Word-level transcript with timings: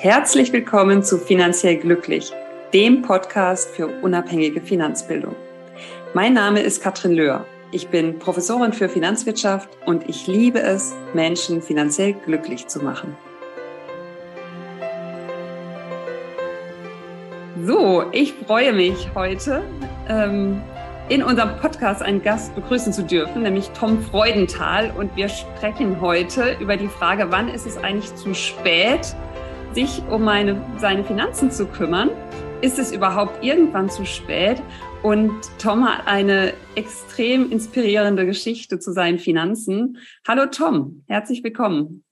Herzlich 0.00 0.52
willkommen 0.52 1.02
zu 1.02 1.18
Finanziell 1.18 1.76
Glücklich, 1.76 2.30
dem 2.72 3.02
Podcast 3.02 3.68
für 3.70 3.88
unabhängige 3.88 4.60
Finanzbildung. 4.60 5.34
Mein 6.14 6.34
Name 6.34 6.60
ist 6.60 6.80
Katrin 6.80 7.14
Löhr. 7.14 7.44
Ich 7.72 7.88
bin 7.88 8.20
Professorin 8.20 8.72
für 8.72 8.88
Finanzwirtschaft 8.88 9.68
und 9.86 10.08
ich 10.08 10.28
liebe 10.28 10.60
es, 10.60 10.94
Menschen 11.14 11.60
finanziell 11.60 12.12
glücklich 12.12 12.68
zu 12.68 12.78
machen. 12.78 13.16
So, 17.66 18.04
ich 18.12 18.34
freue 18.46 18.72
mich 18.72 19.08
heute, 19.16 19.64
ähm, 20.08 20.62
in 21.08 21.24
unserem 21.24 21.56
Podcast 21.56 22.02
einen 22.02 22.22
Gast 22.22 22.54
begrüßen 22.54 22.92
zu 22.92 23.02
dürfen, 23.02 23.42
nämlich 23.42 23.70
Tom 23.70 24.00
Freudenthal. 24.00 24.92
Und 24.96 25.16
wir 25.16 25.28
sprechen 25.28 26.00
heute 26.00 26.56
über 26.60 26.76
die 26.76 26.86
Frage, 26.86 27.26
wann 27.30 27.48
ist 27.48 27.66
es 27.66 27.78
eigentlich 27.78 28.14
zu 28.14 28.32
spät, 28.34 29.16
sich 29.74 30.02
um 30.10 30.24
meine, 30.24 30.60
seine 30.78 31.04
Finanzen 31.04 31.50
zu 31.50 31.66
kümmern. 31.66 32.10
Ist 32.62 32.78
es 32.78 32.92
überhaupt 32.92 33.44
irgendwann 33.44 33.88
zu 33.88 34.04
spät? 34.04 34.62
Und 35.02 35.32
Tom 35.58 35.84
hat 35.84 36.06
eine 36.06 36.52
extrem 36.74 37.52
inspirierende 37.52 38.26
Geschichte 38.26 38.78
zu 38.80 38.92
seinen 38.92 39.18
Finanzen. 39.18 39.98
Hallo 40.26 40.46
Tom, 40.46 41.04
herzlich 41.06 41.44
willkommen. 41.44 42.04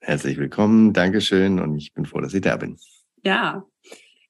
Herzlich 0.00 0.38
willkommen, 0.38 0.92
Dankeschön 0.92 1.58
und 1.60 1.76
ich 1.76 1.92
bin 1.94 2.06
froh, 2.06 2.20
dass 2.20 2.34
ich 2.34 2.42
da 2.42 2.56
bin. 2.56 2.76
Ja, 3.24 3.64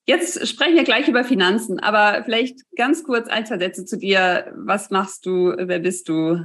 jetzt 0.07 0.47
sprechen 0.47 0.77
wir 0.77 0.85
gleich 0.85 1.09
über 1.09 1.25
Finanzen, 1.25 1.81
aber 1.81 2.23
vielleicht 2.25 2.61
ganz 2.77 3.05
kurz 3.05 3.29
ein, 3.29 3.45
zwei 3.45 3.59
Sätze 3.59 3.85
zu 3.85 3.99
dir. 3.99 4.53
Was 4.57 4.91
machst 4.91 5.27
du? 5.27 5.55
Wer 5.57 5.81
bist 5.81 6.09
du? 6.09 6.45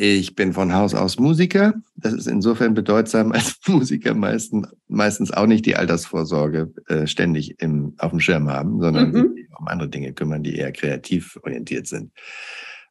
Ich 0.00 0.36
bin 0.36 0.52
von 0.52 0.72
Haus 0.74 0.94
aus 0.94 1.18
Musiker. 1.18 1.74
Das 1.96 2.12
ist 2.12 2.28
insofern 2.28 2.72
bedeutsam, 2.72 3.32
als 3.32 3.58
Musiker 3.66 4.14
meistens, 4.14 4.68
meistens 4.86 5.32
auch 5.32 5.46
nicht 5.46 5.66
die 5.66 5.74
Altersvorsorge 5.74 6.72
äh, 6.86 7.08
ständig 7.08 7.60
im, 7.60 7.94
auf 7.98 8.10
dem 8.10 8.20
Schirm 8.20 8.48
haben, 8.48 8.80
sondern 8.80 9.10
mhm. 9.10 9.34
sich 9.34 9.48
um 9.58 9.66
andere 9.66 9.88
Dinge 9.88 10.12
kümmern, 10.12 10.44
die 10.44 10.54
eher 10.54 10.70
kreativ 10.70 11.36
orientiert 11.42 11.88
sind. 11.88 12.12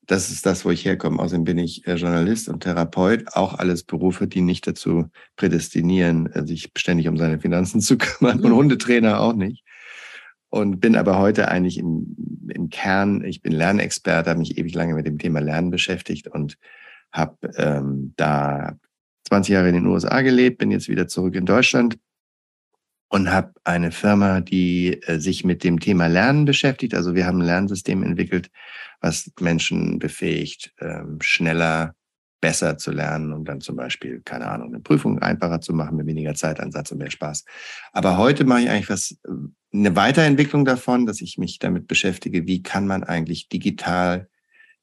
Das 0.06 0.30
ist 0.30 0.46
das, 0.46 0.66
wo 0.66 0.70
ich 0.70 0.84
herkomme. 0.84 1.20
Außerdem 1.20 1.46
bin 1.46 1.58
ich 1.60 1.88
äh, 1.88 1.96
Journalist 1.96 2.50
und 2.50 2.64
Therapeut. 2.64 3.24
Auch 3.36 3.58
alles 3.58 3.84
Berufe, 3.84 4.28
die 4.28 4.42
nicht 4.42 4.68
dazu 4.68 5.06
prädestinieren, 5.38 6.26
äh, 6.34 6.46
sich 6.46 6.72
ständig 6.76 7.08
um 7.08 7.16
seine 7.16 7.40
Finanzen 7.40 7.80
zu 7.80 7.98
kümmern. 7.98 8.42
Und 8.42 8.52
mhm. 8.52 8.58
Hundetrainer 8.58 9.22
auch 9.22 9.34
nicht. 9.34 9.64
Und 10.50 10.82
bin 10.82 10.98
aber 10.98 11.20
heute 11.20 11.48
eigentlich 11.48 11.78
im, 11.78 12.50
im 12.54 12.70
Kern, 12.70 13.24
ich 13.24 13.42
bin 13.42 13.54
Lernexperte, 13.54 14.30
habe 14.30 14.40
mich 14.40 14.58
ewig 14.58 14.76
lange 14.76 14.94
mit 14.94 15.08
dem 15.08 15.20
Thema 15.20 15.40
Lernen 15.40 15.72
beschäftigt 15.72 16.28
und 16.28 16.58
habe 17.12 17.38
ähm, 17.58 18.14
da 18.18 18.78
20 19.28 19.54
Jahre 19.54 19.70
in 19.70 19.76
den 19.76 19.88
USA 19.88 20.22
gelebt, 20.22 20.60
bin 20.60 20.72
jetzt 20.72 20.90
wieder 20.90 21.08
zurück 21.08 21.36
in 21.36 21.46
Deutschland 21.46 21.98
und 23.10 23.32
habe 23.32 23.54
eine 23.64 23.92
Firma, 23.92 24.42
die 24.42 25.02
äh, 25.04 25.20
sich 25.20 25.44
mit 25.44 25.64
dem 25.64 25.80
Thema 25.80 26.08
Lernen 26.08 26.46
beschäftigt. 26.46 26.94
Also 26.94 27.16
wir 27.16 27.26
haben 27.26 27.42
ein 27.42 27.46
Lernsystem 27.46 28.04
entwickelt, 28.04 28.50
was 29.02 29.32
Menschen 29.40 30.00
befähigt, 30.00 30.74
ähm, 30.80 31.20
schneller, 31.22 31.94
besser 32.40 32.78
zu 32.78 32.92
lernen 32.92 33.34
und 33.34 33.46
dann 33.46 33.62
zum 33.62 33.76
Beispiel, 33.76 34.22
keine 34.24 34.48
Ahnung, 34.48 34.68
eine 34.68 34.80
Prüfung 34.80 35.20
einfacher 35.20 35.60
zu 35.60 35.74
machen 35.74 35.98
mit 35.98 36.06
weniger 36.06 36.36
Zeitansatz 36.36 36.92
und 36.92 37.00
mehr 37.00 37.10
Spaß. 37.10 37.46
Aber 37.94 38.18
heute 38.18 38.46
mache 38.46 38.62
ich 38.62 38.70
eigentlich 38.70 38.90
was, 38.90 39.18
äh, 39.26 39.32
eine 39.74 39.96
Weiterentwicklung 39.96 40.64
davon, 40.64 41.06
dass 41.06 41.22
ich 41.22 41.38
mich 41.38 41.60
damit 41.60 41.88
beschäftige, 41.88 42.46
wie 42.48 42.62
kann 42.62 42.88
man 42.88 43.04
eigentlich 43.04 43.50
digital 43.50 44.30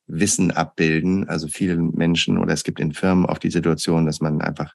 Wissen 0.07 0.51
abbilden. 0.51 1.29
Also 1.29 1.49
viele 1.49 1.77
Menschen 1.77 2.39
oder 2.39 2.53
es 2.53 2.65
gibt 2.65 2.81
in 2.81 2.93
Firmen 2.93 3.27
auch 3.27 3.39
die 3.39 3.51
Situation, 3.51 4.07
dass 4.07 4.21
man 4.21 4.41
einfach 4.41 4.75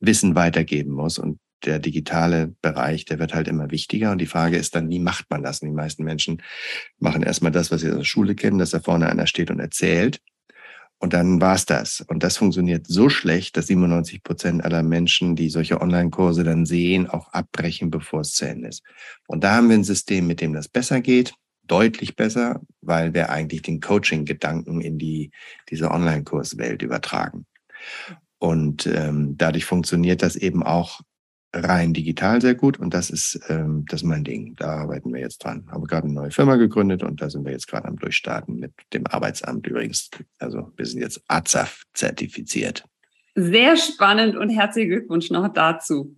Wissen 0.00 0.34
weitergeben 0.34 0.92
muss 0.92 1.18
und 1.18 1.38
der 1.64 1.78
digitale 1.78 2.54
Bereich, 2.62 3.04
der 3.04 3.18
wird 3.18 3.34
halt 3.34 3.48
immer 3.48 3.70
wichtiger. 3.70 4.12
Und 4.12 4.18
die 4.18 4.26
Frage 4.26 4.56
ist 4.56 4.74
dann, 4.74 4.88
wie 4.88 4.98
macht 4.98 5.26
man 5.30 5.42
das? 5.42 5.60
Und 5.60 5.68
die 5.68 5.74
meisten 5.74 6.04
Menschen 6.04 6.42
machen 6.98 7.22
erstmal 7.22 7.52
das, 7.52 7.70
was 7.70 7.82
sie 7.82 7.90
aus 7.90 7.96
der 7.96 8.04
Schule 8.04 8.34
kennen, 8.34 8.58
dass 8.58 8.70
da 8.70 8.80
vorne 8.80 9.10
einer 9.10 9.26
steht 9.26 9.50
und 9.50 9.60
erzählt. 9.60 10.20
Und 10.98 11.14
dann 11.14 11.40
war's 11.40 11.64
das. 11.64 12.02
Und 12.08 12.22
das 12.22 12.36
funktioniert 12.36 12.86
so 12.86 13.08
schlecht, 13.08 13.56
dass 13.56 13.66
97 13.68 14.22
Prozent 14.22 14.64
aller 14.64 14.82
Menschen, 14.82 15.34
die 15.34 15.48
solche 15.48 15.80
Online-Kurse 15.80 16.44
dann 16.44 16.66
sehen, 16.66 17.08
auch 17.08 17.32
abbrechen, 17.32 17.90
bevor 17.90 18.20
es 18.20 18.32
zu 18.32 18.46
Ende 18.46 18.68
ist. 18.68 18.82
Und 19.26 19.42
da 19.44 19.56
haben 19.56 19.68
wir 19.68 19.76
ein 19.76 19.84
System, 19.84 20.26
mit 20.26 20.40
dem 20.40 20.52
das 20.52 20.68
besser 20.68 21.00
geht 21.00 21.34
deutlich 21.70 22.16
besser, 22.16 22.60
weil 22.80 23.14
wir 23.14 23.30
eigentlich 23.30 23.62
den 23.62 23.80
Coaching-Gedanken 23.80 24.80
in 24.80 24.98
die, 24.98 25.30
diese 25.68 25.90
Online-Kurswelt 25.90 26.82
übertragen. 26.82 27.46
Und 28.38 28.86
ähm, 28.86 29.36
dadurch 29.36 29.64
funktioniert 29.64 30.22
das 30.22 30.34
eben 30.34 30.62
auch 30.62 31.00
rein 31.52 31.92
digital 31.92 32.40
sehr 32.40 32.54
gut 32.54 32.78
und 32.78 32.94
das 32.94 33.10
ist 33.10 33.40
ähm, 33.48 33.84
das 33.88 34.02
ist 34.02 34.06
mein 34.06 34.24
Ding. 34.24 34.54
Da 34.56 34.76
arbeiten 34.82 35.12
wir 35.12 35.20
jetzt 35.20 35.38
dran. 35.38 35.66
Habe 35.70 35.86
gerade 35.86 36.04
eine 36.04 36.14
neue 36.14 36.30
Firma 36.30 36.56
gegründet 36.56 37.02
und 37.02 37.20
da 37.20 37.28
sind 37.28 37.44
wir 37.44 37.52
jetzt 37.52 37.66
gerade 37.66 37.88
am 37.88 37.96
Durchstarten 37.96 38.58
mit 38.58 38.72
dem 38.92 39.06
Arbeitsamt 39.06 39.66
übrigens. 39.66 40.10
Also 40.38 40.72
wir 40.76 40.86
sind 40.86 41.00
jetzt 41.00 41.22
AZAF 41.28 41.82
zertifiziert. 41.92 42.84
Sehr 43.34 43.76
spannend 43.76 44.36
und 44.36 44.50
herzlichen 44.50 44.90
Glückwunsch 44.90 45.30
noch 45.30 45.52
dazu. 45.52 46.16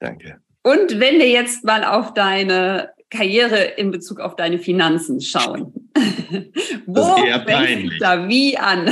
Danke. 0.00 0.38
Und 0.62 0.98
wenn 0.98 1.18
wir 1.18 1.30
jetzt 1.30 1.64
mal 1.64 1.84
auf 1.84 2.14
deine 2.14 2.90
Karriere 3.10 3.62
in 3.76 3.90
Bezug 3.90 4.20
auf 4.20 4.36
deine 4.36 4.58
Finanzen 4.58 5.20
schauen. 5.20 5.72
Wo 6.86 7.16
fängst 7.46 7.92
du 7.92 7.98
da 7.98 8.28
wie 8.28 8.56
an? 8.58 8.90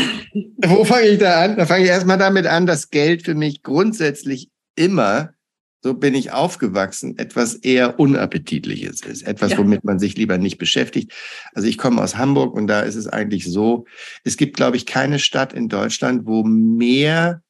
Wo 0.56 0.84
fange 0.84 1.09
ich 1.09 1.19
da 1.19 1.44
an? 1.44 1.56
Da 1.56 1.66
fange 1.66 1.84
ich 1.84 1.91
erstmal 1.91 2.19
damit 2.19 2.47
an, 2.47 2.66
dass 2.66 2.91
Geld 2.91 3.25
für 3.25 3.34
mich 3.34 3.62
grundsätzlich 3.62 4.49
immer, 4.75 5.34
so 5.82 5.94
bin 5.94 6.15
ich 6.15 6.32
aufgewachsen, 6.32 7.19
etwas 7.19 7.55
eher 7.56 8.00
Unappetitliches 8.00 9.03
ist. 9.03 9.22
Etwas, 9.22 9.53
ja. 9.53 9.59
womit 9.59 9.84
man 9.84 9.99
sich 9.99 10.16
lieber 10.16 10.38
nicht 10.38 10.56
beschäftigt. 10.56 11.12
Also 11.55 11.69
ich 11.69 11.76
komme 11.76 12.03
aus 12.03 12.16
Hamburg 12.16 12.55
und 12.55 12.66
da 12.66 12.81
ist 12.81 12.97
es 12.97 13.06
eigentlich 13.06 13.44
so, 13.44 13.84
es 14.25 14.38
gibt, 14.38 14.56
glaube 14.56 14.78
ich, 14.78 14.87
keine 14.87 15.19
Stadt 15.19 15.53
in 15.53 15.69
Deutschland, 15.69 16.26
wo 16.26 16.43
mehr 16.43 17.43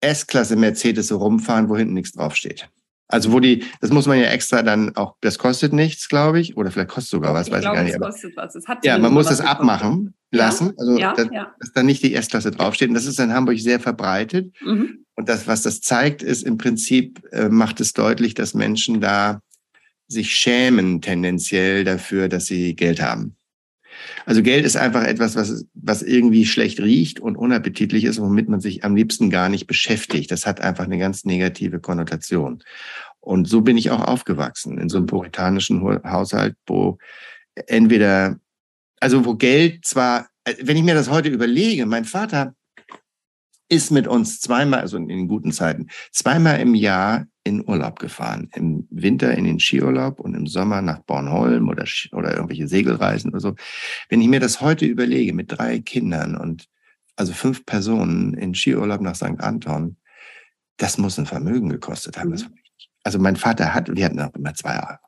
S-Klasse 0.00 0.56
Mercedes 0.56 1.08
so 1.08 1.16
rumfahren, 1.16 1.68
wo 1.68 1.76
hinten 1.76 1.94
nichts 1.94 2.12
draufsteht. 2.12 2.68
Also 3.08 3.32
wo 3.32 3.40
die, 3.40 3.64
das 3.80 3.90
muss 3.90 4.06
man 4.06 4.18
ja 4.18 4.26
extra 4.26 4.62
dann 4.62 4.94
auch, 4.94 5.16
das 5.22 5.38
kostet 5.38 5.72
nichts, 5.72 6.08
glaube 6.08 6.40
ich, 6.40 6.56
oder 6.58 6.70
vielleicht 6.70 6.90
kostet 6.90 7.10
sogar 7.10 7.32
was, 7.32 7.48
ich 7.48 7.52
weiß 7.54 7.62
glaube, 7.62 7.76
ich 7.76 7.78
gar 7.78 7.84
nicht. 7.84 7.94
Es 7.94 8.00
kostet 8.00 8.36
was. 8.36 8.54
Es 8.54 8.68
hat 8.68 8.84
ja, 8.84 8.98
man 8.98 9.14
muss 9.14 9.28
das 9.28 9.40
abmachen 9.40 10.14
lassen, 10.30 10.66
ja? 10.66 10.74
also 10.76 10.98
ja, 10.98 11.12
dass, 11.14 11.28
ja. 11.32 11.52
dass 11.58 11.72
da 11.72 11.82
nicht 11.82 12.02
die 12.02 12.14
S-Klasse 12.14 12.50
draufsteht. 12.50 12.88
Und 12.88 12.94
das 12.94 13.06
ist 13.06 13.18
in 13.18 13.32
Hamburg 13.32 13.58
sehr 13.58 13.80
verbreitet. 13.80 14.54
Mhm. 14.60 15.06
Und 15.14 15.28
das, 15.28 15.46
was 15.46 15.62
das 15.62 15.80
zeigt, 15.80 16.22
ist 16.22 16.42
im 16.44 16.58
Prinzip, 16.58 17.20
äh, 17.32 17.48
macht 17.48 17.80
es 17.80 17.94
deutlich, 17.94 18.34
dass 18.34 18.52
Menschen 18.52 19.00
da 19.00 19.40
sich 20.06 20.34
schämen 20.34 21.00
tendenziell 21.00 21.84
dafür, 21.84 22.28
dass 22.28 22.46
sie 22.46 22.76
Geld 22.76 23.00
haben. 23.00 23.37
Also 24.26 24.42
Geld 24.42 24.64
ist 24.64 24.76
einfach 24.76 25.04
etwas, 25.04 25.36
was, 25.36 25.64
was 25.74 26.02
irgendwie 26.02 26.46
schlecht 26.46 26.80
riecht 26.80 27.20
und 27.20 27.36
unappetitlich 27.36 28.04
ist, 28.04 28.20
womit 28.20 28.48
man 28.48 28.60
sich 28.60 28.84
am 28.84 28.94
liebsten 28.94 29.30
gar 29.30 29.48
nicht 29.48 29.66
beschäftigt. 29.66 30.30
Das 30.30 30.46
hat 30.46 30.60
einfach 30.60 30.84
eine 30.84 30.98
ganz 30.98 31.24
negative 31.24 31.80
Konnotation. 31.80 32.62
Und 33.20 33.48
so 33.48 33.60
bin 33.62 33.76
ich 33.76 33.90
auch 33.90 34.02
aufgewachsen, 34.02 34.78
in 34.78 34.88
so 34.88 34.98
einem 34.98 35.06
puritanischen 35.06 35.82
Haushalt, 36.04 36.56
wo 36.66 36.98
entweder, 37.66 38.38
also 39.00 39.24
wo 39.24 39.34
Geld 39.34 39.84
zwar, 39.84 40.28
wenn 40.60 40.76
ich 40.76 40.82
mir 40.82 40.94
das 40.94 41.10
heute 41.10 41.28
überlege, 41.28 41.86
mein 41.86 42.04
Vater 42.04 42.54
ist 43.68 43.90
mit 43.90 44.06
uns 44.06 44.40
zweimal, 44.40 44.80
also 44.80 44.96
in 44.96 45.28
guten 45.28 45.52
Zeiten, 45.52 45.88
zweimal 46.10 46.60
im 46.60 46.74
Jahr 46.74 47.26
in 47.48 47.66
Urlaub 47.66 47.98
gefahren. 47.98 48.50
Im 48.54 48.86
Winter 48.90 49.32
in 49.34 49.44
den 49.44 49.58
Skiurlaub 49.58 50.20
und 50.20 50.34
im 50.34 50.46
Sommer 50.46 50.82
nach 50.82 51.00
Bornholm 51.00 51.68
oder, 51.68 51.84
oder 52.12 52.34
irgendwelche 52.34 52.68
Segelreisen 52.68 53.30
oder 53.30 53.40
so. 53.40 53.54
Wenn 54.08 54.20
ich 54.20 54.28
mir 54.28 54.40
das 54.40 54.60
heute 54.60 54.84
überlege 54.84 55.32
mit 55.32 55.50
drei 55.50 55.78
Kindern 55.78 56.36
und 56.36 56.68
also 57.16 57.32
fünf 57.32 57.64
Personen 57.64 58.34
in 58.34 58.54
Skiurlaub 58.54 59.00
nach 59.00 59.16
St. 59.16 59.40
Anton, 59.40 59.96
das 60.76 60.98
muss 60.98 61.18
ein 61.18 61.26
Vermögen 61.26 61.70
gekostet 61.70 62.18
haben. 62.18 62.30
Mhm. 62.30 62.54
Also 63.02 63.18
mein 63.18 63.36
Vater 63.36 63.74
hat, 63.74 63.94
wir 63.94 64.04
hatten 64.04 64.20
auch 64.20 64.34
immer 64.34 64.54
zwei, 64.54 64.98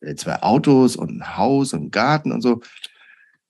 äh, 0.00 0.14
zwei 0.14 0.40
Autos 0.42 0.96
und 0.96 1.10
ein 1.10 1.36
Haus 1.36 1.72
und 1.72 1.80
einen 1.80 1.90
Garten 1.90 2.32
und 2.32 2.40
so. 2.40 2.60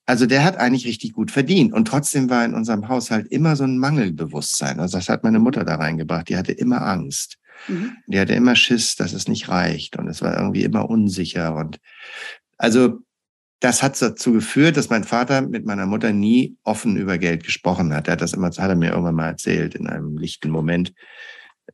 Also 0.06 0.26
der 0.26 0.42
hat 0.42 0.56
eigentlich 0.56 0.86
richtig 0.86 1.12
gut 1.12 1.30
verdient. 1.30 1.72
Und 1.72 1.86
trotzdem 1.86 2.30
war 2.30 2.44
in 2.44 2.54
unserem 2.54 2.88
Haushalt 2.88 3.28
immer 3.28 3.54
so 3.54 3.64
ein 3.64 3.78
Mangelbewusstsein. 3.78 4.80
Also 4.80 4.98
das 4.98 5.08
hat 5.08 5.22
meine 5.22 5.38
Mutter 5.38 5.64
da 5.64 5.76
reingebracht. 5.76 6.28
Die 6.28 6.36
hatte 6.36 6.52
immer 6.52 6.82
Angst. 6.82 7.38
Mhm. 7.68 7.96
Die 8.06 8.18
hatte 8.18 8.34
immer 8.34 8.56
Schiss, 8.56 8.96
dass 8.96 9.12
es 9.12 9.28
nicht 9.28 9.48
reicht 9.48 9.96
und 9.96 10.08
es 10.08 10.22
war 10.22 10.36
irgendwie 10.36 10.64
immer 10.64 10.88
unsicher. 10.88 11.54
Und 11.54 11.78
also 12.58 13.00
das 13.60 13.82
hat 13.82 14.00
dazu 14.02 14.32
geführt, 14.32 14.76
dass 14.76 14.90
mein 14.90 15.04
Vater 15.04 15.40
mit 15.42 15.64
meiner 15.64 15.86
Mutter 15.86 16.12
nie 16.12 16.56
offen 16.64 16.96
über 16.96 17.18
Geld 17.18 17.44
gesprochen 17.44 17.94
hat. 17.94 18.08
Er 18.08 18.14
hat 18.14 18.20
das 18.20 18.32
immer, 18.32 18.48
hat 18.48 18.58
er 18.58 18.74
mir 18.74 18.90
irgendwann 18.90 19.14
mal 19.14 19.28
erzählt 19.28 19.74
in 19.74 19.86
einem 19.86 20.18
lichten 20.18 20.50
Moment 20.50 20.92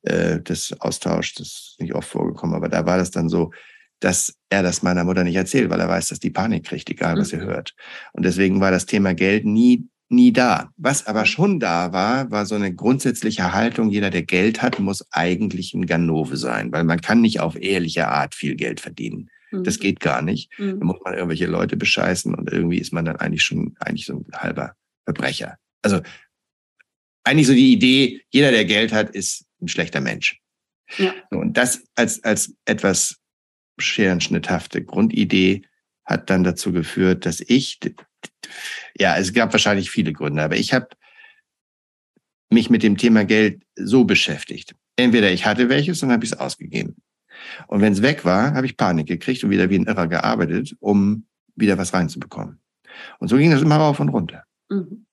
äh, 0.02 0.40
des 0.40 0.78
Austauschs. 0.80 1.34
Das 1.34 1.46
ist 1.46 1.76
nicht 1.80 1.94
oft 1.94 2.08
vorgekommen, 2.08 2.54
aber 2.54 2.68
da 2.68 2.84
war 2.84 2.98
das 2.98 3.10
dann 3.10 3.28
so, 3.28 3.52
dass 4.00 4.36
er 4.50 4.62
das 4.62 4.82
meiner 4.82 5.04
Mutter 5.04 5.24
nicht 5.24 5.36
erzählt, 5.36 5.70
weil 5.70 5.80
er 5.80 5.88
weiß, 5.88 6.08
dass 6.08 6.20
die 6.20 6.30
Panik 6.30 6.66
kriegt, 6.66 6.88
egal 6.90 7.16
was 7.16 7.32
mhm. 7.32 7.40
sie 7.40 7.46
hört. 7.46 7.74
Und 8.12 8.24
deswegen 8.24 8.60
war 8.60 8.70
das 8.70 8.86
Thema 8.86 9.14
Geld 9.14 9.44
nie 9.44 9.88
nie 10.08 10.32
da. 10.32 10.70
Was 10.76 11.06
aber 11.06 11.26
schon 11.26 11.60
da 11.60 11.92
war, 11.92 12.30
war 12.30 12.46
so 12.46 12.54
eine 12.54 12.74
grundsätzliche 12.74 13.52
Haltung, 13.52 13.90
jeder, 13.90 14.10
der 14.10 14.22
Geld 14.22 14.62
hat, 14.62 14.78
muss 14.78 15.06
eigentlich 15.12 15.74
ein 15.74 15.86
Ganove 15.86 16.36
sein, 16.36 16.72
weil 16.72 16.84
man 16.84 17.00
kann 17.00 17.20
nicht 17.20 17.40
auf 17.40 17.56
ehrliche 17.56 18.08
Art 18.08 18.34
viel 18.34 18.56
Geld 18.56 18.80
verdienen. 18.80 19.30
Mhm. 19.50 19.64
Das 19.64 19.78
geht 19.78 20.00
gar 20.00 20.22
nicht. 20.22 20.50
Mhm. 20.58 20.80
Da 20.80 20.86
muss 20.86 20.98
man 21.04 21.14
irgendwelche 21.14 21.46
Leute 21.46 21.76
bescheißen 21.76 22.34
und 22.34 22.50
irgendwie 22.50 22.78
ist 22.78 22.92
man 22.92 23.04
dann 23.04 23.16
eigentlich 23.16 23.42
schon 23.42 23.76
eigentlich 23.80 24.06
so 24.06 24.14
ein 24.14 24.26
halber 24.34 24.74
Verbrecher. 25.04 25.56
Also 25.82 26.00
eigentlich 27.24 27.46
so 27.46 27.54
die 27.54 27.72
Idee, 27.72 28.22
jeder, 28.30 28.50
der 28.50 28.64
Geld 28.64 28.92
hat, 28.92 29.10
ist 29.10 29.44
ein 29.60 29.68
schlechter 29.68 30.00
Mensch. 30.00 30.40
Ja. 30.96 31.14
Und 31.30 31.56
das 31.56 31.84
als, 31.94 32.24
als 32.24 32.54
etwas 32.64 33.16
scherenschnitthafte 33.78 34.82
Grundidee 34.82 35.62
hat 36.08 36.30
dann 36.30 36.42
dazu 36.42 36.72
geführt, 36.72 37.26
dass 37.26 37.40
ich, 37.40 37.78
ja, 38.96 39.16
es 39.18 39.34
gab 39.34 39.52
wahrscheinlich 39.52 39.90
viele 39.90 40.14
Gründe, 40.14 40.42
aber 40.42 40.56
ich 40.56 40.72
habe 40.72 40.88
mich 42.50 42.70
mit 42.70 42.82
dem 42.82 42.96
Thema 42.96 43.26
Geld 43.26 43.62
so 43.76 44.04
beschäftigt. 44.04 44.74
Entweder 44.96 45.30
ich 45.30 45.44
hatte 45.44 45.68
welches 45.68 46.02
und 46.02 46.10
habe 46.10 46.24
ich 46.24 46.32
es 46.32 46.38
ausgegeben. 46.38 46.96
Und 47.66 47.82
wenn 47.82 47.92
es 47.92 48.00
weg 48.00 48.24
war, 48.24 48.54
habe 48.54 48.66
ich 48.66 48.78
Panik 48.78 49.06
gekriegt 49.06 49.44
und 49.44 49.50
wieder 49.50 49.68
wie 49.68 49.78
ein 49.78 49.84
Irrer 49.84 50.08
gearbeitet, 50.08 50.74
um 50.80 51.26
wieder 51.54 51.76
was 51.76 51.92
reinzubekommen. 51.92 52.58
Und 53.18 53.28
so 53.28 53.36
ging 53.36 53.50
das 53.50 53.62
immer 53.62 53.76
rauf 53.76 54.00
und 54.00 54.08
runter. 54.08 54.44
Mhm. 54.70 55.04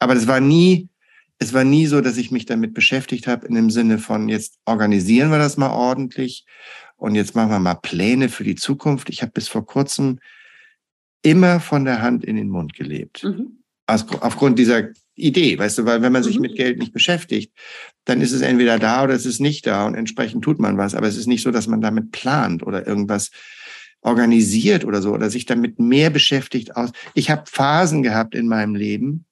Aber 0.00 0.14
das 0.14 0.26
war 0.26 0.40
nie, 0.40 0.88
es 1.38 1.54
war 1.54 1.62
nie 1.62 1.86
so, 1.86 2.00
dass 2.00 2.16
ich 2.16 2.32
mich 2.32 2.44
damit 2.44 2.74
beschäftigt 2.74 3.28
habe 3.28 3.46
in 3.46 3.54
dem 3.54 3.70
Sinne 3.70 3.98
von 3.98 4.28
jetzt 4.28 4.58
organisieren 4.66 5.30
wir 5.30 5.38
das 5.38 5.56
mal 5.56 5.70
ordentlich 5.70 6.44
und 6.96 7.14
jetzt 7.14 7.34
machen 7.34 7.50
wir 7.50 7.60
mal 7.60 7.76
Pläne 7.76 8.28
für 8.28 8.44
die 8.44 8.56
Zukunft. 8.56 9.08
Ich 9.08 9.22
habe 9.22 9.32
bis 9.32 9.48
vor 9.48 9.64
kurzem 9.64 10.18
immer 11.22 11.60
von 11.60 11.84
der 11.84 12.02
Hand 12.02 12.24
in 12.24 12.36
den 12.36 12.48
Mund 12.48 12.74
gelebt. 12.74 13.24
Mhm. 13.24 13.58
Aus, 13.86 14.06
aufgrund 14.20 14.58
dieser 14.58 14.90
Idee, 15.14 15.58
weißt 15.58 15.78
du, 15.78 15.84
weil 15.84 16.02
wenn 16.02 16.12
man 16.12 16.22
sich 16.22 16.36
mhm. 16.36 16.42
mit 16.42 16.56
Geld 16.56 16.78
nicht 16.78 16.92
beschäftigt, 16.92 17.52
dann 18.04 18.20
ist 18.20 18.32
es 18.32 18.40
entweder 18.40 18.78
da 18.78 19.04
oder 19.04 19.14
es 19.14 19.26
ist 19.26 19.40
nicht 19.40 19.66
da 19.66 19.86
und 19.86 19.94
entsprechend 19.94 20.44
tut 20.44 20.58
man 20.58 20.78
was. 20.78 20.94
Aber 20.94 21.06
es 21.06 21.16
ist 21.16 21.26
nicht 21.26 21.42
so, 21.42 21.50
dass 21.50 21.66
man 21.66 21.80
damit 21.80 22.12
plant 22.12 22.62
oder 22.62 22.86
irgendwas 22.86 23.30
organisiert 24.02 24.84
oder 24.84 25.02
so 25.02 25.12
oder 25.12 25.28
sich 25.28 25.44
damit 25.44 25.78
mehr 25.78 26.10
beschäftigt 26.10 26.76
aus. 26.76 26.90
Ich 27.14 27.30
habe 27.30 27.44
Phasen 27.46 28.02
gehabt 28.02 28.34
in 28.34 28.48
meinem 28.48 28.74
Leben, 28.74 29.26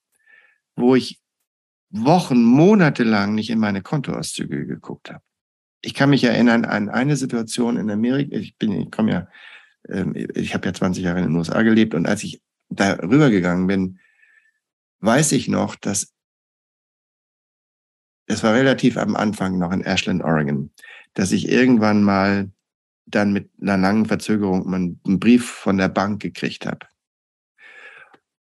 wo 0.76 0.94
ich 0.94 1.20
Wochen, 1.90 2.42
Monate 2.42 3.02
lang 3.02 3.34
nicht 3.34 3.48
in 3.48 3.58
meine 3.58 3.80
Kontoauszüge 3.80 4.66
geguckt 4.66 5.10
habe. 5.10 5.22
Ich 5.80 5.94
kann 5.94 6.10
mich 6.10 6.24
erinnern 6.24 6.64
an 6.64 6.90
eine 6.90 7.16
Situation 7.16 7.78
in 7.78 7.90
Amerika. 7.90 8.36
Ich 8.36 8.56
bin, 8.56 8.72
ich 8.72 8.90
komme 8.90 9.12
ja 9.12 9.28
ich 9.88 10.54
habe 10.54 10.66
ja 10.66 10.74
20 10.74 11.02
Jahre 11.02 11.18
in 11.18 11.26
den 11.26 11.36
USA 11.36 11.62
gelebt 11.62 11.94
und 11.94 12.06
als 12.06 12.22
ich 12.22 12.42
da 12.68 12.94
rübergegangen 12.94 13.66
bin, 13.66 13.98
weiß 15.00 15.32
ich 15.32 15.48
noch, 15.48 15.76
dass 15.76 16.12
es 18.26 18.42
war 18.42 18.54
relativ 18.54 18.98
am 18.98 19.16
Anfang 19.16 19.58
noch 19.58 19.72
in 19.72 19.82
Ashland, 19.82 20.22
Oregon, 20.22 20.70
dass 21.14 21.32
ich 21.32 21.48
irgendwann 21.48 22.02
mal 22.02 22.50
dann 23.06 23.32
mit 23.32 23.50
einer 23.60 23.78
langen 23.78 24.04
Verzögerung 24.04 24.72
einen 24.72 25.18
Brief 25.18 25.48
von 25.48 25.78
der 25.78 25.88
Bank 25.88 26.20
gekriegt 26.20 26.66
habe. 26.66 26.86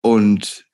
Und 0.02 0.66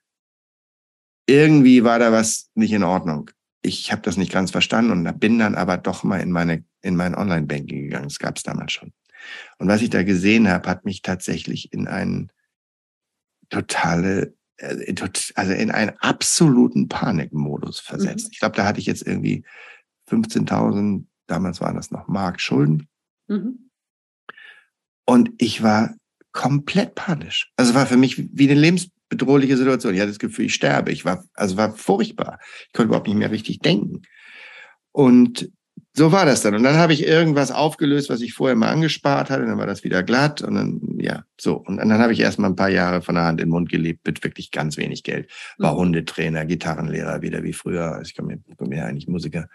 irgendwie 1.26 1.82
war 1.82 1.98
da 1.98 2.12
was 2.12 2.50
nicht 2.54 2.72
in 2.72 2.84
Ordnung. 2.84 3.30
Ich 3.62 3.90
habe 3.90 4.02
das 4.02 4.16
nicht 4.16 4.30
ganz 4.30 4.52
verstanden 4.52 4.92
und 4.92 5.20
bin 5.20 5.40
dann 5.40 5.56
aber 5.56 5.76
doch 5.76 6.04
mal 6.04 6.20
in 6.20 6.30
meine 6.30 6.64
in 6.82 6.96
mein 6.96 7.14
Online-Banking 7.14 7.82
gegangen. 7.82 8.08
Das 8.08 8.18
gab 8.18 8.36
es 8.36 8.42
damals 8.42 8.72
schon. 8.72 8.92
Und 9.58 9.68
was 9.68 9.82
ich 9.82 9.90
da 9.90 10.02
gesehen 10.02 10.48
habe, 10.48 10.68
hat 10.68 10.84
mich 10.84 11.02
tatsächlich 11.02 11.72
in 11.72 11.86
einen 11.88 12.30
totale, 13.50 14.34
äh, 14.56 14.94
also 15.34 15.52
in 15.52 15.70
einen 15.70 15.92
absoluten 15.98 16.88
Panikmodus 16.88 17.80
versetzt. 17.80 18.26
Mhm. 18.26 18.30
Ich 18.32 18.40
glaube, 18.40 18.56
da 18.56 18.64
hatte 18.64 18.80
ich 18.80 18.86
jetzt 18.86 19.06
irgendwie 19.06 19.44
15.000, 20.08 21.04
damals 21.26 21.60
waren 21.60 21.76
das 21.76 21.90
noch 21.90 22.08
Mark 22.08 22.40
Schulden. 22.40 22.88
Mhm. 23.28 23.70
Und 25.04 25.30
ich 25.38 25.62
war 25.62 25.94
komplett 26.32 26.94
panisch. 26.94 27.50
Also 27.56 27.74
war 27.74 27.86
für 27.86 27.96
mich 27.96 28.28
wie 28.32 28.48
eine 28.48 28.60
lebensbedrohliche 28.60 29.56
Situation. 29.56 29.94
Ich 29.94 30.00
hatte 30.00 30.10
das 30.10 30.18
Gefühl, 30.18 30.46
ich 30.46 30.54
sterbe. 30.54 30.92
Ich 30.92 31.04
war, 31.04 31.24
also 31.34 31.56
war 31.56 31.74
furchtbar. 31.74 32.38
Ich 32.66 32.72
konnte 32.72 32.88
überhaupt 32.88 33.08
nicht 33.08 33.16
mehr 33.16 33.30
richtig 33.30 33.58
denken. 33.58 34.02
Und 34.92 35.50
so 36.00 36.12
war 36.12 36.24
das 36.24 36.40
dann. 36.40 36.54
Und 36.54 36.62
dann 36.62 36.78
habe 36.78 36.94
ich 36.94 37.06
irgendwas 37.06 37.50
aufgelöst, 37.50 38.08
was 38.08 38.22
ich 38.22 38.32
vorher 38.32 38.56
mal 38.56 38.70
angespart 38.70 39.28
hatte. 39.28 39.44
Dann 39.44 39.58
war 39.58 39.66
das 39.66 39.84
wieder 39.84 40.02
glatt. 40.02 40.40
Und 40.40 40.54
dann, 40.54 40.80
ja, 40.98 41.24
so. 41.38 41.56
Und 41.56 41.76
dann 41.76 41.92
habe 41.92 42.14
ich 42.14 42.20
erst 42.20 42.38
mal 42.38 42.48
ein 42.48 42.56
paar 42.56 42.70
Jahre 42.70 43.02
von 43.02 43.16
der 43.16 43.24
Hand 43.24 43.38
in 43.38 43.48
den 43.48 43.50
Mund 43.50 43.68
gelebt 43.68 44.06
mit 44.06 44.24
wirklich 44.24 44.50
ganz 44.50 44.78
wenig 44.78 45.02
Geld. 45.02 45.30
War 45.58 45.74
mhm. 45.74 45.78
Hundetrainer, 45.80 46.46
Gitarrenlehrer, 46.46 47.20
wieder 47.20 47.42
wie 47.42 47.52
früher. 47.52 47.96
Also 47.96 48.08
ich 48.08 48.16
komme 48.16 48.40
mir 48.60 48.76
ja 48.78 48.86
eigentlich 48.86 49.08
Musiker. 49.08 49.46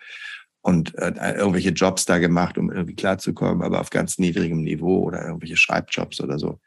Und 0.62 0.96
äh, 1.00 1.34
irgendwelche 1.36 1.72
Jobs 1.72 2.06
da 2.06 2.20
gemacht, 2.20 2.60
um 2.60 2.72
irgendwie 2.72 2.96
klarzukommen, 2.96 3.64
aber 3.64 3.82
auf 3.82 3.90
ganz 3.90 4.20
niedrigem 4.20 4.62
Niveau 4.62 5.00
oder 5.00 5.26
irgendwelche 5.26 5.58
Schreibjobs 5.58 6.22
oder 6.22 6.38
so. 6.38 6.60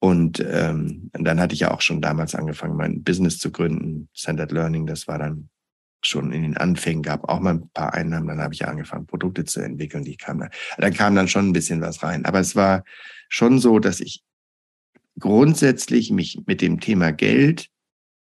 Und 0.00 0.44
ähm, 0.46 1.10
dann 1.14 1.40
hatte 1.40 1.54
ich 1.54 1.60
ja 1.60 1.70
auch 1.70 1.80
schon 1.80 2.02
damals 2.02 2.34
angefangen, 2.34 2.76
mein 2.76 3.02
Business 3.04 3.38
zu 3.38 3.50
gründen, 3.50 4.10
Centered 4.14 4.52
Learning. 4.52 4.86
Das 4.86 5.08
war 5.08 5.18
dann 5.18 5.48
schon 6.02 6.32
in 6.32 6.42
den 6.42 6.56
Anfängen 6.56 7.02
gab, 7.02 7.28
auch 7.28 7.40
mal 7.40 7.54
ein 7.54 7.68
paar 7.70 7.94
Einnahmen. 7.94 8.28
Dann 8.28 8.40
habe 8.40 8.54
ich 8.54 8.66
angefangen, 8.66 9.06
Produkte 9.06 9.44
zu 9.44 9.60
entwickeln. 9.60 10.04
Die 10.04 10.16
kamen 10.16 10.40
dann, 10.40 10.50
dann 10.78 10.94
kam 10.94 11.14
dann 11.14 11.28
schon 11.28 11.48
ein 11.48 11.52
bisschen 11.52 11.80
was 11.80 12.02
rein. 12.02 12.24
Aber 12.24 12.40
es 12.40 12.54
war 12.54 12.84
schon 13.28 13.58
so, 13.58 13.78
dass 13.78 14.00
ich 14.00 14.22
grundsätzlich 15.18 16.10
mich 16.10 16.40
mit 16.46 16.60
dem 16.60 16.80
Thema 16.80 17.12
Geld 17.12 17.68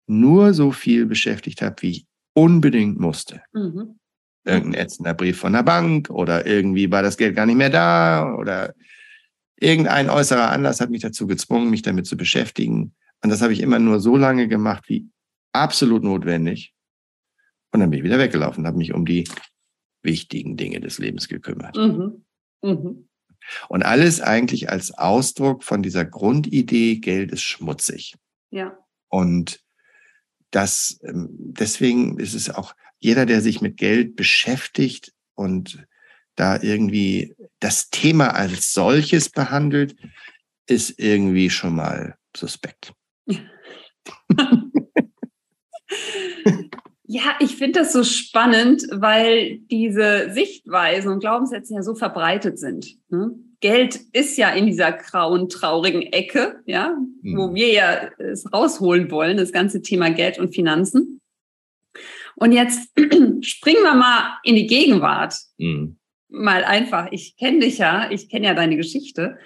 nur 0.08 0.54
so 0.54 0.72
viel 0.72 1.06
beschäftigt 1.06 1.62
habe, 1.62 1.76
wie 1.82 1.92
ich 1.92 2.08
unbedingt 2.34 3.00
musste. 3.00 3.42
Mhm. 3.54 4.00
Irgendein 4.46 4.86
ätzender 4.86 5.14
Brief 5.14 5.38
von 5.38 5.54
der 5.54 5.64
Bank 5.64 6.10
oder 6.10 6.46
irgendwie 6.46 6.90
war 6.90 7.04
das 7.04 7.18
Geld 7.18 7.36
gar 7.36 7.46
nicht 7.46 7.58
mehr 7.58 7.70
da 7.70 8.36
oder 8.36 8.74
irgendein 9.60 10.10
äußerer 10.10 10.52
Anlass 10.52 10.80
hat 10.80 10.90
mich 10.90 11.02
dazu 11.02 11.28
gezwungen, 11.28 11.70
mich 11.70 11.82
damit 11.82 12.06
zu 12.06 12.16
beschäftigen. 12.16 12.94
Und 13.24 13.30
das 13.30 13.42
habe 13.42 13.54
ich 13.54 13.62
immer 13.62 13.80
nur 13.80 14.00
so 14.00 14.16
lange 14.16 14.48
gemacht, 14.48 14.86
wie 14.88 15.10
absolut 15.52 16.04
notwendig. 16.04 16.74
Und 17.78 17.82
dann 17.82 17.92
bin 17.92 18.00
ich 18.00 18.06
wieder 18.06 18.18
weggelaufen, 18.18 18.66
habe 18.66 18.80
mich 18.80 18.92
um 18.92 19.06
die 19.06 19.30
wichtigen 20.02 20.58
Dinge 20.58 20.80
des 20.80 20.98
Lebens 20.98 21.28
gekümmert. 21.28 21.78
Mhm. 21.78 22.26
Mhm. 22.64 23.08
Und 23.70 23.84
alles 23.84 24.20
eigentlich 24.20 24.72
als 24.72 24.98
Ausdruck 24.98 25.64
von 25.64 25.84
dieser 25.84 26.04
Grundidee, 26.04 26.96
Geld 26.96 27.32
ist 27.32 27.44
schmutzig. 27.44 28.16
Ja. 28.50 28.76
Und 29.10 29.64
das, 30.50 31.00
ähm, 31.04 31.30
deswegen 31.30 32.20
ist 32.20 32.34
es 32.34 32.50
auch 32.50 32.74
jeder, 32.98 33.28
der 33.28 33.42
sich 33.42 33.62
mit 33.62 33.78
Geld 33.78 34.16
beschäftigt 34.16 35.14
und 35.36 35.86
da 36.34 36.60
irgendwie 36.60 37.36
das 37.60 37.92
Thema 37.92 38.34
als 38.34 38.74
solches 38.74 39.30
behandelt, 39.30 39.96
ist 40.66 41.00
irgendwie 41.00 41.52
schon 41.52 41.76
mal 41.76 42.18
suspekt. 42.36 42.92
Ja, 47.10 47.36
ich 47.40 47.56
finde 47.56 47.80
das 47.80 47.94
so 47.94 48.04
spannend, 48.04 48.86
weil 48.92 49.60
diese 49.72 50.30
Sichtweisen 50.34 51.10
und 51.10 51.20
Glaubenssätze 51.20 51.76
ja 51.76 51.82
so 51.82 51.96
verbreitet 51.96 52.60
sind. 52.60 52.98
Ne? 53.10 53.32
Geld 53.62 53.96
ist 54.12 54.38
ja 54.38 54.50
in 54.50 54.66
dieser 54.66 54.92
grauen, 54.92 55.48
traurigen 55.48 56.02
Ecke, 56.02 56.62
ja, 56.66 56.96
mhm. 57.22 57.38
wo 57.38 57.56
wir 57.56 57.72
ja 57.72 58.10
es 58.20 58.52
rausholen 58.52 59.10
wollen, 59.10 59.38
das 59.38 59.54
ganze 59.54 59.82
Thema 59.82 60.10
Geld 60.10 60.38
und 60.38 60.54
Finanzen. 60.54 61.22
Und 62.36 62.52
jetzt 62.52 62.92
springen 63.42 63.84
wir 63.84 63.96
mal 63.96 64.38
in 64.44 64.56
die 64.56 64.68
Gegenwart. 64.68 65.34
Mhm. 65.58 65.98
Mal 66.30 66.66
einfach, 66.66 67.08
ich 67.12 67.38
kenne 67.38 67.60
dich 67.60 67.78
ja, 67.78 68.12
ich 68.12 68.28
kenne 68.30 68.48
ja 68.48 68.54
deine 68.54 68.76
Geschichte. 68.76 69.38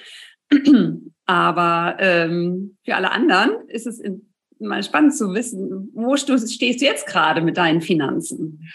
Aber 1.25 1.95
ähm, 1.99 2.77
für 2.83 2.95
alle 2.95 3.11
anderen 3.11 3.51
ist 3.69 3.85
es 3.85 3.99
in 3.99 4.30
mal 4.61 4.83
spannend 4.83 5.15
zu 5.15 5.33
wissen, 5.33 5.89
wo 5.93 6.15
stehst 6.17 6.81
du 6.81 6.85
jetzt 6.85 7.07
gerade 7.07 7.41
mit 7.41 7.57
deinen 7.57 7.81
Finanzen? 7.81 8.69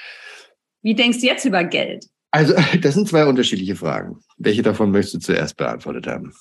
Wie 0.82 0.94
denkst 0.94 1.20
du 1.20 1.26
jetzt 1.26 1.44
über 1.44 1.64
Geld? 1.64 2.06
Also, 2.30 2.54
das 2.80 2.94
sind 2.94 3.08
zwei 3.08 3.26
unterschiedliche 3.26 3.76
Fragen. 3.76 4.20
Welche 4.36 4.62
davon 4.62 4.90
möchtest 4.90 5.14
du 5.14 5.18
zuerst 5.20 5.56
beantwortet 5.56 6.06
haben? 6.06 6.32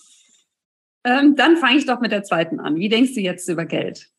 Ähm, 1.03 1.35
dann 1.35 1.57
fange 1.57 1.77
ich 1.77 1.85
doch 1.85 2.01
mit 2.01 2.11
der 2.11 2.23
zweiten 2.23 2.59
an. 2.59 2.75
Wie 2.77 2.89
denkst 2.89 3.13
du 3.13 3.21
jetzt 3.21 3.47
über 3.47 3.65
Geld? 3.65 4.09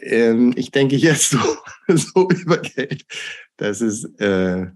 Ähm, 0.00 0.52
ich 0.56 0.70
denke 0.70 0.96
jetzt 0.96 1.30
so, 1.30 1.38
so, 1.88 2.28
über 2.28 2.58
Geld. 2.58 3.04
Das 3.56 3.80
ist 3.80 4.04
äh, 4.20 4.66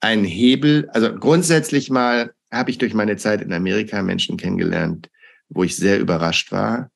ein 0.00 0.24
Hebel. 0.24 0.88
Also 0.90 1.14
grundsätzlich 1.14 1.90
mal 1.90 2.34
habe 2.52 2.70
ich 2.70 2.78
durch 2.78 2.94
meine 2.94 3.16
Zeit 3.16 3.40
in 3.40 3.52
Amerika 3.52 4.02
Menschen 4.02 4.36
kennengelernt, 4.36 5.10
wo 5.48 5.64
ich 5.64 5.76
sehr 5.76 5.98
überrascht 5.98 6.52
war, 6.52 6.90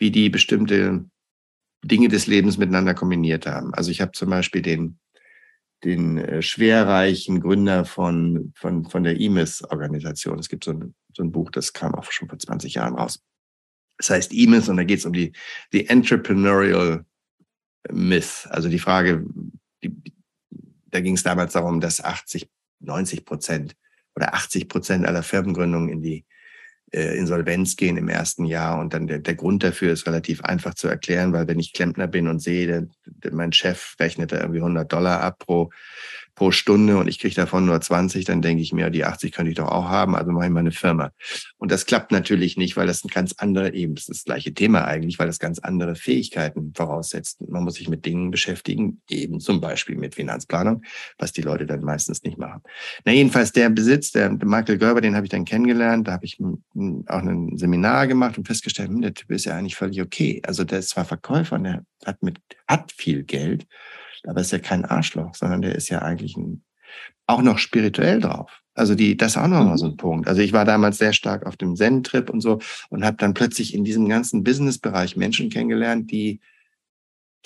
wie 0.00 0.10
die 0.10 0.30
bestimmte 0.30 1.04
Dinge 1.84 2.08
des 2.08 2.26
Lebens 2.26 2.58
miteinander 2.58 2.94
kombiniert 2.94 3.46
haben. 3.46 3.72
Also 3.74 3.90
ich 3.90 4.00
habe 4.00 4.12
zum 4.12 4.30
Beispiel 4.30 4.62
den, 4.62 4.98
den 5.84 6.18
äh, 6.18 6.42
schwerreichen 6.42 7.40
Gründer 7.40 7.84
von, 7.84 8.52
von, 8.56 8.86
von 8.86 9.04
der 9.04 9.20
IMIS-Organisation. 9.20 10.38
Es 10.38 10.48
gibt 10.48 10.64
so 10.64 10.72
ein, 10.72 10.94
so 11.14 11.22
ein 11.22 11.32
Buch, 11.32 11.50
das 11.50 11.72
kam 11.72 11.94
auch 11.94 12.10
schon 12.10 12.28
vor 12.28 12.38
20 12.38 12.74
Jahren 12.74 12.96
raus. 12.96 13.22
Das 13.98 14.10
heißt 14.10 14.32
E-Myth 14.32 14.68
und 14.68 14.78
da 14.78 14.84
geht 14.84 14.98
es 15.00 15.04
um 15.04 15.12
die, 15.12 15.32
die 15.72 15.86
Entrepreneurial 15.88 17.04
Myth. 17.90 18.46
Also 18.50 18.68
die 18.68 18.78
Frage, 18.78 19.24
die, 19.82 19.92
da 20.86 21.00
ging 21.00 21.14
es 21.14 21.22
damals 21.22 21.52
darum, 21.52 21.80
dass 21.80 22.02
80, 22.02 22.48
90 22.80 23.24
Prozent 23.26 23.76
oder 24.16 24.34
80 24.34 24.68
Prozent 24.68 25.06
aller 25.06 25.22
Firmengründungen 25.22 25.90
in 25.90 26.02
die 26.02 26.24
äh, 26.92 27.16
Insolvenz 27.16 27.76
gehen 27.76 27.96
im 27.96 28.08
ersten 28.08 28.44
Jahr. 28.44 28.78
Und 28.80 28.94
dann 28.94 29.06
der, 29.06 29.18
der 29.18 29.34
Grund 29.34 29.62
dafür 29.62 29.92
ist 29.92 30.06
relativ 30.06 30.42
einfach 30.42 30.74
zu 30.74 30.88
erklären, 30.88 31.32
weil 31.32 31.48
wenn 31.48 31.58
ich 31.58 31.72
Klempner 31.72 32.06
bin 32.06 32.28
und 32.28 32.40
sehe, 32.40 32.66
der, 32.66 32.86
der, 33.04 33.32
mein 33.32 33.52
Chef 33.52 33.94
rechnet 34.00 34.32
da 34.32 34.40
irgendwie 34.40 34.60
100 34.60 34.92
Dollar 34.92 35.20
ab 35.20 35.38
pro 35.38 35.70
pro 36.34 36.50
Stunde 36.50 36.96
und 36.96 37.08
ich 37.08 37.18
kriege 37.18 37.34
davon 37.34 37.66
nur 37.66 37.80
20, 37.80 38.24
dann 38.24 38.42
denke 38.42 38.62
ich 38.62 38.72
mir, 38.72 38.90
die 38.90 39.04
80 39.04 39.32
könnte 39.32 39.50
ich 39.50 39.56
doch 39.56 39.68
auch 39.68 39.88
haben, 39.88 40.16
also 40.16 40.32
mache 40.32 40.46
ich 40.46 40.50
mal 40.50 40.60
eine 40.60 40.72
Firma. 40.72 41.12
Und 41.58 41.70
das 41.70 41.86
klappt 41.86 42.12
natürlich 42.12 42.56
nicht, 42.56 42.76
weil 42.76 42.86
das 42.86 43.04
ein 43.04 43.08
ganz 43.08 43.34
andere, 43.38 43.74
eben 43.74 43.94
das, 43.94 44.08
ist 44.08 44.20
das 44.20 44.24
gleiche 44.24 44.54
Thema 44.54 44.84
eigentlich, 44.84 45.18
weil 45.18 45.26
das 45.26 45.38
ganz 45.38 45.58
andere 45.58 45.94
Fähigkeiten 45.94 46.72
voraussetzt. 46.74 47.40
Man 47.48 47.64
muss 47.64 47.74
sich 47.74 47.88
mit 47.88 48.06
Dingen 48.06 48.30
beschäftigen, 48.30 49.00
eben 49.08 49.40
zum 49.40 49.60
Beispiel 49.60 49.96
mit 49.96 50.14
Finanzplanung, 50.14 50.82
was 51.18 51.32
die 51.32 51.42
Leute 51.42 51.66
dann 51.66 51.82
meistens 51.82 52.22
nicht 52.22 52.38
machen. 52.38 52.62
Na 53.04 53.12
jedenfalls 53.12 53.52
der 53.52 53.70
Besitz, 53.70 54.12
der, 54.12 54.30
Michael 54.30 54.78
Gerber, 54.78 55.00
den 55.00 55.16
habe 55.16 55.26
ich 55.26 55.30
dann 55.30 55.44
kennengelernt, 55.44 56.08
da 56.08 56.12
habe 56.12 56.24
ich 56.24 56.38
auch 56.40 57.22
ein 57.22 57.56
Seminar 57.56 58.06
gemacht 58.06 58.38
und 58.38 58.46
festgestellt, 58.46 58.88
hm, 58.88 59.02
der 59.02 59.14
Typ 59.14 59.30
ist 59.30 59.44
ja 59.44 59.56
eigentlich 59.56 59.76
völlig 59.76 60.00
okay. 60.00 60.40
Also 60.46 60.64
der 60.64 60.78
ist 60.78 60.90
zwar 60.90 61.04
Verkäufer 61.04 61.56
und 61.56 61.64
der 61.64 61.84
hat 62.04 62.22
mit, 62.22 62.38
hat 62.66 62.92
viel 62.92 63.24
Geld, 63.24 63.66
aber 64.26 64.40
ist 64.40 64.52
ja 64.52 64.58
kein 64.58 64.84
Arschloch, 64.84 65.34
sondern 65.34 65.62
der 65.62 65.74
ist 65.74 65.88
ja 65.88 66.00
eigentlich 66.00 66.36
ein, 66.36 66.62
auch 67.26 67.42
noch 67.42 67.58
spirituell 67.58 68.20
drauf. 68.20 68.62
Also 68.74 68.94
die, 68.94 69.16
das 69.16 69.32
ist 69.32 69.36
auch 69.36 69.48
noch 69.48 69.64
mal 69.64 69.78
so 69.78 69.86
ein 69.86 69.92
mhm. 69.92 69.96
Punkt. 69.96 70.28
Also 70.28 70.40
ich 70.40 70.52
war 70.52 70.64
damals 70.64 70.98
sehr 70.98 71.12
stark 71.12 71.46
auf 71.46 71.56
dem 71.56 71.76
Zen-Trip 71.76 72.30
und 72.30 72.40
so 72.40 72.60
und 72.88 73.04
habe 73.04 73.16
dann 73.16 73.34
plötzlich 73.34 73.74
in 73.74 73.84
diesem 73.84 74.08
ganzen 74.08 74.44
Business-Bereich 74.44 75.16
Menschen 75.16 75.50
kennengelernt, 75.50 76.10
die 76.10 76.40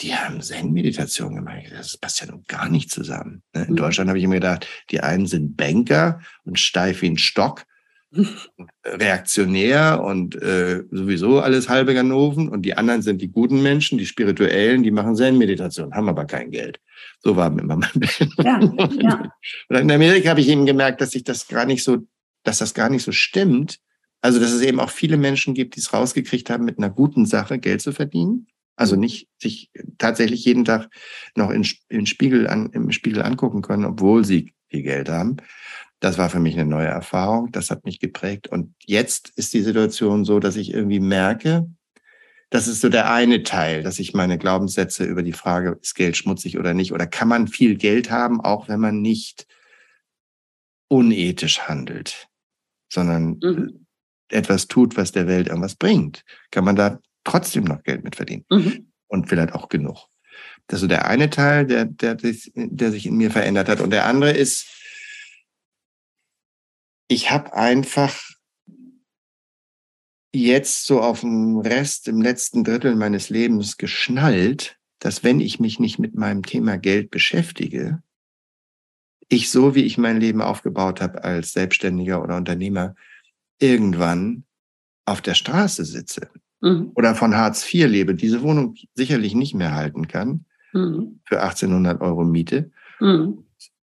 die 0.00 0.14
haben 0.14 0.40
Zen-Meditation 0.40 1.36
gemacht. 1.36 1.66
Das 1.70 1.96
passt 1.96 2.20
ja 2.20 2.26
nun 2.26 2.44
gar 2.48 2.68
nicht 2.68 2.90
zusammen. 2.90 3.42
Ne? 3.54 3.64
In 3.64 3.72
mhm. 3.72 3.76
Deutschland 3.76 4.08
habe 4.08 4.18
ich 4.18 4.24
immer 4.24 4.34
gedacht, 4.34 4.66
die 4.90 5.00
einen 5.00 5.26
sind 5.26 5.56
Banker 5.56 6.20
und 6.44 6.58
steif 6.58 7.02
wie 7.02 7.10
ein 7.10 7.18
Stock 7.18 7.64
reaktionär 8.84 10.02
und 10.02 10.40
äh, 10.40 10.84
sowieso 10.90 11.40
alles 11.40 11.68
halbe 11.68 11.94
Ganoven 11.94 12.48
und 12.48 12.62
die 12.62 12.76
anderen 12.76 13.02
sind 13.02 13.20
die 13.22 13.30
guten 13.30 13.62
Menschen, 13.62 13.98
die 13.98 14.06
spirituellen, 14.06 14.82
die 14.82 14.90
machen 14.90 15.16
Zen-Meditation, 15.16 15.94
haben 15.94 16.08
aber 16.08 16.24
kein 16.24 16.50
Geld. 16.50 16.80
So 17.20 17.36
war 17.36 17.46
immer 17.46 17.76
mein 17.76 17.90
Bild. 17.94 18.28
Ja, 18.38 18.60
ja. 19.00 19.32
Und 19.68 19.76
in 19.76 19.90
Amerika 19.90 20.30
habe 20.30 20.40
ich 20.40 20.48
eben 20.48 20.66
gemerkt, 20.66 21.00
dass 21.00 21.12
sich 21.12 21.24
das 21.24 21.48
gar 21.48 21.66
nicht 21.66 21.82
so, 21.82 21.98
dass 22.42 22.58
das 22.58 22.74
gar 22.74 22.90
nicht 22.90 23.02
so 23.02 23.12
stimmt. 23.12 23.78
Also, 24.20 24.40
dass 24.40 24.52
es 24.52 24.62
eben 24.62 24.80
auch 24.80 24.90
viele 24.90 25.18
Menschen 25.18 25.52
gibt, 25.52 25.76
die 25.76 25.80
es 25.80 25.92
rausgekriegt 25.92 26.48
haben, 26.48 26.64
mit 26.64 26.78
einer 26.78 26.88
guten 26.88 27.26
Sache 27.26 27.58
Geld 27.58 27.82
zu 27.82 27.92
verdienen. 27.92 28.46
Also 28.76 28.96
nicht 28.96 29.28
sich 29.38 29.70
tatsächlich 29.98 30.44
jeden 30.44 30.64
Tag 30.64 30.88
noch 31.36 31.50
in, 31.50 31.66
in 31.88 32.06
Spiegel 32.06 32.48
an, 32.48 32.70
im 32.72 32.90
Spiegel 32.90 33.22
angucken 33.22 33.62
können, 33.62 33.84
obwohl 33.84 34.24
sie 34.24 34.54
viel 34.68 34.82
Geld 34.82 35.08
haben. 35.08 35.36
Das 36.04 36.18
war 36.18 36.28
für 36.28 36.38
mich 36.38 36.52
eine 36.52 36.66
neue 36.66 36.88
Erfahrung. 36.88 37.50
Das 37.50 37.70
hat 37.70 37.86
mich 37.86 37.98
geprägt. 37.98 38.46
Und 38.46 38.74
jetzt 38.84 39.30
ist 39.36 39.54
die 39.54 39.62
Situation 39.62 40.26
so, 40.26 40.38
dass 40.38 40.56
ich 40.56 40.70
irgendwie 40.70 41.00
merke, 41.00 41.66
das 42.50 42.68
ist 42.68 42.82
so 42.82 42.90
der 42.90 43.10
eine 43.10 43.42
Teil, 43.42 43.82
dass 43.82 43.98
ich 43.98 44.12
meine 44.12 44.36
Glaubenssätze 44.36 45.06
über 45.06 45.22
die 45.22 45.32
Frage, 45.32 45.78
ist 45.80 45.94
Geld 45.94 46.18
schmutzig 46.18 46.58
oder 46.58 46.74
nicht, 46.74 46.92
oder 46.92 47.06
kann 47.06 47.28
man 47.28 47.48
viel 47.48 47.76
Geld 47.76 48.10
haben, 48.10 48.42
auch 48.42 48.68
wenn 48.68 48.80
man 48.80 49.00
nicht 49.00 49.46
unethisch 50.88 51.60
handelt, 51.60 52.28
sondern 52.92 53.38
mhm. 53.42 53.86
etwas 54.28 54.68
tut, 54.68 54.98
was 54.98 55.12
der 55.12 55.26
Welt 55.26 55.48
irgendwas 55.48 55.74
bringt, 55.74 56.22
kann 56.50 56.66
man 56.66 56.76
da 56.76 57.00
trotzdem 57.24 57.64
noch 57.64 57.82
Geld 57.82 58.04
mit 58.04 58.16
verdienen 58.16 58.44
mhm. 58.50 58.92
und 59.06 59.30
vielleicht 59.30 59.54
auch 59.54 59.70
genug. 59.70 60.08
Das 60.66 60.76
ist 60.76 60.80
so 60.82 60.86
der 60.86 61.06
eine 61.06 61.30
Teil, 61.30 61.64
der, 61.64 61.86
der, 61.86 62.16
der 62.16 62.90
sich 62.90 63.06
in 63.06 63.16
mir 63.16 63.30
verändert 63.30 63.70
hat. 63.70 63.80
Und 63.80 63.88
der 63.88 64.04
andere 64.04 64.32
ist, 64.32 64.66
ich 67.08 67.30
habe 67.30 67.54
einfach 67.54 68.18
jetzt 70.34 70.86
so 70.86 71.00
auf 71.00 71.20
dem 71.20 71.58
Rest, 71.58 72.08
im 72.08 72.20
letzten 72.20 72.64
Drittel 72.64 72.96
meines 72.96 73.30
Lebens 73.30 73.76
geschnallt, 73.76 74.78
dass 74.98 75.22
wenn 75.22 75.40
ich 75.40 75.60
mich 75.60 75.78
nicht 75.78 75.98
mit 75.98 76.14
meinem 76.14 76.42
Thema 76.42 76.76
Geld 76.76 77.10
beschäftige, 77.10 78.02
ich 79.28 79.50
so, 79.50 79.74
wie 79.74 79.84
ich 79.84 79.96
mein 79.96 80.20
Leben 80.20 80.42
aufgebaut 80.42 81.00
habe 81.00 81.24
als 81.24 81.52
Selbstständiger 81.52 82.22
oder 82.22 82.36
Unternehmer, 82.36 82.94
irgendwann 83.60 84.44
auf 85.06 85.22
der 85.22 85.34
Straße 85.34 85.84
sitze 85.84 86.30
mhm. 86.60 86.90
oder 86.94 87.14
von 87.14 87.36
Hartz 87.36 87.72
IV 87.72 87.86
lebe, 87.86 88.14
diese 88.14 88.42
Wohnung 88.42 88.74
sicherlich 88.94 89.34
nicht 89.34 89.54
mehr 89.54 89.74
halten 89.74 90.08
kann 90.08 90.46
mhm. 90.72 91.20
für 91.24 91.42
1800 91.42 92.00
Euro 92.00 92.24
Miete. 92.24 92.70
Mhm 93.00 93.44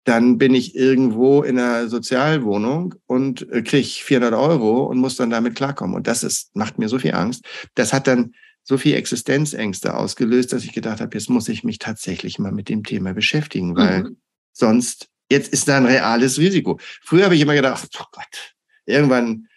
dann 0.07 0.37
bin 0.37 0.55
ich 0.55 0.73
irgendwo 0.73 1.43
in 1.43 1.59
einer 1.59 1.89
Sozialwohnung 1.89 2.95
und 3.07 3.41
äh, 3.51 3.61
kriege 3.61 3.85
400 3.85 4.33
Euro 4.33 4.85
und 4.85 4.99
muss 4.99 5.17
dann 5.17 5.29
damit 5.29 5.55
klarkommen. 5.55 5.97
Und 5.97 6.07
das 6.07 6.23
ist, 6.23 6.55
macht 6.55 6.79
mir 6.79 6.87
so 6.87 6.97
viel 6.97 7.13
Angst. 7.13 7.43
Das 7.75 7.91
hat 7.91 8.07
dann 8.07 8.33
so 8.63 8.77
viel 8.77 8.95
Existenzängste 8.95 9.97
ausgelöst, 9.97 10.53
dass 10.53 10.63
ich 10.63 10.71
gedacht 10.71 11.01
habe, 11.01 11.17
jetzt 11.17 11.29
muss 11.29 11.49
ich 11.49 11.65
mich 11.65 11.79
tatsächlich 11.79 12.39
mal 12.39 12.53
mit 12.53 12.69
dem 12.69 12.85
Thema 12.85 13.13
beschäftigen, 13.13 13.75
weil 13.75 14.03
mhm. 14.03 14.17
sonst, 14.53 15.09
jetzt 15.29 15.51
ist 15.51 15.67
da 15.67 15.75
ein 15.75 15.85
reales 15.85 16.39
Risiko. 16.39 16.79
Früher 17.01 17.25
habe 17.25 17.35
ich 17.35 17.41
immer 17.41 17.55
gedacht, 17.55 17.89
oh 17.99 18.05
Gott, 18.13 18.55
irgendwann, 18.85 19.49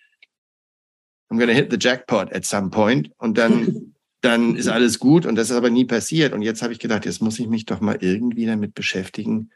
I'm 1.31 1.39
gonna 1.39 1.53
hit 1.53 1.71
the 1.71 1.79
jackpot 1.81 2.35
at 2.35 2.45
some 2.45 2.71
point 2.71 3.13
und 3.19 3.39
dann, 3.39 3.95
dann 4.21 4.57
ist 4.57 4.67
alles 4.67 4.99
gut 4.99 5.27
und 5.27 5.37
das 5.37 5.51
ist 5.51 5.57
aber 5.57 5.71
nie 5.71 5.85
passiert. 5.85 6.33
Und 6.33 6.43
jetzt 6.43 6.63
habe 6.63 6.73
ich 6.73 6.81
gedacht, 6.81 7.07
jetzt 7.07 7.23
muss 7.23 7.39
ich 7.39 7.47
mich 7.47 7.67
doch 7.67 7.81
mal 7.81 7.99
irgendwie 8.01 8.47
damit 8.47 8.75
beschäftigen, 8.75 9.51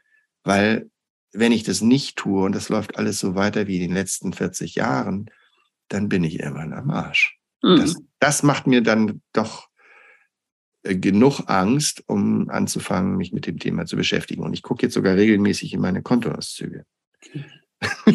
weil 0.45 0.89
wenn 1.33 1.51
ich 1.51 1.63
das 1.63 1.81
nicht 1.81 2.15
tue 2.15 2.45
und 2.45 2.55
das 2.55 2.69
läuft 2.69 2.97
alles 2.97 3.19
so 3.19 3.35
weiter 3.35 3.67
wie 3.67 3.75
in 3.75 3.81
den 3.81 3.93
letzten 3.93 4.31
40 4.31 4.75
Jahren, 4.75 5.29
dann 5.89 6.07
bin 6.07 6.23
ich 6.23 6.39
irgendwann 6.39 6.73
am 6.73 6.89
Arsch. 6.89 7.37
Mhm. 7.61 7.77
Das, 7.77 7.95
das 8.19 8.43
macht 8.43 8.67
mir 8.67 8.81
dann 8.81 9.21
doch 9.33 9.67
äh, 10.83 10.95
genug 10.95 11.41
Angst, 11.47 12.03
um 12.07 12.49
anzufangen, 12.49 13.17
mich 13.17 13.33
mit 13.33 13.47
dem 13.47 13.59
Thema 13.59 13.85
zu 13.85 13.97
beschäftigen. 13.97 14.43
Und 14.43 14.53
ich 14.53 14.63
gucke 14.63 14.83
jetzt 14.83 14.93
sogar 14.93 15.15
regelmäßig 15.15 15.73
in 15.73 15.81
meine 15.81 16.01
Kontoauszüge. 16.01 16.85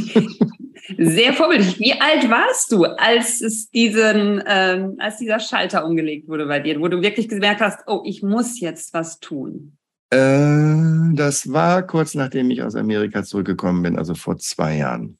Sehr 0.98 1.34
vorbildlich. 1.34 1.78
Wie 1.78 2.00
alt 2.00 2.28
warst 2.30 2.72
du, 2.72 2.84
als 2.84 3.40
es 3.42 3.70
diesen, 3.70 4.42
ähm, 4.46 4.96
als 4.98 5.18
dieser 5.18 5.38
Schalter 5.38 5.84
umgelegt 5.84 6.26
wurde 6.28 6.46
bei 6.46 6.58
dir, 6.60 6.80
wo 6.80 6.88
du 6.88 7.02
wirklich 7.02 7.28
gemerkt 7.28 7.60
hast, 7.60 7.80
oh, 7.86 8.02
ich 8.04 8.22
muss 8.22 8.58
jetzt 8.60 8.94
was 8.94 9.20
tun? 9.20 9.76
Äh, 10.10 11.14
das 11.14 11.52
war 11.52 11.86
kurz 11.86 12.14
nachdem 12.14 12.50
ich 12.50 12.62
aus 12.62 12.74
Amerika 12.74 13.22
zurückgekommen 13.22 13.82
bin, 13.82 13.98
also 13.98 14.14
vor 14.14 14.38
zwei 14.38 14.76
Jahren. 14.76 15.18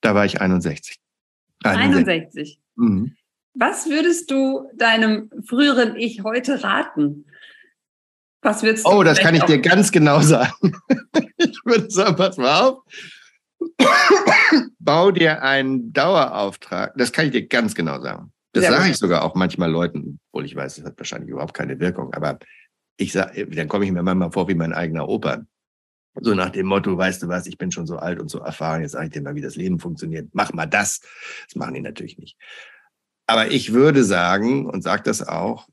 Da 0.00 0.14
war 0.14 0.24
ich 0.24 0.40
61. 0.40 0.98
61. 1.64 2.08
61. 2.08 2.60
Mhm. 2.76 3.16
Was 3.54 3.88
würdest 3.88 4.30
du 4.30 4.70
deinem 4.76 5.30
früheren 5.44 5.96
Ich 5.96 6.22
heute 6.22 6.62
raten? 6.62 7.26
Was 8.42 8.62
würdest 8.62 8.86
du? 8.86 8.90
Oh, 8.90 9.02
das 9.02 9.18
kann 9.18 9.34
ich 9.34 9.42
dir 9.44 9.60
ganz 9.60 9.92
genau 9.92 10.20
sagen. 10.20 10.52
ich 11.36 11.60
würde 11.64 11.90
sagen, 11.90 12.16
pass 12.16 12.36
mal 12.36 12.60
auf. 12.60 12.78
Bau 14.78 15.10
dir 15.10 15.42
einen 15.42 15.92
Dauerauftrag. 15.92 16.94
Das 16.96 17.12
kann 17.12 17.26
ich 17.26 17.32
dir 17.32 17.46
ganz 17.46 17.74
genau 17.74 18.00
sagen. 18.00 18.32
Das 18.52 18.66
sage 18.66 18.90
ich 18.90 18.96
sogar 18.96 19.22
auch 19.22 19.34
manchmal 19.34 19.70
Leuten, 19.70 20.18
obwohl 20.32 20.44
ich 20.44 20.56
weiß, 20.56 20.76
das 20.76 20.84
hat 20.84 20.98
wahrscheinlich 20.98 21.30
überhaupt 21.30 21.54
keine 21.54 21.78
Wirkung. 21.78 22.12
Aber 22.14 22.38
ich 23.00 23.12
sag, 23.12 23.34
dann 23.34 23.68
komme 23.68 23.84
ich 23.84 23.92
mir 23.92 24.02
manchmal 24.02 24.32
vor 24.32 24.48
wie 24.48 24.54
mein 24.54 24.72
eigener 24.72 25.08
Opa. 25.08 25.44
So 26.20 26.34
nach 26.34 26.50
dem 26.50 26.66
Motto, 26.66 26.96
weißt 26.96 27.22
du 27.22 27.28
was, 27.28 27.46
ich 27.46 27.56
bin 27.56 27.70
schon 27.70 27.86
so 27.86 27.96
alt 27.96 28.20
und 28.20 28.28
so 28.28 28.40
erfahren, 28.40 28.82
jetzt 28.82 28.92
sage 28.92 29.06
ich 29.06 29.12
dir 29.12 29.22
mal, 29.22 29.34
wie 29.34 29.40
das 29.40 29.56
Leben 29.56 29.78
funktioniert. 29.78 30.28
Mach 30.32 30.52
mal 30.52 30.66
das. 30.66 31.00
Das 31.46 31.56
machen 31.56 31.74
die 31.74 31.80
natürlich 31.80 32.18
nicht. 32.18 32.36
Aber 33.26 33.50
ich 33.50 33.72
würde 33.72 34.04
sagen 34.04 34.66
und 34.66 34.82
sage 34.82 35.04
das 35.04 35.26
auch, 35.26 35.68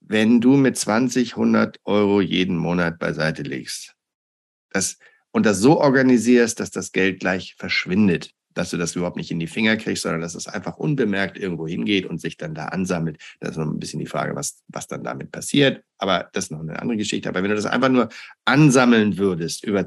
wenn 0.00 0.40
du 0.40 0.56
mit 0.56 0.76
20, 0.76 1.32
100 1.32 1.80
Euro 1.84 2.20
jeden 2.20 2.56
Monat 2.56 2.98
beiseite 2.98 3.42
legst 3.42 3.96
das, 4.76 4.98
und 5.32 5.46
das 5.46 5.58
so 5.58 5.80
organisierst, 5.80 6.60
dass 6.60 6.70
das 6.70 6.92
Geld 6.92 7.20
gleich 7.20 7.54
verschwindet, 7.56 8.30
dass 8.56 8.70
du 8.70 8.78
das 8.78 8.96
überhaupt 8.96 9.16
nicht 9.16 9.30
in 9.30 9.38
die 9.38 9.46
Finger 9.46 9.76
kriegst, 9.76 10.02
sondern 10.02 10.22
dass 10.22 10.34
es 10.34 10.48
einfach 10.48 10.78
unbemerkt 10.78 11.36
irgendwo 11.36 11.68
hingeht 11.68 12.06
und 12.06 12.20
sich 12.20 12.38
dann 12.38 12.54
da 12.54 12.66
ansammelt. 12.66 13.20
Das 13.38 13.50
ist 13.50 13.56
noch 13.58 13.66
ein 13.66 13.78
bisschen 13.78 14.00
die 14.00 14.06
Frage, 14.06 14.34
was, 14.34 14.62
was 14.68 14.86
dann 14.86 15.04
damit 15.04 15.30
passiert. 15.30 15.84
Aber 15.98 16.30
das 16.32 16.44
ist 16.44 16.50
noch 16.52 16.60
eine 16.60 16.80
andere 16.80 16.96
Geschichte. 16.96 17.28
Aber 17.28 17.42
wenn 17.42 17.50
du 17.50 17.56
das 17.56 17.66
einfach 17.66 17.90
nur 17.90 18.08
ansammeln 18.46 19.18
würdest 19.18 19.64
über, 19.64 19.86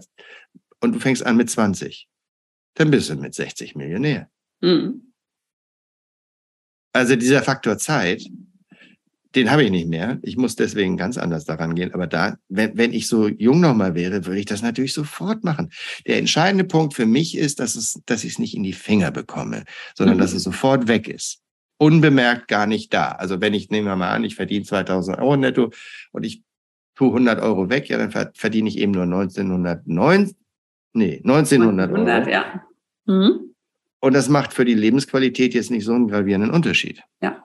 und 0.81 0.93
du 0.93 0.99
fängst 0.99 1.25
an 1.25 1.35
mit 1.35 1.49
20, 1.49 2.07
dann 2.75 2.91
bist 2.91 3.09
du 3.09 3.15
mit 3.15 3.33
60 3.33 3.75
Millionär. 3.75 4.29
Mhm. 4.61 5.13
Also 6.93 7.15
dieser 7.15 7.41
Faktor 7.41 7.77
Zeit, 7.79 8.23
den 9.35 9.51
habe 9.51 9.63
ich 9.63 9.71
nicht 9.71 9.87
mehr. 9.87 10.17
Ich 10.23 10.37
muss 10.37 10.55
deswegen 10.55 10.97
ganz 10.97 11.17
anders 11.17 11.45
daran 11.45 11.75
gehen. 11.75 11.93
Aber 11.93 12.07
da, 12.07 12.37
wenn, 12.47 12.75
wenn 12.77 12.93
ich 12.93 13.07
so 13.07 13.27
jung 13.27 13.59
nochmal 13.59 13.93
wäre, 13.93 14.25
würde 14.25 14.39
ich 14.39 14.45
das 14.45 14.61
natürlich 14.61 14.93
sofort 14.93 15.43
machen. 15.43 15.69
Der 16.07 16.17
entscheidende 16.17 16.63
Punkt 16.63 16.95
für 16.95 17.05
mich 17.05 17.37
ist, 17.37 17.59
dass, 17.59 17.75
es, 17.75 18.01
dass 18.05 18.23
ich 18.23 18.33
es 18.33 18.39
nicht 18.39 18.55
in 18.55 18.63
die 18.63 18.73
Finger 18.73 19.11
bekomme, 19.11 19.65
sondern 19.95 20.17
mhm. 20.17 20.21
dass 20.21 20.33
es 20.33 20.43
sofort 20.43 20.87
weg 20.87 21.07
ist. 21.07 21.41
unbemerkt 21.77 22.47
gar 22.47 22.67
nicht 22.67 22.93
da. 22.93 23.09
Also 23.09 23.39
wenn 23.39 23.53
ich, 23.53 23.69
nehmen 23.69 23.87
wir 23.87 23.95
mal 23.95 24.11
an, 24.11 24.23
ich 24.23 24.35
verdiene 24.35 24.65
2000 24.65 25.19
Euro 25.19 25.37
netto 25.37 25.71
und 26.11 26.23
ich 26.25 26.43
tue 26.95 27.07
100 27.07 27.41
Euro 27.41 27.69
weg, 27.69 27.87
ja, 27.87 27.97
dann 27.97 28.11
verdiene 28.33 28.67
ich 28.67 28.77
eben 28.77 28.91
nur 28.91 29.03
1909, 29.03 30.35
nee, 30.93 31.21
1900 31.23 31.91
Euro. 31.91 32.01
100, 32.01 32.27
ja. 32.27 32.63
Mhm. 33.05 33.53
Und 34.01 34.13
das 34.13 34.27
macht 34.29 34.53
für 34.53 34.65
die 34.65 34.73
Lebensqualität 34.73 35.53
jetzt 35.53 35.71
nicht 35.71 35.85
so 35.85 35.93
einen 35.93 36.07
gravierenden 36.07 36.51
Unterschied. 36.51 37.01
Ja. 37.21 37.43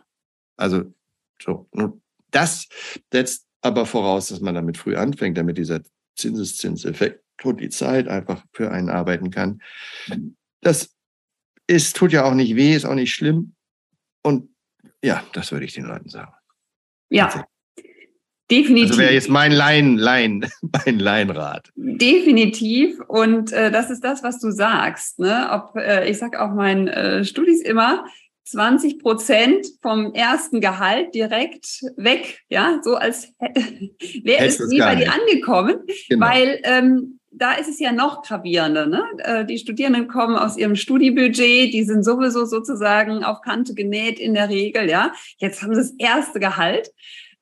Also, 0.56 0.92
so. 1.44 1.68
Das 2.30 2.68
setzt 3.12 3.46
aber 3.60 3.86
voraus, 3.86 4.28
dass 4.28 4.40
man 4.40 4.54
damit 4.54 4.76
früh 4.76 4.96
anfängt, 4.96 5.38
damit 5.38 5.58
dieser 5.58 5.80
Zinseszinseffekt 6.16 7.22
und 7.42 7.60
die 7.60 7.70
Zeit 7.70 8.08
einfach 8.08 8.44
für 8.52 8.70
einen 8.70 8.90
arbeiten 8.90 9.30
kann. 9.30 9.62
Das 10.60 10.94
ist, 11.66 11.96
tut 11.96 12.12
ja 12.12 12.24
auch 12.24 12.34
nicht 12.34 12.56
weh, 12.56 12.74
ist 12.74 12.84
auch 12.84 12.94
nicht 12.94 13.14
schlimm. 13.14 13.54
Und 14.22 14.50
ja, 15.02 15.24
das 15.32 15.52
würde 15.52 15.64
ich 15.64 15.74
den 15.74 15.84
Leuten 15.84 16.08
sagen. 16.08 16.32
Ja, 17.10 17.46
definitiv. 18.50 18.90
Also 18.90 19.00
wäre 19.00 19.14
jetzt 19.14 19.28
mein 19.28 19.52
Laien, 19.52 19.98
Laien, 19.98 20.46
mein 20.86 20.98
Laienrat. 20.98 21.70
Definitiv. 21.76 23.00
Und 23.08 23.52
äh, 23.52 23.70
das 23.70 23.90
ist 23.90 24.02
das, 24.02 24.22
was 24.22 24.40
du 24.40 24.50
sagst. 24.50 25.18
Ne? 25.18 25.48
Ob, 25.50 25.76
äh, 25.76 26.08
ich 26.08 26.18
sage 26.18 26.40
auch 26.40 26.52
meinen 26.52 26.88
äh, 26.88 27.24
Studis 27.24 27.62
immer, 27.62 28.06
20 28.44 28.98
Prozent 28.98 29.66
vom 29.80 30.12
ersten 30.12 30.60
Gehalt 30.60 31.14
direkt 31.14 31.82
weg, 31.96 32.40
ja, 32.48 32.80
so 32.82 32.96
als 32.96 33.32
wäre 33.40 34.44
es 34.44 34.60
nie 34.60 34.78
bei 34.78 34.96
dir 34.96 35.12
angekommen, 35.12 35.78
genau. 36.08 36.26
weil 36.26 36.60
ähm, 36.64 37.20
da 37.36 37.54
ist 37.54 37.68
es 37.68 37.80
ja 37.80 37.92
noch 37.92 38.22
gravierender. 38.22 38.86
Ne? 38.86 39.02
Äh, 39.18 39.44
die 39.44 39.58
Studierenden 39.58 40.08
kommen 40.08 40.36
aus 40.36 40.56
ihrem 40.56 40.76
Studiebudget, 40.76 41.72
die 41.72 41.84
sind 41.84 42.04
sowieso 42.04 42.44
sozusagen 42.44 43.24
auf 43.24 43.40
Kante 43.40 43.74
genäht 43.74 44.20
in 44.20 44.34
der 44.34 44.48
Regel. 44.48 44.88
Ja, 44.88 45.12
jetzt 45.38 45.62
haben 45.62 45.74
sie 45.74 45.80
das 45.80 45.94
erste 45.98 46.38
Gehalt. 46.40 46.90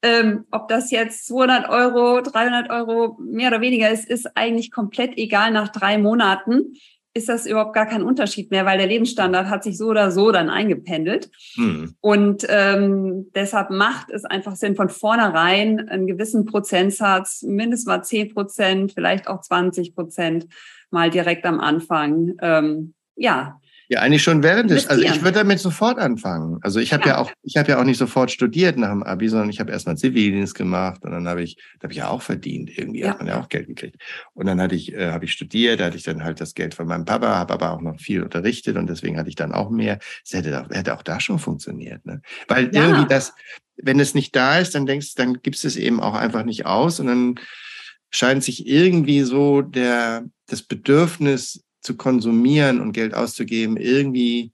Ähm, 0.04 0.46
ob 0.50 0.66
das 0.66 0.90
jetzt 0.90 1.28
200 1.28 1.68
Euro, 1.68 2.22
300 2.22 2.70
Euro 2.70 3.16
mehr 3.20 3.48
oder 3.48 3.60
weniger 3.60 3.88
ist, 3.88 4.08
ist 4.08 4.36
eigentlich 4.36 4.72
komplett 4.72 5.16
egal 5.16 5.52
nach 5.52 5.68
drei 5.68 5.96
Monaten 5.96 6.74
ist 7.14 7.28
das 7.28 7.46
überhaupt 7.46 7.74
gar 7.74 7.86
kein 7.86 8.02
Unterschied 8.02 8.50
mehr, 8.50 8.64
weil 8.64 8.78
der 8.78 8.86
Lebensstandard 8.86 9.48
hat 9.48 9.62
sich 9.62 9.76
so 9.76 9.88
oder 9.88 10.10
so 10.10 10.32
dann 10.32 10.48
eingependelt. 10.48 11.30
Hm. 11.54 11.94
Und 12.00 12.46
ähm, 12.48 13.30
deshalb 13.34 13.70
macht 13.70 14.10
es 14.10 14.24
einfach 14.24 14.56
Sinn, 14.56 14.76
von 14.76 14.88
vornherein 14.88 15.88
einen 15.88 16.06
gewissen 16.06 16.46
Prozentsatz, 16.46 17.42
mindestens 17.42 17.86
mal 17.86 18.02
10 18.02 18.32
Prozent, 18.32 18.92
vielleicht 18.92 19.28
auch 19.28 19.40
20 19.40 19.94
Prozent, 19.94 20.46
mal 20.90 21.10
direkt 21.10 21.44
am 21.44 21.60
Anfang, 21.60 22.32
ähm, 22.40 22.94
ja, 23.14 23.60
ja, 23.92 24.00
eigentlich 24.00 24.22
schon 24.22 24.42
während 24.42 24.70
des. 24.70 24.86
Also 24.86 25.02
ich 25.02 25.20
würde 25.20 25.38
damit 25.38 25.58
sofort 25.58 25.98
anfangen. 25.98 26.58
Also 26.62 26.80
ich 26.80 26.94
habe 26.94 27.02
ja. 27.04 27.10
ja. 27.10 27.18
auch, 27.18 27.30
ich 27.42 27.58
habe 27.58 27.72
ja 27.72 27.78
auch 27.78 27.84
nicht 27.84 27.98
sofort 27.98 28.30
studiert 28.30 28.78
nach 28.78 28.88
dem 28.88 29.02
Abi, 29.02 29.28
sondern 29.28 29.50
ich 29.50 29.60
habe 29.60 29.70
erstmal 29.70 29.98
Zivildienst 29.98 30.54
gemacht 30.54 31.04
und 31.04 31.10
dann 31.10 31.28
habe 31.28 31.42
ich, 31.42 31.56
da 31.78 31.84
habe 31.84 31.92
ich 31.92 31.98
ja 31.98 32.08
auch 32.08 32.22
verdient. 32.22 32.70
Irgendwie 32.74 33.00
ja. 33.00 33.10
hat 33.10 33.18
man 33.18 33.28
ja 33.28 33.38
auch 33.38 33.50
Geld 33.50 33.66
gekriegt. 33.66 33.96
Und 34.32 34.46
dann 34.46 34.62
hatte 34.62 34.74
ich, 34.74 34.94
äh, 34.94 35.10
habe 35.10 35.26
ich 35.26 35.32
studiert, 35.32 35.80
da 35.80 35.86
hatte 35.86 35.98
ich 35.98 36.04
dann 36.04 36.24
halt 36.24 36.40
das 36.40 36.54
Geld 36.54 36.74
von 36.74 36.86
meinem 36.86 37.04
Papa, 37.04 37.36
habe 37.36 37.52
aber 37.52 37.72
auch 37.72 37.82
noch 37.82 38.00
viel 38.00 38.22
unterrichtet 38.22 38.78
und 38.78 38.88
deswegen 38.88 39.18
hatte 39.18 39.28
ich 39.28 39.36
dann 39.36 39.52
auch 39.52 39.68
mehr. 39.68 39.98
Das 40.24 40.38
hätte, 40.38 40.62
auch, 40.62 40.70
hätte 40.70 40.94
auch 40.94 41.02
da 41.02 41.20
schon 41.20 41.38
funktioniert, 41.38 42.06
ne? 42.06 42.22
Weil 42.48 42.74
ja. 42.74 42.86
irgendwie 42.86 43.08
das, 43.08 43.34
wenn 43.76 44.00
es 44.00 44.14
nicht 44.14 44.34
da 44.34 44.58
ist, 44.58 44.74
dann 44.74 44.86
denkst, 44.86 45.16
dann 45.16 45.42
gibst 45.42 45.66
es 45.66 45.76
eben 45.76 46.00
auch 46.00 46.14
einfach 46.14 46.44
nicht 46.44 46.64
aus 46.64 46.98
und 46.98 47.08
dann 47.08 47.34
scheint 48.08 48.42
sich 48.42 48.66
irgendwie 48.66 49.20
so 49.20 49.60
der 49.60 50.24
das 50.46 50.62
Bedürfnis 50.62 51.62
zu 51.82 51.96
konsumieren 51.96 52.80
und 52.80 52.92
Geld 52.92 53.14
auszugeben, 53.14 53.76
irgendwie 53.76 54.52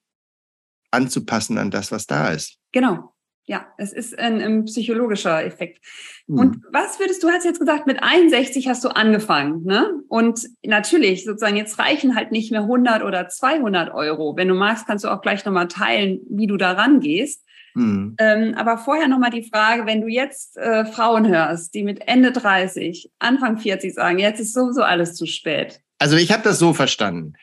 anzupassen 0.91 1.59
an 1.59 1.71
das, 1.71 1.93
was 1.93 2.07
da 2.07 2.31
ist. 2.31 2.59
Genau. 2.73 3.13
Ja, 3.45 3.67
es 3.79 3.95
ist 3.95 4.19
ein, 4.19 4.43
ein 4.43 4.65
psychologischer 4.67 5.43
Effekt. 5.43 5.83
Mhm. 6.27 6.39
Und 6.39 6.65
was 6.71 7.01
würdest 7.01 7.23
du, 7.23 7.31
hast 7.31 7.47
jetzt 7.47 7.61
gesagt, 7.61 7.87
mit 7.87 8.03
61 8.03 8.69
hast 8.69 8.85
du 8.85 8.91
angefangen, 8.91 9.65
ne? 9.65 9.91
Und 10.09 10.47
natürlich, 10.63 11.25
sozusagen, 11.25 11.57
jetzt 11.57 11.79
reichen 11.79 12.15
halt 12.15 12.31
nicht 12.31 12.53
mehr 12.53 12.63
100 12.63 13.03
oder 13.03 13.29
200 13.29 13.95
Euro. 13.95 14.37
Wenn 14.37 14.49
du 14.49 14.55
magst, 14.55 14.87
kannst 14.87 15.05
du 15.05 15.09
auch 15.09 15.23
gleich 15.23 15.47
nochmal 15.47 15.69
teilen, 15.69 16.21
wie 16.29 16.47
du 16.47 16.59
da 16.59 16.73
rangehst. 16.73 17.43
Mhm. 17.73 18.17
Ähm, 18.19 18.55
aber 18.55 18.77
vorher 18.77 19.09
nochmal 19.09 19.31
die 19.31 19.49
Frage, 19.49 19.87
wenn 19.87 20.03
du 20.03 20.09
jetzt 20.09 20.59
äh, 20.59 20.85
Frauen 20.85 21.27
hörst, 21.27 21.73
die 21.73 21.85
mit 21.85 22.07
Ende 22.07 22.33
30, 22.33 23.11
Anfang 23.19 23.57
40 23.57 23.95
sagen, 23.95 24.19
jetzt 24.19 24.41
ist 24.41 24.53
sowieso 24.53 24.83
alles 24.83 25.15
zu 25.15 25.25
spät. 25.25 25.81
Also 25.99 26.17
ich 26.17 26.33
habe 26.33 26.43
das 26.43 26.59
so 26.59 26.75
verstanden. 26.75 27.35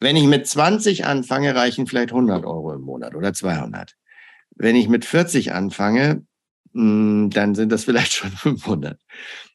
Wenn 0.00 0.16
ich 0.16 0.26
mit 0.26 0.46
20 0.46 1.04
anfange, 1.06 1.54
reichen 1.54 1.86
vielleicht 1.86 2.10
100 2.10 2.44
Euro 2.44 2.72
im 2.72 2.82
Monat 2.82 3.14
oder 3.14 3.32
200. 3.32 3.96
Wenn 4.54 4.76
ich 4.76 4.88
mit 4.88 5.04
40 5.04 5.52
anfange, 5.52 6.24
hm, 6.72 7.30
dann 7.30 7.54
sind 7.54 7.72
das 7.72 7.84
vielleicht 7.84 8.12
schon 8.14 8.30
500. 8.30 9.00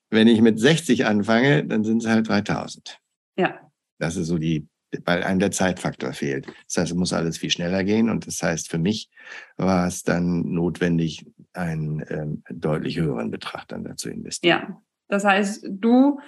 Wenn 0.09 0.27
ich 0.27 0.41
mit 0.41 0.59
60 0.59 1.05
anfange, 1.05 1.65
dann 1.65 1.83
sind 1.83 2.03
es 2.03 2.09
halt 2.09 2.27
3000. 2.27 2.99
Ja. 3.37 3.59
Das 3.99 4.15
ist 4.15 4.27
so 4.27 4.37
die, 4.37 4.67
weil 5.05 5.23
einem 5.23 5.39
der 5.39 5.51
Zeitfaktor 5.51 6.13
fehlt. 6.13 6.47
Das 6.67 6.77
heißt, 6.77 6.91
es 6.91 6.97
muss 6.97 7.13
alles 7.13 7.37
viel 7.37 7.49
schneller 7.49 7.83
gehen. 7.83 8.09
Und 8.09 8.27
das 8.27 8.41
heißt, 8.43 8.69
für 8.69 8.77
mich 8.77 9.09
war 9.57 9.87
es 9.87 10.03
dann 10.03 10.53
notwendig, 10.53 11.25
einen 11.53 12.03
ähm, 12.09 12.43
deutlich 12.49 12.97
höheren 12.97 13.31
Betrag 13.31 13.67
dann 13.67 13.83
dazu 13.83 14.09
investieren. 14.09 14.59
Ja. 14.67 14.81
Das 15.07 15.23
heißt, 15.23 15.67
du 15.69 16.19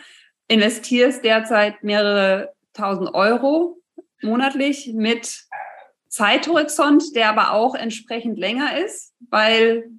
investierst 0.47 1.23
derzeit 1.23 1.83
mehrere 1.83 2.53
tausend 2.73 3.13
Euro 3.13 3.77
monatlich 4.21 4.91
mit 4.93 5.45
Zeithorizont, 6.09 7.15
der 7.15 7.29
aber 7.29 7.51
auch 7.51 7.75
entsprechend 7.75 8.37
länger 8.37 8.79
ist, 8.85 9.13
weil 9.29 9.89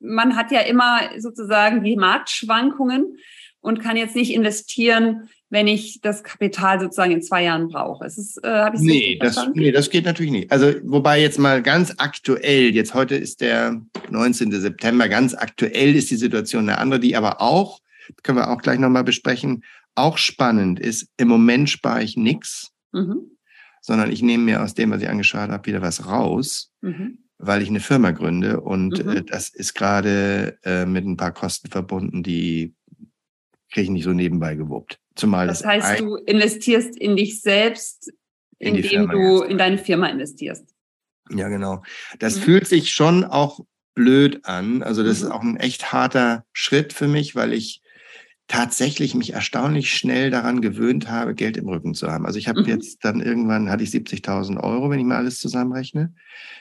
man 0.00 0.36
hat 0.36 0.52
ja 0.52 0.60
immer 0.60 1.00
sozusagen 1.18 1.82
die 1.82 1.96
Marktschwankungen 1.96 3.18
und 3.60 3.80
kann 3.80 3.96
jetzt 3.96 4.14
nicht 4.14 4.32
investieren, 4.32 5.28
wenn 5.50 5.66
ich 5.66 6.00
das 6.02 6.22
Kapital 6.22 6.78
sozusagen 6.78 7.12
in 7.12 7.22
zwei 7.22 7.44
Jahren 7.44 7.68
brauche. 7.68 8.04
Es 8.04 8.18
ist, 8.18 8.38
äh, 8.44 8.70
ich 8.74 8.80
nee, 8.80 9.18
das, 9.20 9.48
nee, 9.54 9.72
das 9.72 9.90
geht 9.90 10.04
natürlich 10.04 10.30
nicht. 10.30 10.52
Also 10.52 10.72
wobei 10.84 11.20
jetzt 11.20 11.38
mal 11.38 11.62
ganz 11.62 11.94
aktuell, 11.96 12.74
jetzt 12.74 12.94
heute 12.94 13.16
ist 13.16 13.40
der 13.40 13.80
19. 14.10 14.52
September, 14.52 15.08
ganz 15.08 15.34
aktuell 15.34 15.96
ist 15.96 16.10
die 16.10 16.16
Situation 16.16 16.68
eine 16.68 16.78
andere, 16.78 17.00
die 17.00 17.16
aber 17.16 17.40
auch 17.40 17.80
können 18.22 18.38
wir 18.38 18.50
auch 18.50 18.62
gleich 18.62 18.78
nochmal 18.78 19.04
besprechen, 19.04 19.64
auch 19.94 20.18
spannend 20.18 20.80
ist, 20.80 21.08
im 21.16 21.28
Moment 21.28 21.68
spare 21.68 22.02
ich 22.02 22.16
nichts, 22.16 22.72
mhm. 22.92 23.36
sondern 23.80 24.12
ich 24.12 24.22
nehme 24.22 24.44
mir 24.44 24.62
aus 24.62 24.74
dem, 24.74 24.90
was 24.90 25.02
ich 25.02 25.08
angeschaut 25.08 25.50
habe, 25.50 25.66
wieder 25.66 25.82
was 25.82 26.06
raus, 26.06 26.72
mhm. 26.80 27.18
weil 27.38 27.62
ich 27.62 27.68
eine 27.68 27.80
Firma 27.80 28.12
gründe 28.12 28.60
und 28.60 29.04
mhm. 29.04 29.10
äh, 29.10 29.22
das 29.22 29.48
ist 29.48 29.74
gerade 29.74 30.58
äh, 30.62 30.86
mit 30.86 31.04
ein 31.04 31.16
paar 31.16 31.32
Kosten 31.32 31.68
verbunden, 31.70 32.22
die 32.22 32.74
kriege 33.70 33.84
ich 33.84 33.90
nicht 33.90 34.04
so 34.04 34.12
nebenbei 34.12 34.54
gewuppt. 34.54 34.98
Zumal 35.14 35.48
das, 35.48 35.60
das 35.60 35.68
heißt, 35.68 36.00
du 36.00 36.16
investierst 36.16 36.96
in 36.96 37.16
dich 37.16 37.42
selbst, 37.42 38.12
in 38.58 38.76
indem 38.76 39.08
du 39.08 39.42
in 39.42 39.58
deine 39.58 39.78
Firma 39.78 40.06
investierst. 40.06 40.64
Ja, 41.30 41.48
genau. 41.48 41.82
Das 42.18 42.36
mhm. 42.36 42.40
fühlt 42.40 42.66
sich 42.66 42.90
schon 42.90 43.24
auch 43.24 43.60
blöd 43.94 44.44
an. 44.44 44.82
Also 44.82 45.02
das 45.02 45.18
ist 45.18 45.24
mhm. 45.24 45.32
auch 45.32 45.42
ein 45.42 45.56
echt 45.56 45.92
harter 45.92 46.46
Schritt 46.52 46.92
für 46.92 47.08
mich, 47.08 47.34
weil 47.34 47.52
ich 47.52 47.82
tatsächlich 48.48 49.14
mich 49.14 49.34
erstaunlich 49.34 49.92
schnell 49.92 50.30
daran 50.30 50.60
gewöhnt 50.62 51.08
habe, 51.08 51.34
Geld 51.34 51.56
im 51.58 51.68
Rücken 51.68 51.94
zu 51.94 52.10
haben. 52.10 52.26
Also 52.26 52.38
ich 52.38 52.48
habe 52.48 52.62
mhm. 52.62 52.68
jetzt 52.68 53.04
dann 53.04 53.20
irgendwann, 53.20 53.70
hatte 53.70 53.84
ich 53.84 53.90
70.000 53.90 54.58
Euro, 54.58 54.90
wenn 54.90 54.98
ich 54.98 55.04
mal 55.04 55.18
alles 55.18 55.38
zusammenrechne, 55.38 56.14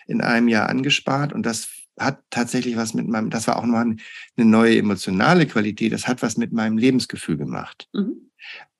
in 0.05 0.21
einem 0.21 0.49
Jahr 0.49 0.69
angespart 0.69 1.33
und 1.33 1.45
das 1.45 1.69
hat 1.97 2.19
tatsächlich 2.29 2.75
was 2.75 2.93
mit 2.93 3.07
meinem, 3.07 3.29
das 3.29 3.47
war 3.47 3.57
auch 3.57 3.65
noch 3.65 3.79
eine 3.79 3.95
neue 4.35 4.77
emotionale 4.77 5.47
Qualität, 5.47 5.93
das 5.93 6.07
hat 6.07 6.21
was 6.21 6.37
mit 6.37 6.51
meinem 6.51 6.77
Lebensgefühl 6.77 7.37
gemacht. 7.37 7.87
Mhm. 7.93 8.29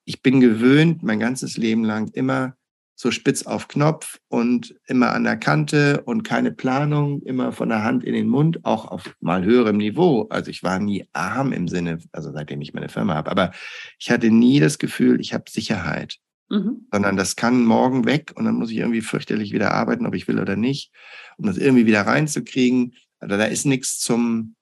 Ich 0.04 0.22
bin 0.22 0.40
gewöhnt, 0.40 1.02
mein 1.02 1.20
ganzes 1.20 1.58
Leben 1.58 1.84
lang 1.84 2.10
immer 2.14 2.56
so 3.00 3.12
spitz 3.12 3.44
auf 3.44 3.68
Knopf 3.68 4.20
und 4.28 4.76
immer 4.88 5.14
an 5.14 5.24
der 5.24 5.38
Kante 5.38 6.02
und 6.06 6.24
keine 6.24 6.52
Planung, 6.52 7.22
immer 7.22 7.52
von 7.52 7.70
der 7.70 7.84
Hand 7.84 8.04
in 8.04 8.16
den 8.16 8.28
Mund, 8.28 8.66
auch 8.66 8.86
auf 8.86 9.16
mal 9.22 9.46
höherem 9.46 9.78
Niveau. 9.78 10.24
Also 10.32 10.50
ich 10.50 10.64
war 10.64 10.80
nie 10.80 11.06
arm 11.14 11.54
im 11.54 11.68
Sinne, 11.68 12.00
also 12.12 12.32
seitdem 12.34 12.60
ich 12.60 12.74
meine 12.74 12.90
Firma 12.90 13.14
habe, 13.14 13.30
aber 13.30 13.52
ich 14.00 14.10
hatte 14.10 14.32
nie 14.32 14.60
das 14.60 14.80
Gefühl, 14.80 15.22
ich 15.22 15.32
habe 15.36 15.44
Sicherheit, 15.48 16.18
mhm. 16.50 16.88
sondern 16.92 17.18
das 17.18 17.36
kann 17.36 17.64
morgen 17.64 18.06
weg 18.06 18.34
und 18.34 18.46
dann 18.46 18.56
muss 18.56 18.72
ich 18.72 18.78
irgendwie 18.78 19.02
fürchterlich 19.02 19.52
wieder 19.52 19.76
arbeiten, 19.76 20.08
ob 20.08 20.16
ich 20.16 20.28
will 20.28 20.40
oder 20.40 20.56
nicht, 20.56 20.92
um 21.38 21.46
das 21.46 21.58
irgendwie 21.58 21.86
wieder 21.86 22.02
reinzukriegen. 22.02 22.96
Also 23.20 23.38
da 23.38 23.46
ist 23.46 23.66
nichts 23.66 24.00
zum, 24.00 24.56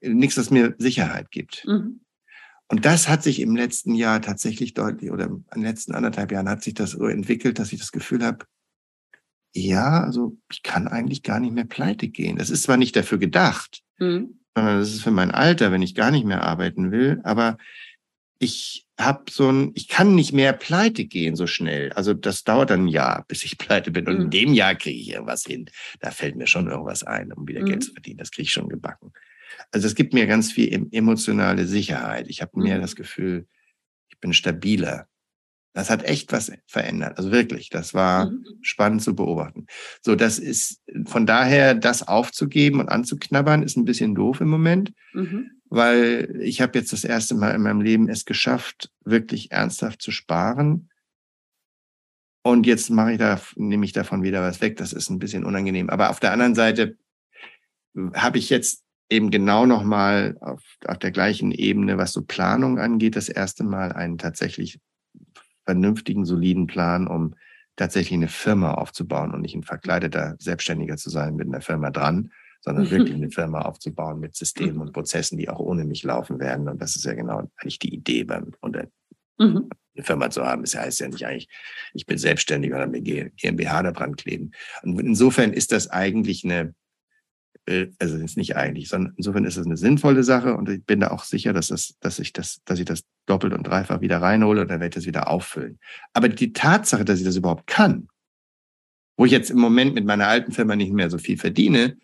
nichts, 0.00 0.36
das 0.36 0.50
mir 0.50 0.76
Sicherheit 0.78 1.32
gibt. 1.32 1.64
Mhm. 1.66 2.00
Und 2.70 2.84
das 2.84 3.08
hat 3.08 3.24
sich 3.24 3.40
im 3.40 3.56
letzten 3.56 3.94
Jahr 3.96 4.22
tatsächlich 4.22 4.74
deutlich, 4.74 5.10
oder 5.10 5.26
in 5.26 5.44
den 5.54 5.62
letzten 5.62 5.92
anderthalb 5.92 6.30
Jahren 6.30 6.48
hat 6.48 6.62
sich 6.62 6.74
das 6.74 6.92
so 6.92 7.06
entwickelt, 7.06 7.58
dass 7.58 7.72
ich 7.72 7.80
das 7.80 7.90
Gefühl 7.90 8.24
habe, 8.24 8.46
ja, 9.52 10.04
also 10.04 10.36
ich 10.52 10.62
kann 10.62 10.86
eigentlich 10.86 11.24
gar 11.24 11.40
nicht 11.40 11.52
mehr 11.52 11.64
pleite 11.64 12.06
gehen. 12.06 12.36
Das 12.36 12.48
ist 12.48 12.62
zwar 12.62 12.76
nicht 12.76 12.94
dafür 12.94 13.18
gedacht, 13.18 13.82
mhm. 13.98 14.38
sondern 14.54 14.78
das 14.78 14.90
ist 14.90 15.02
für 15.02 15.10
mein 15.10 15.32
Alter, 15.32 15.72
wenn 15.72 15.82
ich 15.82 15.96
gar 15.96 16.12
nicht 16.12 16.24
mehr 16.24 16.44
arbeiten 16.44 16.92
will, 16.92 17.20
aber 17.24 17.58
ich 18.38 18.86
habe 19.00 19.24
so 19.28 19.50
ein, 19.50 19.72
ich 19.74 19.88
kann 19.88 20.14
nicht 20.14 20.32
mehr 20.32 20.52
pleite 20.52 21.06
gehen 21.06 21.34
so 21.34 21.48
schnell. 21.48 21.92
Also 21.94 22.14
das 22.14 22.44
dauert 22.44 22.70
dann 22.70 22.84
ein 22.84 22.88
Jahr, 22.88 23.24
bis 23.26 23.42
ich 23.42 23.58
pleite 23.58 23.90
bin. 23.90 24.06
Und 24.06 24.14
mhm. 24.14 24.22
in 24.22 24.30
dem 24.30 24.54
Jahr 24.54 24.76
kriege 24.76 24.98
ich 24.98 25.10
irgendwas 25.10 25.44
hin. 25.44 25.68
Da 25.98 26.12
fällt 26.12 26.36
mir 26.36 26.46
schon 26.46 26.68
irgendwas 26.68 27.02
ein, 27.02 27.32
um 27.32 27.48
wieder 27.48 27.62
mhm. 27.62 27.66
Geld 27.66 27.84
zu 27.84 27.92
verdienen. 27.92 28.18
Das 28.18 28.30
kriege 28.30 28.44
ich 28.44 28.52
schon 28.52 28.68
gebacken. 28.68 29.12
Also 29.70 29.86
es 29.86 29.94
gibt 29.94 30.14
mir 30.14 30.26
ganz 30.26 30.52
viel 30.52 30.88
emotionale 30.92 31.66
Sicherheit. 31.66 32.28
Ich 32.28 32.42
habe 32.42 32.60
mehr 32.60 32.78
mhm. 32.78 32.82
das 32.82 32.96
Gefühl, 32.96 33.46
ich 34.08 34.18
bin 34.18 34.32
stabiler. 34.32 35.06
Das 35.72 35.88
hat 35.88 36.02
echt 36.02 36.32
was 36.32 36.50
verändert. 36.66 37.16
Also 37.16 37.30
wirklich, 37.30 37.70
das 37.70 37.94
war 37.94 38.30
mhm. 38.30 38.44
spannend 38.60 39.02
zu 39.02 39.14
beobachten. 39.14 39.66
So, 40.02 40.16
das 40.16 40.38
ist 40.38 40.82
von 41.06 41.26
daher, 41.26 41.74
das 41.74 42.06
aufzugeben 42.06 42.80
und 42.80 42.88
anzuknabbern, 42.88 43.62
ist 43.62 43.76
ein 43.76 43.84
bisschen 43.84 44.14
doof 44.16 44.40
im 44.40 44.48
Moment, 44.48 44.92
mhm. 45.12 45.52
weil 45.66 46.36
ich 46.40 46.60
habe 46.60 46.76
jetzt 46.78 46.92
das 46.92 47.04
erste 47.04 47.36
Mal 47.36 47.54
in 47.54 47.62
meinem 47.62 47.80
Leben 47.80 48.08
es 48.08 48.24
geschafft, 48.24 48.90
wirklich 49.04 49.52
ernsthaft 49.52 50.02
zu 50.02 50.10
sparen. 50.10 50.90
Und 52.42 52.66
jetzt 52.66 52.90
mache 52.90 53.12
ich 53.12 53.18
da, 53.18 53.40
nehme 53.54 53.84
ich 53.84 53.92
davon 53.92 54.22
wieder 54.22 54.42
was 54.42 54.60
weg. 54.60 54.76
Das 54.76 54.92
ist 54.92 55.08
ein 55.08 55.18
bisschen 55.18 55.44
unangenehm. 55.44 55.88
Aber 55.88 56.10
auf 56.10 56.20
der 56.20 56.32
anderen 56.32 56.54
Seite 56.54 56.96
habe 58.14 58.38
ich 58.38 58.50
jetzt 58.50 58.82
eben 59.10 59.30
genau 59.30 59.66
nochmal 59.66 60.36
auf, 60.40 60.62
auf 60.86 60.98
der 60.98 61.10
gleichen 61.10 61.52
Ebene, 61.52 61.98
was 61.98 62.12
so 62.12 62.22
Planung 62.22 62.78
angeht, 62.78 63.16
das 63.16 63.28
erste 63.28 63.64
Mal 63.64 63.92
einen 63.92 64.18
tatsächlich 64.18 64.80
vernünftigen, 65.64 66.24
soliden 66.24 66.66
Plan, 66.66 67.06
um 67.06 67.34
tatsächlich 67.76 68.14
eine 68.14 68.28
Firma 68.28 68.74
aufzubauen 68.74 69.32
und 69.32 69.40
nicht 69.40 69.54
ein 69.54 69.62
verkleideter 69.62 70.36
Selbstständiger 70.38 70.96
zu 70.96 71.10
sein 71.10 71.34
mit 71.34 71.48
einer 71.48 71.60
Firma 71.60 71.90
dran, 71.90 72.30
sondern 72.60 72.90
wirklich 72.90 73.14
eine 73.14 73.30
Firma 73.30 73.62
aufzubauen 73.62 74.20
mit 74.20 74.36
Systemen 74.36 74.80
und 74.80 74.92
Prozessen, 74.92 75.38
die 75.38 75.48
auch 75.48 75.60
ohne 75.60 75.84
mich 75.84 76.02
laufen 76.02 76.38
werden. 76.38 76.68
Und 76.68 76.80
das 76.80 76.96
ist 76.96 77.04
ja 77.04 77.14
genau 77.14 77.48
eigentlich 77.56 77.78
die 77.78 77.94
Idee 77.94 78.24
beim 78.24 78.52
unter 78.60 78.86
mhm. 79.38 79.70
eine 79.94 80.04
Firma 80.04 80.30
zu 80.30 80.44
haben. 80.44 80.62
Das 80.62 80.74
heißt 80.74 81.00
ja 81.00 81.08
nicht 81.08 81.26
eigentlich, 81.26 81.48
ich 81.94 82.06
bin 82.06 82.18
selbstständig 82.18 82.72
oder 82.72 82.86
mir 82.86 83.00
GmbH 83.00 83.82
da 83.82 83.92
dran 83.92 84.14
kleben. 84.14 84.52
Und 84.82 85.00
insofern 85.00 85.52
ist 85.52 85.72
das 85.72 85.88
eigentlich 85.88 86.44
eine 86.44 86.74
also 87.98 88.16
ist 88.16 88.36
nicht 88.36 88.56
eigentlich, 88.56 88.88
sondern 88.88 89.14
insofern 89.16 89.44
ist 89.44 89.56
es 89.56 89.66
eine 89.66 89.76
sinnvolle 89.76 90.24
Sache 90.24 90.56
und 90.56 90.68
ich 90.68 90.84
bin 90.84 91.00
da 91.00 91.10
auch 91.10 91.24
sicher, 91.24 91.52
dass 91.52 91.68
das, 91.68 91.94
dass 92.00 92.18
ich 92.18 92.32
das, 92.32 92.60
dass 92.64 92.78
ich 92.78 92.84
das 92.84 93.04
doppelt 93.26 93.52
und 93.52 93.66
dreifach 93.66 94.00
wieder 94.00 94.20
reinhole 94.20 94.62
und 94.62 94.68
dann 94.68 94.80
werde 94.80 94.88
ich 94.88 94.94
das 94.94 95.06
wieder 95.06 95.28
auffüllen. 95.28 95.78
Aber 96.12 96.28
die 96.28 96.52
Tatsache, 96.52 97.04
dass 97.04 97.20
ich 97.20 97.24
das 97.24 97.36
überhaupt 97.36 97.66
kann, 97.66 98.08
wo 99.16 99.24
ich 99.24 99.32
jetzt 99.32 99.50
im 99.50 99.58
Moment 99.58 99.94
mit 99.94 100.04
meiner 100.04 100.26
alten 100.26 100.52
Firma 100.52 100.74
nicht 100.74 100.92
mehr 100.92 101.10
so 101.10 101.18
viel 101.18 101.36
verdiene, 101.36 101.96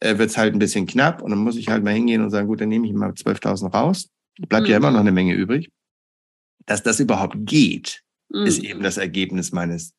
äh, 0.00 0.18
wird 0.18 0.30
es 0.30 0.36
halt 0.36 0.54
ein 0.54 0.58
bisschen 0.58 0.86
knapp 0.86 1.22
und 1.22 1.30
dann 1.30 1.40
muss 1.40 1.56
ich 1.56 1.68
halt 1.68 1.82
mal 1.82 1.94
hingehen 1.94 2.22
und 2.22 2.30
sagen, 2.30 2.46
gut, 2.46 2.60
dann 2.60 2.68
nehme 2.68 2.86
ich 2.86 2.92
mal 2.92 3.10
12.000 3.10 3.72
raus. 3.72 4.10
Bleibt 4.48 4.66
mhm. 4.66 4.70
ja 4.70 4.76
immer 4.76 4.90
noch 4.90 5.00
eine 5.00 5.12
Menge 5.12 5.34
übrig. 5.34 5.70
Dass 6.66 6.82
das 6.82 7.00
überhaupt 7.00 7.36
geht, 7.40 8.02
mhm. 8.28 8.44
ist 8.44 8.62
eben 8.62 8.82
das 8.82 8.98
Ergebnis 8.98 9.52
meines 9.52 9.94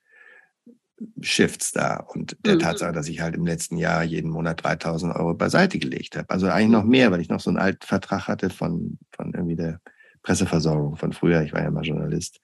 Shifts 1.21 1.71
da 1.71 1.97
und 1.97 2.37
der 2.45 2.55
mhm. 2.55 2.59
Tatsache, 2.59 2.91
dass 2.91 3.07
ich 3.07 3.21
halt 3.21 3.35
im 3.35 3.45
letzten 3.45 3.77
Jahr 3.77 4.03
jeden 4.03 4.31
Monat 4.31 4.63
3000 4.63 5.15
Euro 5.15 5.33
beiseite 5.35 5.77
gelegt 5.77 6.17
habe. 6.17 6.29
Also 6.29 6.47
eigentlich 6.47 6.69
noch 6.71 6.83
mhm. 6.83 6.89
mehr, 6.89 7.11
weil 7.11 7.21
ich 7.21 7.29
noch 7.29 7.39
so 7.39 7.49
einen 7.49 7.59
alten 7.59 7.85
Vertrag 7.85 8.27
hatte 8.27 8.49
von, 8.49 8.97
von 9.11 9.33
irgendwie 9.33 9.55
der 9.55 9.79
Presseversorgung 10.23 10.97
von 10.97 11.13
früher. 11.13 11.41
Ich 11.43 11.53
war 11.53 11.61
ja 11.61 11.71
mal 11.71 11.85
Journalist. 11.85 12.39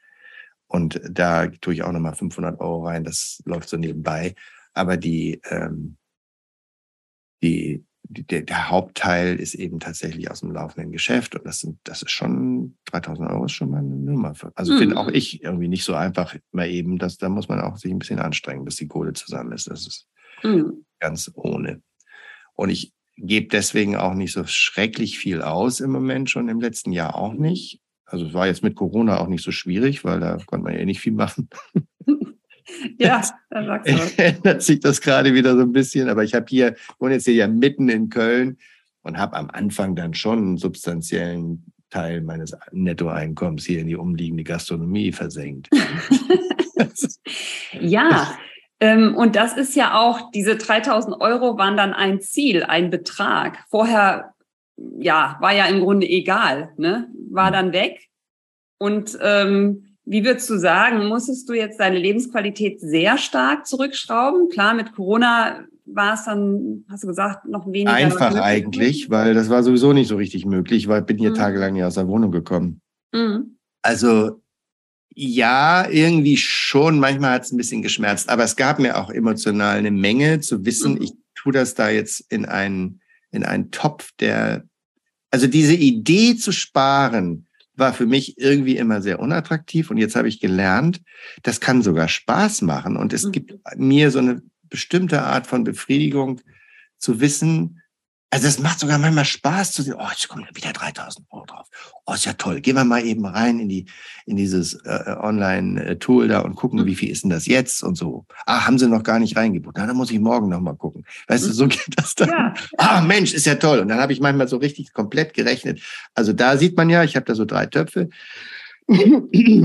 Und 0.68 1.02
da 1.10 1.48
tue 1.48 1.74
ich 1.74 1.84
auch 1.84 1.92
nochmal 1.92 2.16
500 2.16 2.60
Euro 2.60 2.86
rein. 2.86 3.04
Das 3.04 3.42
läuft 3.46 3.70
so 3.70 3.78
nebenbei. 3.78 4.36
Aber 4.74 4.98
die, 4.98 5.42
ähm, 5.50 5.98
die, 7.42 7.86
der, 8.04 8.42
der 8.42 8.70
Hauptteil 8.70 9.38
ist 9.38 9.56
eben 9.56 9.80
tatsächlich 9.80 10.30
aus 10.30 10.42
dem 10.42 10.52
laufenden 10.52 10.92
Geschäft 10.92 11.36
und 11.36 11.46
das 11.46 11.60
sind, 11.60 11.80
das 11.84 12.02
ist 12.02 12.12
schon 12.12 12.78
3000 12.86 13.30
Euro 13.30 13.46
ist 13.46 13.54
schon 13.54 13.72
mal 13.72 13.80
eine 13.80 13.96
Nummer. 13.96 14.36
Für, 14.36 14.52
also 14.56 14.74
mhm. 14.74 14.80
finde 14.80 14.98
auch 14.98 15.08
ich 15.08 15.44
irgendwie 15.44 15.68
nicht 15.68 15.84
so 15.84 15.96
einfach 15.96 16.36
mal 16.52 16.70
eben, 16.70 16.98
dass 16.98 17.18
da 17.18 17.30
muss 17.30 17.48
man 17.48 17.62
auch 17.62 17.78
sich 17.78 17.92
ein 17.92 18.00
bisschen 18.00 18.20
anstrengen, 18.20 18.66
bis 18.66 18.76
die 18.76 18.88
Kohle 18.88 19.13
zusammen 19.13 19.54
ist. 19.54 19.70
Das 19.70 19.88
ist 19.88 20.08
mhm. 20.44 20.86
ganz 21.00 21.32
ohne. 21.36 21.82
Und 22.56 22.70
ich 22.70 22.94
gebe 23.16 23.48
deswegen 23.48 23.96
auch 23.96 24.13
nicht 24.13 24.34
so 24.34 24.44
schrecklich 24.46 25.18
viel 25.18 25.42
aus 25.42 25.80
im 25.80 25.92
Moment, 25.92 26.30
schon 26.30 26.50
im 26.50 26.60
letzten 26.60 26.92
Jahr 26.92 27.16
auch 27.16 27.34
nicht. 27.34 27.80
Also 28.06 28.28
es 28.28 28.34
war 28.34 28.48
jetzt 28.48 28.63
mit 28.63 28.76
Corona 28.76 29.20
auch 29.20 29.28
nicht 29.28 29.44
so 29.44 29.52
schwierig, 29.52 30.04
weil 30.04 30.20
da 30.20 30.38
konnte 30.46 30.66
man 30.66 30.74
ja 30.74 30.80
eh 30.80 30.86
nicht 30.86 31.00
viel 31.02 31.13
machen. 31.13 31.50
Ja, 32.98 33.22
dann 33.50 33.65
sagst 33.65 33.89
du. 33.89 34.17
Ändert 34.24 34.62
sich 34.62 34.80
das 34.80 35.02
gerade 35.02 35.34
wieder 35.34 35.56
so 35.56 35.62
ein 35.62 35.72
bisschen. 35.72 36.10
Aber 36.10 36.24
ich 36.24 36.34
habe 36.34 36.46
hier, 36.50 36.76
wohne 37.00 37.15
jetzt 37.15 37.26
hier 37.26 37.34
ja 37.34 37.48
mitten 37.48 37.89
in 37.89 38.10
Köln 38.10 38.58
und 39.02 39.17
habe 39.17 39.36
am 39.36 39.50
Anfang 39.50 39.96
dann 39.96 40.13
schon 40.13 40.39
einen 40.39 40.58
substanziellen 40.58 41.65
Teil 41.89 42.22
meines 42.22 42.56
Nettoeinkommens 42.72 43.65
hier 43.65 43.80
in 43.80 43.88
die 43.88 43.96
umliegende 43.96 44.43
Gastronomie 44.43 45.12
versenkt. 45.12 45.69
ja, 47.80 48.36
ähm, 48.84 49.15
und 49.15 49.38
das 49.38 49.56
ist 49.56 49.78
ja 49.78 49.98
auch, 49.98 50.32
diese 50.32 50.58
3000 50.58 51.22
Euro 51.22 51.58
waren 51.58 51.78
dann 51.78 51.93
ein 51.93 52.19
Ziel, 52.19 52.63
ein 52.63 52.89
Betrag. 52.89 53.60
Vorher, 53.69 54.34
ja, 55.00 55.38
war 55.39 55.54
ja 55.54 55.67
im 55.67 55.80
Grunde 55.80 56.06
egal, 56.06 56.74
ne? 56.76 57.08
war 57.32 57.48
hm. 57.48 57.54
dann 57.54 57.74
weg. 57.74 58.10
Und 58.80 59.17
ähm, 59.22 59.93
wie 60.06 60.26
würdest 60.26 60.50
du 60.50 60.58
sagen, 60.58 61.08
musstest 61.08 61.48
du 61.48 61.54
jetzt 61.54 61.80
deine 61.80 61.98
Lebensqualität 61.98 62.82
sehr 62.82 63.18
stark 63.18 63.66
zurückschrauben? 63.66 64.50
Klar, 64.50 64.74
mit 64.74 64.94
Corona 64.94 65.66
war 65.86 66.13
es 66.13 66.26
dann, 66.26 66.86
hast 66.89 67.04
du 67.04 67.08
gesagt, 67.08 67.46
noch 67.46 67.66
weniger. 67.68 67.94
Einfach 67.94 68.36
eigentlich, 68.36 69.10
weil 69.10 69.34
das 69.34 69.50
war 69.50 69.63
sowieso 69.63 69.94
nicht 69.94 70.08
so 70.08 70.18
richtig 70.18 70.46
möglich, 70.46 70.88
weil 70.88 71.02
ich 71.02 71.06
bin 71.06 71.18
hier 71.18 71.32
mhm. 71.32 71.36
tagelang 71.36 71.74
nicht 71.74 71.84
aus 71.84 71.96
der 71.96 72.08
Wohnung 72.08 72.32
gekommen. 72.32 72.82
Mhm. 73.13 73.58
Also 73.82 74.42
ja, 75.16 75.88
irgendwie 75.89 76.38
schon. 76.38 77.00
Manchmal 77.00 77.36
hat 77.36 77.44
es 77.44 77.52
ein 77.52 77.58
bisschen 77.58 77.82
geschmerzt, 77.82 78.30
aber 78.30 78.44
es 78.44 78.56
gab 78.56 78.80
mir 78.80 78.98
auch 78.98 79.10
emotional 79.10 79.78
eine 79.78 79.92
Menge 79.92 80.39
zu 80.39 80.66
wissen, 80.66 80.96
mhm. 80.96 81.02
ich 81.04 81.13
tue 81.36 81.54
das 81.54 81.76
da 81.76 81.89
jetzt 81.89 82.32
in 82.32 82.46
einen, 82.46 83.02
in 83.32 83.44
einen 83.44 83.72
Topf, 83.72 84.12
der, 84.20 84.63
also 85.32 85.48
diese 85.48 85.76
Idee 85.76 86.36
zu 86.36 86.52
sparen, 86.52 87.48
war 87.76 87.94
für 87.94 88.06
mich 88.06 88.38
irgendwie 88.38 88.78
immer 88.78 89.02
sehr 89.02 89.20
unattraktiv. 89.20 89.90
Und 89.90 89.98
jetzt 89.98 90.16
habe 90.16 90.28
ich 90.28 90.40
gelernt, 90.40 91.02
das 91.42 91.60
kann 91.60 91.82
sogar 91.82 92.08
Spaß 92.08 92.62
machen. 92.62 92.98
Und 92.98 93.14
es 93.14 93.26
mhm. 93.26 93.32
gibt 93.32 93.56
mir 93.76 94.12
so 94.12 94.20
eine 94.20 94.42
bestimmte 94.70 95.22
Art 95.22 95.48
von 95.48 95.64
Befriedigung 95.64 96.42
zu 96.98 97.20
wissen, 97.20 97.82
also 98.34 98.48
es 98.48 98.58
macht 98.58 98.80
sogar 98.80 98.98
manchmal 98.98 99.26
Spaß 99.26 99.74
zu 99.74 99.84
sehen, 99.84 99.93
oh, 99.96 100.08
jetzt 100.10 100.28
kommen 100.28 100.48
wieder 100.56 100.74
3000 100.74 101.28
Euro 101.30 101.46
drauf. 101.46 101.67
Oh, 102.08 102.13
ist 102.13 102.26
ja 102.26 102.34
toll. 102.34 102.62
Gehen 102.62 102.76
wir 102.76 102.84
mal 102.84 103.06
eben 103.06 103.28
rein 103.28 103.60
in 103.60 103.69
die, 103.69 103.86
in 104.26 104.38
dieses 104.38 104.74
äh, 104.86 105.15
Online-Tool 105.22 106.30
da 106.30 106.39
und 106.39 106.56
gucken, 106.56 106.80
mhm. 106.80 106.88
wie 106.88 106.96
viel 106.96 107.12
ist 107.12 107.22
denn 107.22 107.30
das 107.30 107.46
jetzt 107.46 107.84
und 107.84 107.96
so. 107.96 108.26
Ah, 108.48 108.65
haben 108.65 108.80
sie 108.80 108.88
noch 108.88 109.04
gar 109.04 109.19
nicht 109.19 109.38
reingebucht. 109.38 109.76
Na, 109.78 109.86
dann 109.86 109.96
muss 109.96 110.10
ich 110.10 110.19
morgen 110.19 110.50
noch 110.50 110.62
mal 110.62 110.74
gucken. 110.74 111.06
Weißt 111.28 111.43
mhm. 111.43 111.48
du, 111.50 111.54
so 111.54 111.67
geht 111.67 111.86
das 111.96 112.15
dann. 112.15 112.30
Ja. 112.30 112.54
Ah, 112.80 113.02
Mensch, 113.02 113.36
ist 113.36 113.46
ja 113.46 113.54
toll. 113.54 113.78
Und 113.78 113.89
dann 113.89 114.00
habe 114.00 114.13
ich 114.13 114.19
manchmal 114.19 114.48
so 114.48 114.58
richtig 114.58 114.93
komplett 114.93 115.36
gerechnet. 115.36 115.82
Also 116.15 116.34
da 116.34 116.58
sieht 116.58 116.76
man 116.76 116.89
ja, 116.89 117.04
ich 117.04 117.15
habe 117.15 117.28
da 117.28 117.36
so 117.36 117.46
drei 117.46 117.67
Töpfe. 117.67 118.10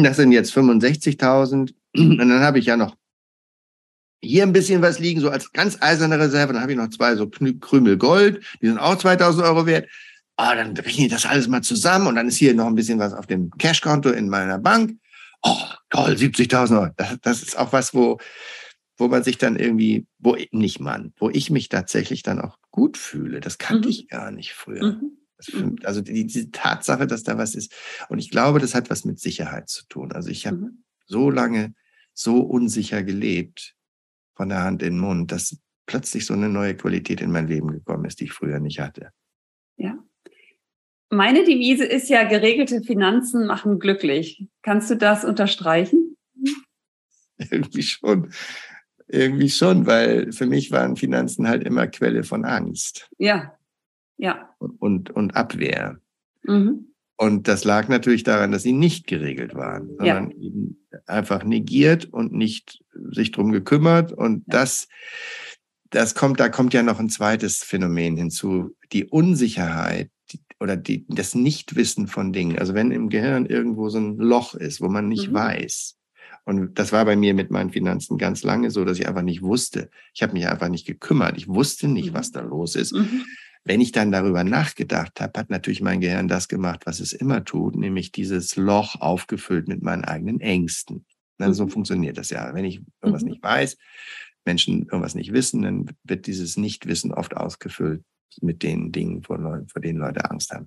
Das 0.02 0.18
sind 0.18 0.32
jetzt 0.32 0.54
65.000. 0.54 1.72
Und 1.96 2.18
dann 2.18 2.40
habe 2.40 2.58
ich 2.58 2.66
ja 2.66 2.76
noch 2.76 2.97
hier 4.20 4.42
ein 4.42 4.52
bisschen 4.52 4.82
was 4.82 4.98
liegen, 4.98 5.20
so 5.20 5.30
als 5.30 5.52
ganz 5.52 5.78
eiserne 5.80 6.18
Reserve. 6.18 6.52
Dann 6.52 6.62
habe 6.62 6.72
ich 6.72 6.78
noch 6.78 6.90
zwei 6.90 7.14
so 7.16 7.28
Krümel 7.28 7.96
Gold, 7.96 8.44
die 8.60 8.66
sind 8.66 8.78
auch 8.78 8.96
2000 8.96 9.44
Euro 9.44 9.66
wert. 9.66 9.88
Ah, 10.36 10.54
dann 10.54 10.76
rechne 10.76 11.06
ich 11.06 11.10
das 11.10 11.26
alles 11.26 11.48
mal 11.48 11.62
zusammen 11.62 12.06
und 12.06 12.14
dann 12.14 12.28
ist 12.28 12.36
hier 12.36 12.54
noch 12.54 12.66
ein 12.66 12.76
bisschen 12.76 12.98
was 12.98 13.12
auf 13.12 13.26
dem 13.26 13.50
Cashkonto 13.58 14.10
in 14.10 14.28
meiner 14.28 14.58
Bank. 14.58 14.96
Oh, 15.42 15.56
toll, 15.90 16.12
70.000 16.12 16.80
Euro. 16.80 16.92
Das, 16.96 17.16
das 17.22 17.42
ist 17.42 17.58
auch 17.58 17.72
was, 17.72 17.92
wo, 17.92 18.18
wo 18.96 19.08
man 19.08 19.24
sich 19.24 19.38
dann 19.38 19.56
irgendwie, 19.56 20.06
wo 20.18 20.36
nicht 20.52 20.80
man, 20.80 21.12
wo 21.18 21.30
ich 21.30 21.50
mich 21.50 21.68
tatsächlich 21.68 22.22
dann 22.22 22.40
auch 22.40 22.56
gut 22.70 22.96
fühle. 22.96 23.40
Das 23.40 23.58
kannte 23.58 23.88
mhm. 23.88 23.90
ich 23.90 24.08
gar 24.08 24.30
nicht 24.30 24.52
früher. 24.52 25.00
Mhm. 25.52 25.76
Also 25.84 26.00
die, 26.00 26.26
diese 26.26 26.50
Tatsache, 26.50 27.06
dass 27.06 27.22
da 27.22 27.38
was 27.38 27.54
ist. 27.54 27.72
Und 28.08 28.18
ich 28.18 28.30
glaube, 28.30 28.58
das 28.58 28.74
hat 28.74 28.90
was 28.90 29.04
mit 29.04 29.20
Sicherheit 29.20 29.68
zu 29.68 29.86
tun. 29.88 30.12
Also 30.12 30.30
ich 30.30 30.46
habe 30.46 30.56
mhm. 30.56 30.84
so 31.06 31.30
lange 31.30 31.74
so 32.12 32.40
unsicher 32.40 33.04
gelebt, 33.04 33.76
von 34.38 34.48
der 34.48 34.62
Hand 34.62 34.82
in 34.82 34.94
den 34.94 35.00
Mund, 35.00 35.32
dass 35.32 35.58
plötzlich 35.86 36.24
so 36.24 36.32
eine 36.32 36.48
neue 36.48 36.76
Qualität 36.76 37.20
in 37.20 37.32
mein 37.32 37.48
Leben 37.48 37.72
gekommen 37.72 38.04
ist, 38.04 38.20
die 38.20 38.24
ich 38.24 38.32
früher 38.32 38.60
nicht 38.60 38.78
hatte. 38.78 39.10
Ja. 39.76 39.98
Meine 41.10 41.44
Devise 41.44 41.84
ist 41.84 42.08
ja, 42.08 42.22
geregelte 42.22 42.82
Finanzen 42.82 43.46
machen 43.46 43.80
glücklich. 43.80 44.46
Kannst 44.62 44.90
du 44.90 44.96
das 44.96 45.24
unterstreichen? 45.24 46.16
Irgendwie 47.38 47.82
schon. 47.82 48.30
Irgendwie 49.08 49.50
schon, 49.50 49.86
weil 49.86 50.30
für 50.32 50.46
mich 50.46 50.70
waren 50.70 50.94
Finanzen 50.94 51.48
halt 51.48 51.64
immer 51.64 51.88
Quelle 51.88 52.22
von 52.22 52.44
Angst. 52.44 53.10
Ja, 53.18 53.58
ja. 54.18 54.54
Und, 54.58 55.10
und 55.10 55.34
Abwehr. 55.34 55.98
Mhm. 56.44 56.94
Und 57.20 57.48
das 57.48 57.64
lag 57.64 57.88
natürlich 57.88 58.22
daran, 58.22 58.52
dass 58.52 58.62
sie 58.62 58.72
nicht 58.72 59.08
geregelt 59.08 59.56
waren, 59.56 59.88
sondern 59.88 60.30
ja. 60.30 60.36
eben 60.36 60.86
einfach 61.06 61.42
negiert 61.42 62.04
und 62.04 62.32
nicht 62.32 62.84
sich 63.10 63.32
drum 63.32 63.50
gekümmert. 63.50 64.12
Und 64.12 64.44
ja. 64.46 64.60
das, 64.60 64.86
das 65.90 66.14
kommt, 66.14 66.38
da 66.38 66.48
kommt 66.48 66.74
ja 66.74 66.84
noch 66.84 67.00
ein 67.00 67.10
zweites 67.10 67.64
Phänomen 67.64 68.16
hinzu. 68.16 68.76
Die 68.92 69.04
Unsicherheit, 69.04 70.10
die, 70.30 70.38
oder 70.60 70.76
die, 70.76 71.06
das 71.08 71.34
Nichtwissen 71.34 72.06
von 72.06 72.32
Dingen. 72.32 72.56
Also 72.56 72.74
wenn 72.74 72.92
im 72.92 73.08
Gehirn 73.08 73.46
irgendwo 73.46 73.88
so 73.88 73.98
ein 73.98 74.16
Loch 74.16 74.54
ist, 74.54 74.80
wo 74.80 74.88
man 74.88 75.08
nicht 75.08 75.30
mhm. 75.30 75.34
weiß. 75.34 75.96
Und 76.44 76.78
das 76.78 76.92
war 76.92 77.04
bei 77.04 77.16
mir 77.16 77.34
mit 77.34 77.50
meinen 77.50 77.70
Finanzen 77.70 78.16
ganz 78.16 78.44
lange 78.44 78.70
so, 78.70 78.84
dass 78.84 78.96
ich 79.00 79.08
einfach 79.08 79.22
nicht 79.22 79.42
wusste. 79.42 79.90
Ich 80.14 80.22
habe 80.22 80.34
mich 80.34 80.46
einfach 80.46 80.68
nicht 80.68 80.86
gekümmert. 80.86 81.36
Ich 81.36 81.48
wusste 81.48 81.88
nicht, 81.88 82.12
mhm. 82.12 82.14
was 82.14 82.30
da 82.30 82.42
los 82.42 82.76
ist. 82.76 82.94
Mhm. 82.94 83.24
Wenn 83.64 83.80
ich 83.80 83.92
dann 83.92 84.12
darüber 84.12 84.44
nachgedacht 84.44 85.20
habe, 85.20 85.38
hat 85.38 85.50
natürlich 85.50 85.80
mein 85.80 86.00
Gehirn 86.00 86.28
das 86.28 86.48
gemacht, 86.48 86.86
was 86.86 87.00
es 87.00 87.12
immer 87.12 87.44
tut, 87.44 87.76
nämlich 87.76 88.12
dieses 88.12 88.56
Loch 88.56 89.00
aufgefüllt 89.00 89.68
mit 89.68 89.82
meinen 89.82 90.04
eigenen 90.04 90.40
Ängsten. 90.40 91.04
Na, 91.38 91.52
so 91.52 91.64
mhm. 91.64 91.70
funktioniert 91.70 92.18
das 92.18 92.30
ja. 92.30 92.54
Wenn 92.54 92.64
ich 92.64 92.80
irgendwas 93.02 93.22
mhm. 93.22 93.30
nicht 93.30 93.42
weiß, 93.42 93.76
Menschen 94.44 94.84
irgendwas 94.84 95.14
nicht 95.14 95.32
wissen, 95.32 95.62
dann 95.62 95.86
wird 96.04 96.26
dieses 96.26 96.56
Nichtwissen 96.56 97.12
oft 97.12 97.36
ausgefüllt 97.36 98.02
mit 98.40 98.62
den 98.62 98.92
Dingen, 98.92 99.22
vor, 99.22 99.38
vor 99.38 99.82
denen 99.82 99.98
Leute 99.98 100.30
Angst 100.30 100.50
haben. 100.52 100.66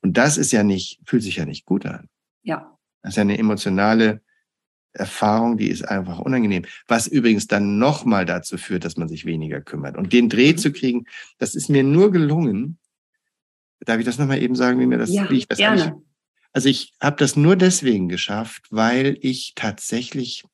Und 0.00 0.16
das 0.16 0.38
ist 0.38 0.52
ja 0.52 0.62
nicht, 0.62 1.00
fühlt 1.04 1.22
sich 1.22 1.36
ja 1.36 1.44
nicht 1.44 1.64
gut 1.64 1.86
an. 1.86 2.08
Ja. 2.42 2.76
Das 3.02 3.12
ist 3.12 3.16
ja 3.16 3.22
eine 3.22 3.38
emotionale 3.38 4.22
Erfahrung, 4.92 5.58
die 5.58 5.68
ist 5.68 5.82
einfach 5.82 6.18
unangenehm. 6.18 6.64
Was 6.86 7.06
übrigens 7.06 7.46
dann 7.46 7.78
nochmal 7.78 8.24
dazu 8.24 8.56
führt, 8.56 8.84
dass 8.84 8.96
man 8.96 9.08
sich 9.08 9.24
weniger 9.24 9.60
kümmert. 9.60 9.96
Und 9.96 10.12
den 10.12 10.28
Dreh 10.28 10.52
mhm. 10.52 10.58
zu 10.58 10.72
kriegen, 10.72 11.04
das 11.38 11.54
ist 11.54 11.68
mir 11.68 11.82
nur 11.82 12.10
gelungen. 12.10 12.78
Darf 13.80 13.98
ich 13.98 14.04
das 14.04 14.18
nochmal 14.18 14.42
eben 14.42 14.56
sagen, 14.56 14.80
wie 14.80 14.86
mir 14.86 14.98
das, 14.98 15.12
ja, 15.12 15.30
wie 15.30 15.38
ich 15.38 15.48
das 15.48 15.58
gerne. 15.58 16.02
Also 16.52 16.68
ich 16.68 16.94
habe 17.00 17.16
das 17.16 17.36
nur 17.36 17.56
deswegen 17.56 18.08
geschafft, 18.08 18.66
weil 18.70 19.18
ich 19.20 19.52
tatsächlich 19.54 20.44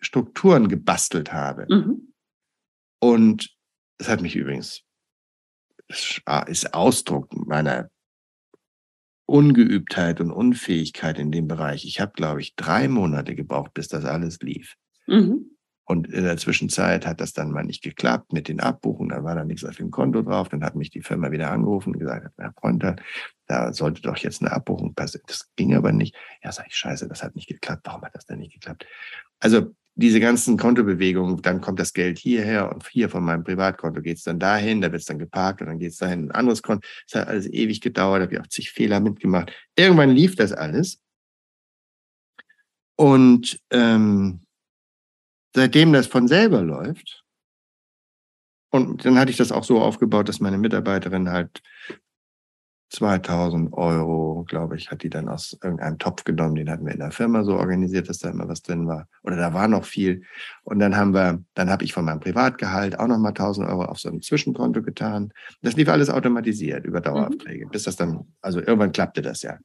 Strukturen 0.00 0.68
gebastelt 0.68 1.32
habe. 1.32 1.66
Mhm. 1.68 2.12
Und 2.98 3.50
das 3.98 4.08
hat 4.08 4.20
mich 4.20 4.36
übrigens 4.36 4.82
ist 6.46 6.74
Ausdruck 6.74 7.34
meiner 7.46 7.90
Ungeübtheit 9.30 10.20
und 10.20 10.30
Unfähigkeit 10.30 11.18
in 11.18 11.30
dem 11.30 11.46
Bereich. 11.46 11.84
Ich 11.84 12.00
habe, 12.00 12.12
glaube 12.12 12.40
ich, 12.40 12.56
drei 12.56 12.88
Monate 12.88 13.34
gebraucht, 13.34 13.72
bis 13.74 13.88
das 13.88 14.04
alles 14.04 14.40
lief. 14.40 14.74
Mhm. 15.06 15.50
Und 15.84 16.06
in 16.08 16.22
der 16.24 16.36
Zwischenzeit 16.36 17.06
hat 17.06 17.20
das 17.20 17.32
dann 17.32 17.50
mal 17.50 17.64
nicht 17.64 17.82
geklappt 17.82 18.32
mit 18.32 18.48
den 18.48 18.60
Abbuchungen. 18.60 19.10
Da 19.10 19.24
war 19.24 19.34
da 19.34 19.44
nichts 19.44 19.64
auf 19.64 19.76
dem 19.76 19.90
Konto 19.90 20.22
drauf. 20.22 20.48
Dann 20.48 20.64
hat 20.64 20.76
mich 20.76 20.90
die 20.90 21.02
Firma 21.02 21.30
wieder 21.30 21.50
angerufen 21.50 21.94
und 21.94 21.98
gesagt, 21.98 22.28
Herr 22.38 22.52
Freund, 22.60 22.84
da 23.46 23.72
sollte 23.72 24.02
doch 24.02 24.16
jetzt 24.16 24.40
eine 24.40 24.52
Abbuchung 24.52 24.94
passieren. 24.94 25.24
Das 25.26 25.48
ging 25.56 25.74
aber 25.74 25.92
nicht. 25.92 26.14
Ja, 26.44 26.52
sag 26.52 26.66
ich, 26.68 26.76
scheiße, 26.76 27.08
das 27.08 27.22
hat 27.22 27.34
nicht 27.34 27.48
geklappt. 27.48 27.82
Warum 27.84 28.02
hat 28.02 28.14
das 28.14 28.26
denn 28.26 28.38
nicht 28.38 28.52
geklappt? 28.52 28.86
Also 29.40 29.74
diese 29.94 30.20
ganzen 30.20 30.56
Kontobewegungen, 30.56 31.42
dann 31.42 31.60
kommt 31.60 31.78
das 31.78 31.92
Geld 31.92 32.18
hierher 32.18 32.72
und 32.72 32.88
hier 32.88 33.08
von 33.08 33.24
meinem 33.24 33.44
Privatkonto 33.44 34.00
geht 34.00 34.18
es 34.18 34.24
dann 34.24 34.38
dahin, 34.38 34.80
da 34.80 34.90
wird 34.90 35.00
es 35.00 35.06
dann 35.06 35.18
geparkt 35.18 35.60
und 35.60 35.66
dann 35.66 35.78
geht 35.78 35.90
es 35.90 35.98
dahin 35.98 36.26
ein 36.26 36.30
anderes 36.30 36.62
Konto. 36.62 36.86
Es 37.06 37.14
hat 37.14 37.28
alles 37.28 37.46
ewig 37.46 37.80
gedauert, 37.80 38.22
habe 38.22 38.34
ich 38.34 38.40
auch 38.40 38.46
zig 38.46 38.70
Fehler 38.70 39.00
mitgemacht. 39.00 39.52
Irgendwann 39.76 40.10
lief 40.10 40.36
das 40.36 40.52
alles. 40.52 41.00
Und 42.96 43.60
ähm, 43.70 44.40
seitdem 45.54 45.92
das 45.92 46.06
von 46.06 46.28
selber 46.28 46.62
läuft, 46.62 47.24
und 48.72 49.04
dann 49.04 49.18
hatte 49.18 49.32
ich 49.32 49.36
das 49.36 49.52
auch 49.52 49.64
so 49.64 49.80
aufgebaut, 49.80 50.28
dass 50.28 50.40
meine 50.40 50.58
Mitarbeiterin 50.58 51.30
halt 51.30 51.60
2000 52.90 53.72
Euro, 53.72 54.44
glaube 54.48 54.76
ich, 54.76 54.90
hat 54.90 55.02
die 55.02 55.10
dann 55.10 55.28
aus 55.28 55.56
irgendeinem 55.62 55.98
Topf 55.98 56.24
genommen. 56.24 56.56
Den 56.56 56.70
hatten 56.70 56.84
wir 56.84 56.92
in 56.92 56.98
der 56.98 57.12
Firma 57.12 57.44
so 57.44 57.56
organisiert, 57.56 58.08
dass 58.08 58.18
da 58.18 58.30
immer 58.30 58.48
was 58.48 58.62
drin 58.62 58.86
war. 58.88 59.06
Oder 59.22 59.36
da 59.36 59.54
war 59.54 59.68
noch 59.68 59.84
viel. 59.84 60.22
Und 60.64 60.80
dann 60.80 60.96
haben 60.96 61.14
wir, 61.14 61.42
dann 61.54 61.70
habe 61.70 61.84
ich 61.84 61.92
von 61.92 62.04
meinem 62.04 62.20
Privatgehalt 62.20 62.98
auch 62.98 63.06
nochmal 63.06 63.30
1000 63.30 63.68
Euro 63.68 63.84
auf 63.84 64.00
so 64.00 64.08
ein 64.08 64.22
Zwischenkonto 64.22 64.82
getan. 64.82 65.32
Das 65.62 65.76
lief 65.76 65.88
alles 65.88 66.10
automatisiert 66.10 66.84
über 66.84 67.00
Daueraufträge, 67.00 67.66
mhm. 67.66 67.70
bis 67.70 67.84
das 67.84 67.96
dann, 67.96 68.26
also 68.40 68.58
irgendwann 68.58 68.92
klappte 68.92 69.22
das 69.22 69.42
ja. 69.42 69.58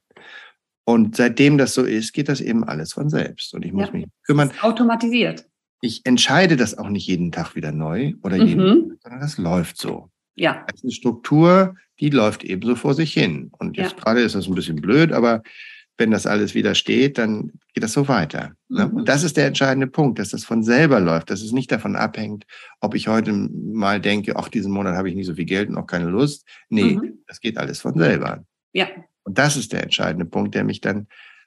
Und 0.84 1.16
seitdem 1.16 1.58
das 1.58 1.74
so 1.74 1.82
ist, 1.82 2.12
geht 2.12 2.28
das 2.28 2.40
eben 2.40 2.62
alles 2.62 2.92
von 2.92 3.10
selbst. 3.10 3.52
Und 3.54 3.64
ich 3.64 3.72
muss 3.72 3.88
ja, 3.88 3.92
mich 3.92 4.06
kümmern. 4.24 4.52
automatisiert. 4.62 5.48
Ich 5.80 6.02
entscheide 6.04 6.56
das 6.56 6.78
auch 6.78 6.88
nicht 6.88 7.08
jeden 7.08 7.32
Tag 7.32 7.56
wieder 7.56 7.72
neu 7.72 8.14
oder 8.22 8.36
jeden, 8.36 8.64
mhm. 8.64 8.98
sondern 9.02 9.20
das 9.20 9.36
läuft 9.36 9.78
so. 9.78 10.10
Ja. 10.36 10.64
Das 10.68 10.76
ist 10.76 10.84
eine 10.84 10.92
Struktur, 10.92 11.74
die 11.98 12.10
läuft 12.10 12.44
ebenso 12.44 12.76
vor 12.76 12.94
sich 12.94 13.12
hin. 13.12 13.50
Und 13.58 13.76
jetzt 13.76 13.96
ja. 13.96 13.98
gerade 13.98 14.20
ist 14.20 14.34
das 14.34 14.46
ein 14.46 14.54
bisschen 14.54 14.76
blöd, 14.76 15.12
aber 15.12 15.42
wenn 15.98 16.10
das 16.10 16.26
alles 16.26 16.54
wieder 16.54 16.74
steht, 16.74 17.16
dann 17.18 17.52
geht 17.72 17.82
das 17.82 17.94
so 17.94 18.06
weiter. 18.06 18.52
Ne? 18.68 18.86
Mhm. 18.86 18.98
Und 18.98 19.08
das 19.08 19.24
ist 19.24 19.36
der 19.36 19.46
entscheidende 19.46 19.86
Punkt, 19.86 20.18
dass 20.18 20.30
das 20.30 20.44
von 20.44 20.62
selber 20.62 21.00
läuft, 21.00 21.30
dass 21.30 21.40
es 21.40 21.52
nicht 21.52 21.72
davon 21.72 21.96
abhängt, 21.96 22.44
ob 22.80 22.94
ich 22.94 23.08
heute 23.08 23.32
mal 23.32 24.00
denke, 24.00 24.36
ach, 24.36 24.48
diesen 24.48 24.72
Monat 24.72 24.94
habe 24.94 25.08
ich 25.08 25.14
nicht 25.14 25.26
so 25.26 25.34
viel 25.34 25.46
Geld 25.46 25.70
und 25.70 25.78
auch 25.78 25.86
keine 25.86 26.06
Lust. 26.06 26.46
Nee, 26.68 26.96
mhm. 26.96 27.18
das 27.26 27.40
geht 27.40 27.56
alles 27.56 27.80
von 27.80 27.96
selber. 27.98 28.44
Ja. 28.72 28.88
Und 29.24 29.38
das 29.38 29.56
ist 29.56 29.72
der 29.72 29.82
entscheidende 29.82 30.26
Punkt, 30.26 30.54
der 30.54 30.64
mich 30.64 30.80
dann 30.80 31.06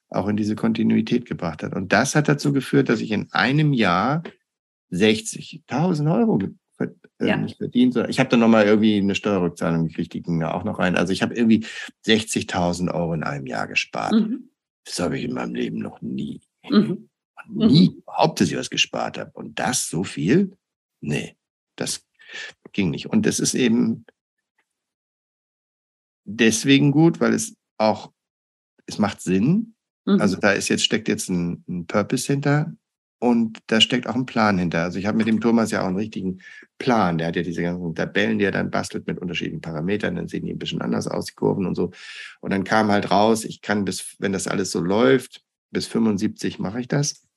auch 0.10 0.28
in 0.28 0.36
diese 0.36 0.56
Kontinuität 0.56 1.26
gebracht 1.26 1.62
hat. 1.62 1.76
Und 1.76 1.94
das 1.94 2.16
hat 2.16 2.28
dazu 2.28 2.52
geführt, 2.52 2.90
dass 2.90 3.02
ich 3.02 3.12
in 3.12 3.32
einem 3.32 3.74
Jahr 3.74 4.24
60.000 4.92 6.12
Euro 6.12 6.40
äh, 6.80 7.28
ja. 7.28 7.38
nicht 7.38 7.58
verdient. 7.58 7.96
Ich 8.08 8.20
habe 8.20 8.30
dann 8.30 8.40
nochmal 8.40 8.66
irgendwie 8.66 8.98
eine 8.98 9.16
Steuerrückzahlung 9.16 9.88
gekriegt, 9.88 10.14
die 10.14 10.22
ging 10.22 10.40
da 10.40 10.52
auch 10.54 10.64
noch 10.64 10.80
rein. 10.80 10.96
Also 10.96 11.14
ich 11.14 11.22
habe 11.22 11.36
irgendwie 11.36 11.66
60.000 12.06 12.94
Euro 12.94 13.14
in 13.14 13.24
einem 13.24 13.46
Jahr 13.46 13.68
gespart. 13.68 14.14
Mhm. 14.14 14.50
Das 14.86 15.00
habe 15.00 15.18
ich 15.18 15.26
in 15.26 15.34
meinem 15.34 15.56
Leben 15.56 15.80
noch 15.80 16.02
nie. 16.02 16.42
Mhm. 16.68 17.10
Nie 17.48 17.90
mhm. 17.90 17.98
überhaupt, 17.98 18.42
dass 18.42 18.50
ich 18.50 18.58
was 18.58 18.70
gespart 18.70 19.18
habe. 19.18 19.32
Und 19.34 19.60
das 19.60 19.90
so 19.90 20.04
viel? 20.04 20.58
Nee, 21.02 21.36
das 21.76 22.06
ging 22.72 22.92
nicht. 22.92 23.08
Und 23.08 23.26
das 23.26 23.40
ist 23.40 23.54
eben 23.54 24.06
deswegen 26.26 26.92
gut, 26.92 27.20
weil 27.20 27.34
es 27.34 27.56
auch, 27.78 28.12
es 28.86 28.98
macht 28.98 29.22
Sinn. 29.22 29.76
Mhm. 30.06 30.22
Also 30.22 30.38
da 30.38 30.52
ist 30.52 30.70
jetzt, 30.70 30.84
steckt 30.84 31.08
jetzt 31.08 31.30
ein, 31.30 31.64
ein 31.68 31.88
Purpose 31.88 32.32
hinter. 32.32 32.74
Und 33.20 33.60
da 33.68 33.82
steckt 33.82 34.08
auch 34.08 34.16
ein 34.16 34.26
Plan 34.26 34.58
hinter. 34.58 34.84
Also 34.84 34.98
ich 34.98 35.06
habe 35.06 35.18
mit 35.18 35.28
dem 35.28 35.42
Thomas 35.42 35.72
ja 35.72 35.82
auch 35.82 35.88
einen 35.88 35.98
richtigen 35.98 36.40
Plan. 36.78 37.18
Der 37.18 37.28
hat 37.28 37.36
ja 37.36 37.44
diese 37.44 37.62
ganzen 37.62 37.94
Tabellen, 37.94 38.40
die 38.40 38.46
er 38.46 38.52
dann 38.52 38.72
bastelt 38.72 39.08
mit 39.08 39.20
unterschiedlichen 39.20 39.60
Parametern. 39.60 40.16
Dann 40.16 40.30
sehen 40.30 40.46
die 40.46 40.54
ein 40.54 40.58
bisschen 40.60 40.82
anders 40.82 41.08
aus, 41.08 41.26
die 41.26 41.34
Kurven 41.34 41.66
und 41.66 41.76
so. 41.76 41.92
Und 42.40 42.52
dann 42.52 42.64
kam 42.64 42.90
halt 42.90 43.12
raus, 43.12 43.44
ich 43.44 43.62
kann 43.62 43.84
bis, 43.84 44.16
wenn 44.20 44.32
das 44.32 44.48
alles 44.48 44.72
so 44.72 44.80
läuft, 44.80 45.44
bis 45.70 45.86
75 45.88 46.60
mache 46.60 46.80
ich 46.80 46.88
das. 46.88 47.28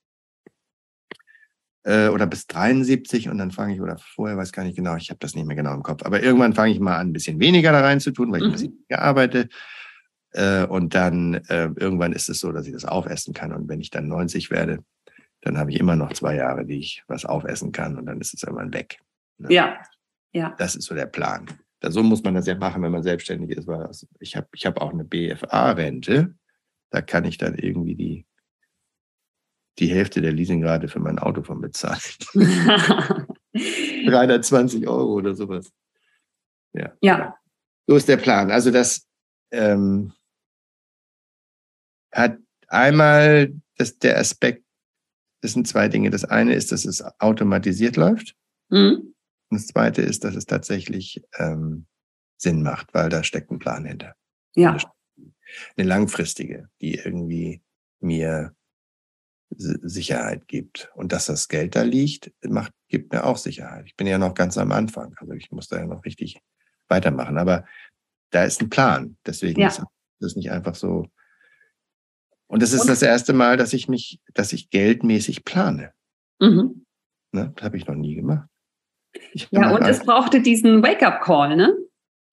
Äh, 1.84 2.08
oder 2.08 2.28
bis 2.28 2.46
73 2.46 3.28
und 3.28 3.38
dann 3.38 3.50
fange 3.50 3.74
ich, 3.74 3.80
oder 3.80 3.98
vorher 3.98 4.36
weiß 4.36 4.52
gar 4.52 4.62
nicht 4.62 4.76
genau, 4.76 4.94
ich 4.94 5.10
habe 5.10 5.18
das 5.18 5.34
nicht 5.34 5.46
mehr 5.46 5.56
genau 5.56 5.74
im 5.74 5.82
Kopf. 5.82 6.04
Aber 6.04 6.22
irgendwann 6.22 6.54
fange 6.54 6.72
ich 6.72 6.78
mal 6.78 6.96
an, 6.96 7.08
ein 7.08 7.12
bisschen 7.12 7.40
weniger 7.40 7.72
da 7.72 7.80
rein 7.80 7.98
zu 7.98 8.12
tun, 8.12 8.30
weil 8.30 8.38
ich 8.38 8.46
mhm. 8.46 8.50
ein 8.50 8.52
bisschen 8.52 8.84
arbeite. 8.90 9.48
Äh, 10.30 10.64
und 10.64 10.94
dann 10.94 11.34
äh, 11.48 11.70
irgendwann 11.74 12.12
ist 12.12 12.28
es 12.28 12.38
so, 12.38 12.52
dass 12.52 12.68
ich 12.68 12.72
das 12.72 12.84
aufessen 12.84 13.34
kann. 13.34 13.52
Und 13.52 13.68
wenn 13.68 13.80
ich 13.80 13.90
dann 13.90 14.06
90 14.06 14.50
werde, 14.52 14.84
dann 15.42 15.58
habe 15.58 15.70
ich 15.70 15.78
immer 15.78 15.96
noch 15.96 16.12
zwei 16.12 16.36
Jahre, 16.36 16.64
die 16.64 16.78
ich 16.78 17.04
was 17.08 17.24
aufessen 17.24 17.72
kann 17.72 17.98
und 17.98 18.06
dann 18.06 18.20
ist 18.20 18.32
es 18.32 18.42
irgendwann 18.42 18.72
weg. 18.72 19.00
Ne? 19.38 19.52
Ja, 19.52 19.82
ja. 20.32 20.54
Das 20.58 20.74
ist 20.74 20.86
so 20.86 20.94
der 20.94 21.06
Plan. 21.06 21.46
So 21.84 22.02
muss 22.02 22.22
man 22.22 22.34
das 22.34 22.46
ja 22.46 22.54
machen, 22.54 22.82
wenn 22.82 22.92
man 22.92 23.02
selbstständig 23.02 23.50
ist, 23.50 23.66
weil 23.66 23.90
ich 24.20 24.36
habe 24.36 24.46
ich 24.54 24.66
hab 24.66 24.80
auch 24.80 24.92
eine 24.92 25.04
BFA-Rente. 25.04 26.34
Da 26.90 27.02
kann 27.02 27.24
ich 27.24 27.38
dann 27.38 27.56
irgendwie 27.56 27.96
die, 27.96 28.26
die 29.80 29.88
Hälfte 29.88 30.20
der 30.20 30.32
Leasingrate 30.32 30.86
für 30.86 31.00
mein 31.00 31.18
Auto 31.18 31.42
von 31.42 31.60
bezahlen. 31.60 31.98
320 33.52 34.86
Euro 34.86 35.14
oder 35.14 35.34
sowas. 35.34 35.72
Ja. 36.72 36.92
ja. 37.00 37.36
So 37.88 37.96
ist 37.96 38.08
der 38.08 38.16
Plan. 38.16 38.52
Also 38.52 38.70
das 38.70 39.08
ähm, 39.50 40.12
hat 42.12 42.38
einmal 42.68 43.52
das, 43.76 43.98
der 43.98 44.18
Aspekt 44.18 44.61
das 45.42 45.52
sind 45.52 45.68
zwei 45.68 45.88
Dinge. 45.88 46.10
Das 46.10 46.24
eine 46.24 46.54
ist, 46.54 46.72
dass 46.72 46.84
es 46.84 47.02
automatisiert 47.20 47.96
läuft. 47.96 48.34
Mhm. 48.70 49.14
Und 49.50 49.60
das 49.60 49.66
zweite 49.66 50.00
ist, 50.00 50.24
dass 50.24 50.34
es 50.34 50.46
tatsächlich 50.46 51.22
ähm, 51.36 51.86
Sinn 52.38 52.62
macht, 52.62 52.94
weil 52.94 53.10
da 53.10 53.22
steckt 53.22 53.50
ein 53.50 53.58
Plan 53.58 53.84
hinter. 53.84 54.14
Ja. 54.54 54.78
Eine 55.76 55.88
langfristige, 55.88 56.68
die 56.80 56.94
irgendwie 56.94 57.60
mir 58.00 58.54
Sicherheit 59.50 60.48
gibt. 60.48 60.90
Und 60.94 61.12
dass 61.12 61.26
das 61.26 61.48
Geld 61.48 61.76
da 61.76 61.82
liegt, 61.82 62.32
macht, 62.42 62.72
gibt 62.88 63.12
mir 63.12 63.24
auch 63.24 63.36
Sicherheit. 63.36 63.84
Ich 63.86 63.96
bin 63.96 64.06
ja 64.06 64.18
noch 64.18 64.34
ganz 64.34 64.56
am 64.56 64.72
Anfang. 64.72 65.14
Also 65.18 65.32
ich 65.34 65.50
muss 65.50 65.68
da 65.68 65.78
ja 65.78 65.86
noch 65.86 66.04
richtig 66.04 66.40
weitermachen. 66.88 67.36
Aber 67.36 67.66
da 68.30 68.44
ist 68.44 68.62
ein 68.62 68.70
Plan. 68.70 69.16
Deswegen 69.26 69.60
ja. 69.60 69.68
ist 69.68 69.82
das 70.20 70.36
nicht 70.36 70.50
einfach 70.50 70.76
so, 70.76 71.08
und 72.52 72.62
das 72.62 72.74
ist 72.74 72.82
und? 72.82 72.90
das 72.90 73.00
erste 73.00 73.32
Mal, 73.32 73.56
dass 73.56 73.72
ich 73.72 73.88
mich, 73.88 74.20
dass 74.34 74.52
ich 74.52 74.68
geldmäßig 74.68 75.46
plane. 75.46 75.94
Mhm. 76.38 76.84
Ne? 77.32 77.50
Das 77.56 77.64
habe 77.64 77.78
ich 77.78 77.86
noch 77.86 77.94
nie 77.94 78.14
gemacht. 78.14 78.46
Ja, 79.50 79.70
und 79.70 79.82
Angst. 79.82 80.00
es 80.00 80.06
brauchte 80.06 80.42
diesen 80.42 80.82
Wake-up-Call, 80.82 81.56
ne? 81.56 81.74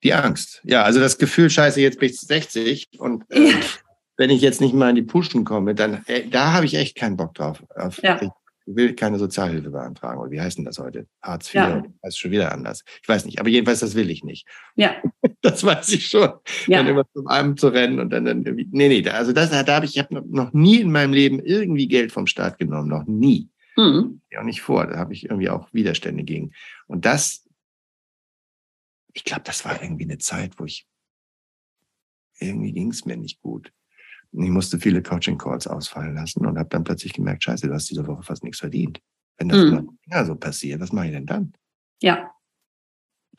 Die 0.03 0.13
Angst. 0.13 0.61
Ja, 0.65 0.83
also 0.83 0.99
das 0.99 1.19
Gefühl, 1.19 1.49
scheiße, 1.49 1.79
jetzt 1.79 2.01
bin 2.01 2.09
ich 2.09 2.19
60 2.19 2.99
und 2.99 3.23
äh, 3.29 3.51
ja. 3.51 3.55
wenn 4.17 4.29
ich 4.29 4.41
jetzt 4.41 4.59
nicht 4.59 4.73
mal 4.73 4.89
in 4.89 4.97
die 4.97 5.03
Puschen 5.03 5.45
komme, 5.45 5.73
dann 5.73 6.03
äh, 6.07 6.27
da 6.27 6.51
habe 6.51 6.65
ich 6.65 6.73
echt 6.73 6.97
keinen 6.97 7.15
Bock 7.15 7.33
drauf. 7.33 7.63
Auf, 7.77 8.03
ja. 8.03 8.19
Ich 8.21 8.29
will 8.65 8.95
keine 8.95 9.19
Sozialhilfe 9.19 9.69
beantragen. 9.69 10.19
Oder 10.19 10.31
wie 10.31 10.41
heißt 10.41 10.57
denn 10.57 10.65
das 10.65 10.79
heute? 10.79 11.07
Hartz 11.21 11.47
IV, 11.47 11.55
ja. 11.55 11.81
das 12.01 12.09
ist 12.09 12.17
schon 12.17 12.31
wieder 12.31 12.51
anders. 12.51 12.83
Ich 13.01 13.07
weiß 13.07 13.23
nicht, 13.23 13.39
aber 13.39 13.47
jedenfalls, 13.47 13.79
das 13.79 13.95
will 13.95 14.09
ich 14.09 14.25
nicht. 14.25 14.45
Ja. 14.75 14.97
das 15.41 15.63
weiß 15.63 15.89
ich 15.89 16.07
schon. 16.07 16.31
Ja. 16.67 16.77
Dann 16.77 16.87
immer 16.87 17.05
zum 17.13 17.27
Abend 17.27 17.59
zu 17.59 17.69
rennen 17.69 17.99
und 17.99 18.09
dann, 18.09 18.25
dann 18.25 18.43
irgendwie. 18.43 18.67
Nee, 18.71 18.89
nee, 18.89 19.09
also 19.09 19.31
das, 19.31 19.49
da 19.49 19.75
habe 19.75 19.85
ich, 19.85 19.95
ich 19.95 19.99
habe 19.99 20.21
noch 20.27 20.53
nie 20.53 20.81
in 20.81 20.91
meinem 20.91 21.13
Leben 21.13 21.39
irgendwie 21.39 21.87
Geld 21.87 22.11
vom 22.11 22.27
Staat 22.27 22.57
genommen, 22.57 22.89
noch 22.89 23.05
nie. 23.05 23.49
Mhm. 23.77 24.21
Ja, 24.31 24.41
auch 24.41 24.45
nicht 24.45 24.61
vor. 24.61 24.87
Da 24.87 24.97
habe 24.97 25.13
ich 25.13 25.25
irgendwie 25.25 25.49
auch 25.49 25.73
Widerstände 25.73 26.23
gegen. 26.23 26.51
Und 26.87 27.05
das, 27.05 27.47
ich 29.13 29.23
glaube, 29.23 29.43
das 29.45 29.63
war 29.63 29.81
irgendwie 29.81 30.03
eine 30.03 30.17
Zeit, 30.17 30.59
wo 30.59 30.65
ich 30.65 30.87
irgendwie 32.39 32.71
ging 32.71 32.89
es 32.89 33.05
mir 33.05 33.17
nicht 33.17 33.41
gut. 33.41 33.71
Und 34.31 34.43
ich 34.43 34.49
musste 34.49 34.79
viele 34.79 35.01
Coaching-Calls 35.01 35.67
ausfallen 35.67 36.15
lassen 36.15 36.45
und 36.45 36.57
habe 36.57 36.69
dann 36.69 36.83
plötzlich 36.83 37.13
gemerkt, 37.13 37.43
scheiße, 37.43 37.67
du 37.67 37.73
hast 37.73 37.89
diese 37.89 38.05
Woche 38.05 38.23
fast 38.23 38.43
nichts 38.43 38.59
verdient. 38.59 39.01
Wenn 39.37 39.49
das 39.49 39.59
mhm. 39.59 39.97
immer 40.05 40.25
so 40.25 40.35
passiert, 40.35 40.79
was 40.81 40.91
mache 40.91 41.07
ich 41.07 41.11
denn 41.13 41.25
dann? 41.25 41.53
Ja. 42.01 42.31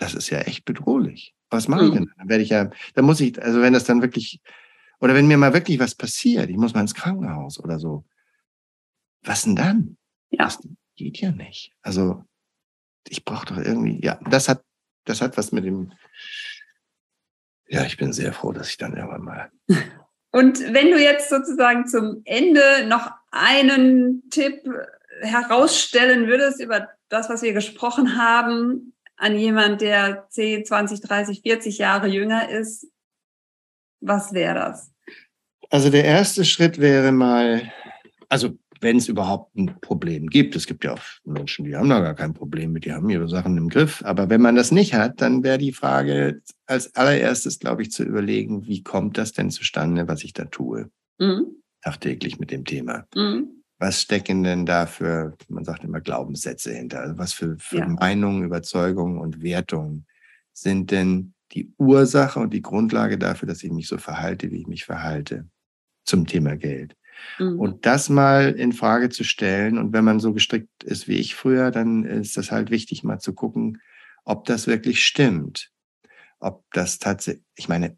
Das 0.01 0.15
ist 0.15 0.31
ja 0.31 0.39
echt 0.41 0.65
bedrohlich. 0.65 1.35
Was 1.51 1.69
mache 1.69 1.83
mhm. 1.83 1.89
ich 1.89 1.95
denn? 1.95 2.13
Dann 2.17 2.29
werde 2.29 2.43
ich 2.43 2.49
ja, 2.49 2.71
dann 2.95 3.05
muss 3.05 3.21
ich, 3.21 3.41
also 3.41 3.61
wenn 3.61 3.75
das 3.75 3.85
dann 3.85 4.03
wirklich, 4.03 4.41
oder 4.99 5.15
wenn 5.15 5.27
mir 5.27 5.37
mal 5.37 5.53
wirklich 5.53 5.79
was 5.79 5.95
passiert, 5.95 6.49
ich 6.49 6.57
muss 6.57 6.75
mal 6.75 6.81
ins 6.81 6.95
Krankenhaus 6.95 7.61
oder 7.63 7.79
so, 7.79 8.05
was 9.23 9.43
denn 9.43 9.57
dann? 9.57 9.97
Ja. 10.31 10.45
Das 10.45 10.59
geht 10.97 11.19
ja 11.19 11.31
nicht. 11.31 11.73
Also 11.83 12.25
ich 13.09 13.25
brauche 13.25 13.47
doch 13.47 13.59
irgendwie, 13.59 14.03
ja, 14.03 14.19
das 14.31 14.49
hat, 14.49 14.65
das 15.05 15.21
hat 15.21 15.37
was 15.37 15.53
mit 15.53 15.65
dem, 15.65 15.93
ja, 17.69 17.85
ich 17.85 17.99
bin 17.99 18.13
sehr 18.13 18.33
froh, 18.33 18.53
dass 18.53 18.71
ich 18.71 18.79
dann 18.79 18.97
irgendwann 18.97 19.23
mal 19.23 19.53
Und 20.33 20.61
wenn 20.73 20.93
du 20.93 20.99
jetzt 20.99 21.29
sozusagen 21.29 21.87
zum 21.87 22.23
Ende 22.25 22.87
noch 22.87 23.11
einen 23.33 24.29
Tipp 24.31 24.63
herausstellen 25.23 26.29
würdest 26.29 26.61
über 26.61 26.89
das, 27.09 27.29
was 27.29 27.43
wir 27.43 27.53
gesprochen 27.53 28.17
haben, 28.17 28.95
an 29.21 29.39
jemand, 29.39 29.81
der 29.81 30.27
10, 30.31 30.65
20, 30.65 31.01
30, 31.01 31.43
40 31.43 31.79
Jahre 31.79 32.09
jünger 32.09 32.49
ist, 32.49 32.87
was 34.01 34.33
wäre 34.33 34.55
das? 34.55 34.93
Also 35.69 35.91
der 35.91 36.05
erste 36.05 36.45
Schritt 36.45 36.79
wäre 36.79 37.13
mal, 37.13 37.71
also 38.29 38.59
wenn 38.81 38.97
es 38.97 39.09
überhaupt 39.09 39.55
ein 39.57 39.79
Problem 39.83 40.29
gibt. 40.29 40.57
Es 40.57 40.67
gibt 40.67 40.85
ja 40.85 40.95
auch 40.95 41.03
Menschen, 41.25 41.67
die 41.67 41.77
haben 41.77 41.91
da 41.91 42.01
gar 42.01 42.15
kein 42.15 42.33
Problem 42.33 42.73
mit, 42.73 42.87
die 42.87 42.93
haben 42.93 43.11
ihre 43.11 43.29
Sachen 43.29 43.59
im 43.59 43.69
Griff. 43.69 44.03
Aber 44.05 44.31
wenn 44.31 44.41
man 44.41 44.57
das 44.57 44.73
nicht 44.73 44.95
hat, 44.95 45.21
dann 45.21 45.45
wäre 45.45 45.59
die 45.59 45.73
Frage 45.73 46.41
als 46.67 46.95
allererstes, 46.95 47.59
glaube 47.59 47.83
ich, 47.83 47.93
zu 47.93 48.05
überlegen, 48.05 48.67
wie 48.67 48.83
kommt 48.83 49.19
das 49.19 49.33
denn 49.33 49.51
zustande, 49.51 50.09
was 50.09 50.25
ich 50.25 50.33
da 50.33 50.47
tue? 50.47 50.91
Mhm. 51.19 51.63
Tagtäglich 51.83 52.39
mit 52.39 52.51
dem 52.51 52.65
Thema. 52.65 53.07
Mhm. 53.15 53.60
Was 53.81 54.03
stecken 54.03 54.45
denn 54.45 54.67
da 54.67 54.85
für, 54.85 55.37
man 55.49 55.65
sagt 55.65 55.85
immer 55.85 56.03
Glaubenssätze 56.03 56.73
hinter? 56.73 57.01
Also 57.01 57.17
was 57.17 57.33
für, 57.33 57.57
für 57.59 57.79
ja. 57.79 57.89
Meinungen, 57.89 58.45
Überzeugungen 58.45 59.19
und 59.19 59.43
Wertungen 59.43 60.07
sind 60.53 60.91
denn 60.91 61.33
die 61.53 61.73
Ursache 61.79 62.39
und 62.41 62.53
die 62.53 62.61
Grundlage 62.61 63.17
dafür, 63.17 63.49
dass 63.49 63.65
ich 63.65 63.73
mich 63.73 63.89
so 63.89 63.97
verhalte, 63.97 64.51
wie 64.51 64.61
ich 64.61 64.67
mich 64.67 64.85
verhalte 64.85 65.49
zum 66.05 66.27
Thema 66.27 66.57
Geld? 66.57 66.95
Mhm. 67.39 67.59
Und 67.59 67.87
das 67.87 68.11
mal 68.11 68.53
in 68.53 68.75
Frage 68.75 69.09
zu 69.09 69.25
stellen. 69.25 69.79
Und 69.79 69.95
wenn 69.95 70.05
man 70.05 70.21
so 70.21 70.35
gestrickt 70.35 70.85
ist 70.85 71.09
wie 71.09 71.17
ich 71.17 71.35
früher, 71.35 71.71
dann 71.71 72.05
ist 72.05 72.37
das 72.37 72.51
halt 72.51 72.71
wichtig, 72.71 73.03
mal 73.03 73.19
zu 73.19 73.33
gucken, 73.33 73.81
ob 74.25 74.45
das 74.45 74.67
wirklich 74.67 75.03
stimmt. 75.03 75.71
Ob 76.39 76.65
das 76.73 76.99
tatsächlich, 76.99 77.45
ich 77.57 77.69
meine, 77.69 77.97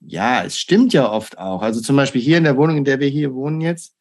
ja, 0.00 0.44
es 0.44 0.58
stimmt 0.58 0.92
ja 0.92 1.10
oft 1.10 1.38
auch. 1.38 1.62
Also 1.62 1.80
zum 1.80 1.96
Beispiel 1.96 2.20
hier 2.20 2.36
in 2.36 2.44
der 2.44 2.58
Wohnung, 2.58 2.76
in 2.76 2.84
der 2.84 3.00
wir 3.00 3.08
hier 3.08 3.34
wohnen 3.34 3.62
jetzt, 3.62 3.95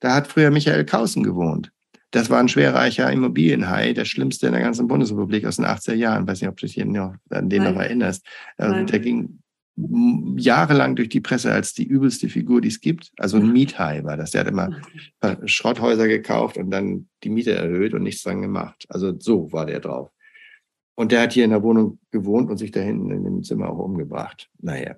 da 0.00 0.14
hat 0.14 0.28
früher 0.28 0.50
Michael 0.50 0.84
Kausen 0.84 1.22
gewohnt. 1.22 1.72
Das 2.10 2.30
war 2.30 2.40
ein 2.40 2.48
schwerreicher 2.48 3.10
Immobilienhai, 3.12 3.92
der 3.92 4.06
schlimmste 4.06 4.46
in 4.46 4.52
der 4.52 4.62
ganzen 4.62 4.88
Bundesrepublik 4.88 5.44
aus 5.44 5.56
den 5.56 5.66
80er 5.66 5.94
Jahren. 5.94 6.22
Ich 6.22 6.30
weiß 6.30 6.40
nicht, 6.40 6.48
ob 6.48 6.56
du 6.56 6.66
dich 6.66 6.76
noch 6.78 7.14
an 7.28 7.50
den 7.50 7.62
Nein. 7.62 7.74
noch 7.74 7.80
erinnerst. 7.80 8.24
Also 8.56 8.84
der 8.84 9.00
ging 9.00 9.40
jahrelang 10.36 10.96
durch 10.96 11.08
die 11.08 11.20
Presse 11.20 11.52
als 11.52 11.74
die 11.74 11.86
übelste 11.86 12.28
Figur, 12.28 12.60
die 12.60 12.68
es 12.68 12.80
gibt. 12.80 13.12
Also 13.18 13.36
ein 13.36 13.52
Miethai 13.52 14.02
war 14.04 14.16
das. 14.16 14.32
Der 14.32 14.40
hat 14.40 14.48
immer 14.48 14.70
Schrotthäuser 15.44 16.08
gekauft 16.08 16.56
und 16.56 16.70
dann 16.70 17.08
die 17.22 17.30
Miete 17.30 17.52
erhöht 17.52 17.94
und 17.94 18.02
nichts 18.02 18.22
dran 18.22 18.42
gemacht. 18.42 18.86
Also 18.88 19.14
so 19.18 19.52
war 19.52 19.66
der 19.66 19.80
drauf. 19.80 20.10
Und 20.94 21.12
der 21.12 21.22
hat 21.22 21.32
hier 21.32 21.44
in 21.44 21.50
der 21.50 21.62
Wohnung 21.62 22.00
gewohnt 22.10 22.50
und 22.50 22.56
sich 22.56 22.72
da 22.72 22.80
hinten 22.80 23.10
in 23.10 23.22
dem 23.22 23.42
Zimmer 23.44 23.70
auch 23.70 23.78
umgebracht. 23.78 24.50
Naja. 24.60 24.96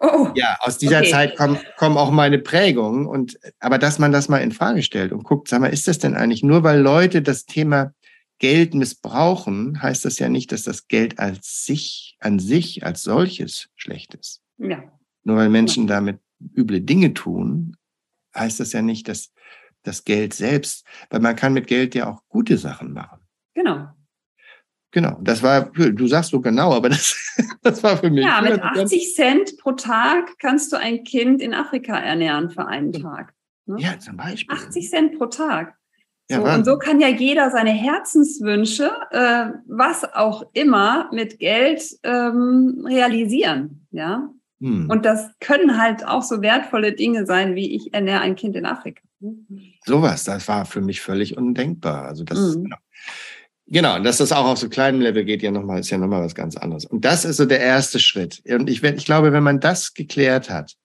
Oh, 0.00 0.28
ja, 0.34 0.56
aus 0.60 0.78
dieser 0.78 1.00
okay. 1.00 1.10
Zeit 1.10 1.36
kommen, 1.36 1.58
kommen 1.76 1.98
auch 1.98 2.10
meine 2.10 2.38
Prägungen. 2.38 3.06
Und, 3.06 3.38
aber 3.58 3.78
dass 3.78 3.98
man 3.98 4.12
das 4.12 4.28
mal 4.28 4.38
in 4.38 4.52
Frage 4.52 4.82
stellt 4.82 5.12
und 5.12 5.24
guckt, 5.24 5.48
sag 5.48 5.60
mal, 5.60 5.68
ist 5.68 5.86
das 5.88 5.98
denn 5.98 6.14
eigentlich 6.14 6.42
nur, 6.42 6.62
weil 6.62 6.80
Leute 6.80 7.20
das 7.20 7.44
Thema 7.44 7.92
Geld 8.38 8.72
missbrauchen, 8.74 9.82
heißt 9.82 10.06
das 10.06 10.18
ja 10.18 10.30
nicht, 10.30 10.52
dass 10.52 10.62
das 10.62 10.88
Geld 10.88 11.18
als 11.18 11.66
sich, 11.66 12.16
an 12.20 12.38
sich 12.38 12.84
als 12.84 13.02
solches 13.02 13.68
schlecht 13.76 14.14
ist. 14.14 14.40
Ja. 14.56 14.82
Nur 15.24 15.36
weil 15.36 15.50
Menschen 15.50 15.86
ja. 15.86 15.96
damit 15.96 16.20
üble 16.56 16.80
Dinge 16.80 17.12
tun, 17.12 17.76
heißt 18.34 18.58
das 18.58 18.72
ja 18.72 18.80
nicht, 18.80 19.08
dass 19.08 19.32
das 19.82 20.04
Geld 20.04 20.32
selbst, 20.32 20.86
weil 21.10 21.20
man 21.20 21.36
kann 21.36 21.52
mit 21.52 21.66
Geld 21.66 21.94
ja 21.94 22.10
auch 22.10 22.22
gute 22.28 22.56
Sachen 22.56 22.92
machen. 22.92 23.20
Genau. 23.54 23.88
Genau, 24.92 25.18
das 25.20 25.42
war, 25.42 25.70
du 25.70 26.06
sagst 26.06 26.30
so 26.30 26.40
genau, 26.40 26.72
aber 26.72 26.88
das, 26.90 27.16
das 27.62 27.82
war 27.82 27.96
für 27.96 28.10
mich. 28.10 28.24
Ja, 28.24 28.40
mit 28.40 28.60
80 28.60 29.14
Cent 29.14 29.56
pro 29.58 29.72
Tag 29.72 30.38
kannst 30.38 30.72
du 30.72 30.76
ein 30.76 31.04
Kind 31.04 31.40
in 31.40 31.54
Afrika 31.54 31.96
ernähren 31.96 32.50
für 32.50 32.66
einen 32.66 32.92
Tag. 32.92 33.32
Ne? 33.66 33.76
Ja, 33.78 33.98
zum 33.98 34.16
Beispiel. 34.16 34.56
80 34.56 34.90
Cent 34.90 35.18
pro 35.18 35.26
Tag. 35.26 35.74
So, 36.28 36.44
und 36.44 36.64
so 36.64 36.78
kann 36.78 37.00
ja 37.00 37.08
jeder 37.08 37.50
seine 37.50 37.70
Herzenswünsche, 37.70 38.92
äh, 39.10 39.46
was 39.66 40.04
auch 40.14 40.44
immer, 40.52 41.10
mit 41.12 41.40
Geld 41.40 41.82
ähm, 42.04 42.84
realisieren. 42.86 43.84
Ja. 43.90 44.30
Hm. 44.60 44.88
Und 44.88 45.04
das 45.04 45.28
können 45.40 45.80
halt 45.80 46.06
auch 46.06 46.22
so 46.22 46.40
wertvolle 46.40 46.92
Dinge 46.92 47.26
sein, 47.26 47.56
wie 47.56 47.74
ich 47.74 47.92
ernähre 47.92 48.20
ein 48.20 48.36
Kind 48.36 48.54
in 48.54 48.64
Afrika. 48.64 49.02
Sowas, 49.84 50.24
das 50.24 50.46
war 50.46 50.66
für 50.66 50.80
mich 50.80 51.00
völlig 51.00 51.36
undenkbar. 51.36 52.04
Also 52.04 52.22
das, 52.22 52.56
mhm. 52.56 52.72
Genau. 53.70 53.98
Dass 54.00 54.18
das 54.18 54.32
auch 54.32 54.46
auf 54.46 54.58
so 54.58 54.68
kleinem 54.68 55.00
Level 55.00 55.24
geht, 55.24 55.42
ja 55.42 55.50
nochmal, 55.50 55.80
ist 55.80 55.90
ja 55.90 55.98
nochmal 55.98 56.22
was 56.22 56.34
ganz 56.34 56.56
anderes. 56.56 56.84
Und 56.84 57.04
das 57.04 57.24
ist 57.24 57.38
so 57.38 57.46
der 57.46 57.60
erste 57.60 57.98
Schritt. 57.98 58.42
Und 58.46 58.68
ich, 58.68 58.82
ich 58.82 59.04
glaube, 59.04 59.32
wenn 59.32 59.42
man 59.42 59.60
das 59.60 59.94
geklärt 59.94 60.50
hat, 60.50 60.76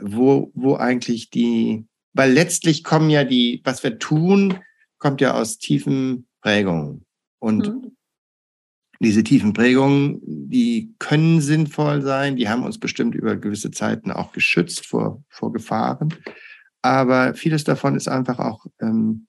wo, 0.00 0.50
wo 0.54 0.76
eigentlich 0.76 1.30
die, 1.30 1.86
weil 2.12 2.32
letztlich 2.32 2.84
kommen 2.84 3.10
ja 3.10 3.24
die, 3.24 3.60
was 3.64 3.82
wir 3.82 3.98
tun, 3.98 4.58
kommt 4.98 5.20
ja 5.20 5.34
aus 5.34 5.58
tiefen 5.58 6.26
Prägungen. 6.42 7.04
Und 7.38 7.68
mhm. 7.68 7.96
diese 9.00 9.24
tiefen 9.24 9.52
Prägungen, 9.52 10.20
die 10.22 10.94
können 10.98 11.40
sinnvoll 11.40 12.02
sein, 12.02 12.36
die 12.36 12.48
haben 12.48 12.64
uns 12.64 12.78
bestimmt 12.78 13.14
über 13.14 13.36
gewisse 13.36 13.70
Zeiten 13.70 14.10
auch 14.10 14.32
geschützt 14.32 14.86
vor, 14.86 15.22
vor 15.28 15.52
Gefahren. 15.52 16.14
Aber 16.82 17.34
vieles 17.34 17.64
davon 17.64 17.94
ist 17.96 18.08
einfach 18.08 18.38
auch 18.38 18.66
ähm, 18.80 19.26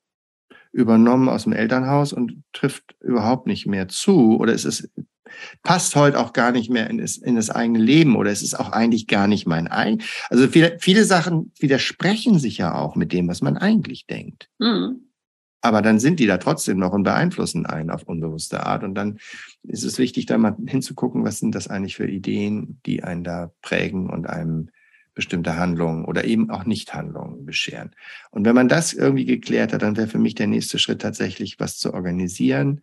übernommen 0.71 1.29
aus 1.29 1.43
dem 1.43 1.53
Elternhaus 1.53 2.13
und 2.13 2.43
trifft 2.53 2.95
überhaupt 3.01 3.47
nicht 3.47 3.67
mehr 3.67 3.87
zu. 3.87 4.37
Oder 4.37 4.53
es 4.53 4.65
ist 4.65 4.89
passt 5.63 5.95
heute 5.95 6.19
auch 6.19 6.33
gar 6.33 6.51
nicht 6.51 6.69
mehr 6.69 6.89
in 6.89 6.97
das, 6.97 7.17
in 7.17 7.35
das 7.35 7.49
eigene 7.49 7.79
Leben 7.79 8.15
oder 8.15 8.31
es 8.31 8.41
ist 8.41 8.59
auch 8.59 8.71
eigentlich 8.71 9.07
gar 9.07 9.27
nicht 9.27 9.47
mein 9.47 9.67
eigen. 9.67 10.01
Also 10.29 10.47
viele, 10.47 10.77
viele 10.79 11.05
Sachen 11.05 11.51
widersprechen 11.59 12.39
sich 12.39 12.57
ja 12.57 12.75
auch 12.75 12.95
mit 12.95 13.13
dem, 13.13 13.27
was 13.27 13.41
man 13.41 13.57
eigentlich 13.57 14.07
denkt. 14.07 14.49
Mhm. 14.59 15.07
Aber 15.61 15.83
dann 15.83 15.99
sind 15.99 16.19
die 16.19 16.25
da 16.25 16.37
trotzdem 16.37 16.79
noch 16.79 16.91
und 16.91 17.03
beeinflussen 17.03 17.67
einen 17.67 17.91
auf 17.91 18.03
unbewusste 18.03 18.65
Art. 18.65 18.83
Und 18.83 18.95
dann 18.95 19.19
ist 19.61 19.83
es 19.83 19.99
wichtig, 19.99 20.25
da 20.25 20.37
mal 20.39 20.57
hinzugucken, 20.65 21.23
was 21.23 21.37
sind 21.37 21.53
das 21.53 21.67
eigentlich 21.67 21.95
für 21.95 22.07
Ideen, 22.07 22.79
die 22.87 23.03
einen 23.03 23.23
da 23.23 23.51
prägen 23.61 24.09
und 24.09 24.27
einem 24.27 24.69
bestimmte 25.13 25.57
Handlungen 25.57 26.05
oder 26.05 26.25
eben 26.25 26.49
auch 26.49 26.65
Nichthandlungen 26.65 27.45
bescheren. 27.45 27.91
Und 28.31 28.45
wenn 28.45 28.55
man 28.55 28.69
das 28.69 28.93
irgendwie 28.93 29.25
geklärt 29.25 29.73
hat, 29.73 29.81
dann 29.81 29.97
wäre 29.97 30.07
für 30.07 30.19
mich 30.19 30.35
der 30.35 30.47
nächste 30.47 30.79
Schritt 30.79 31.01
tatsächlich, 31.01 31.59
was 31.59 31.77
zu 31.77 31.93
organisieren, 31.93 32.81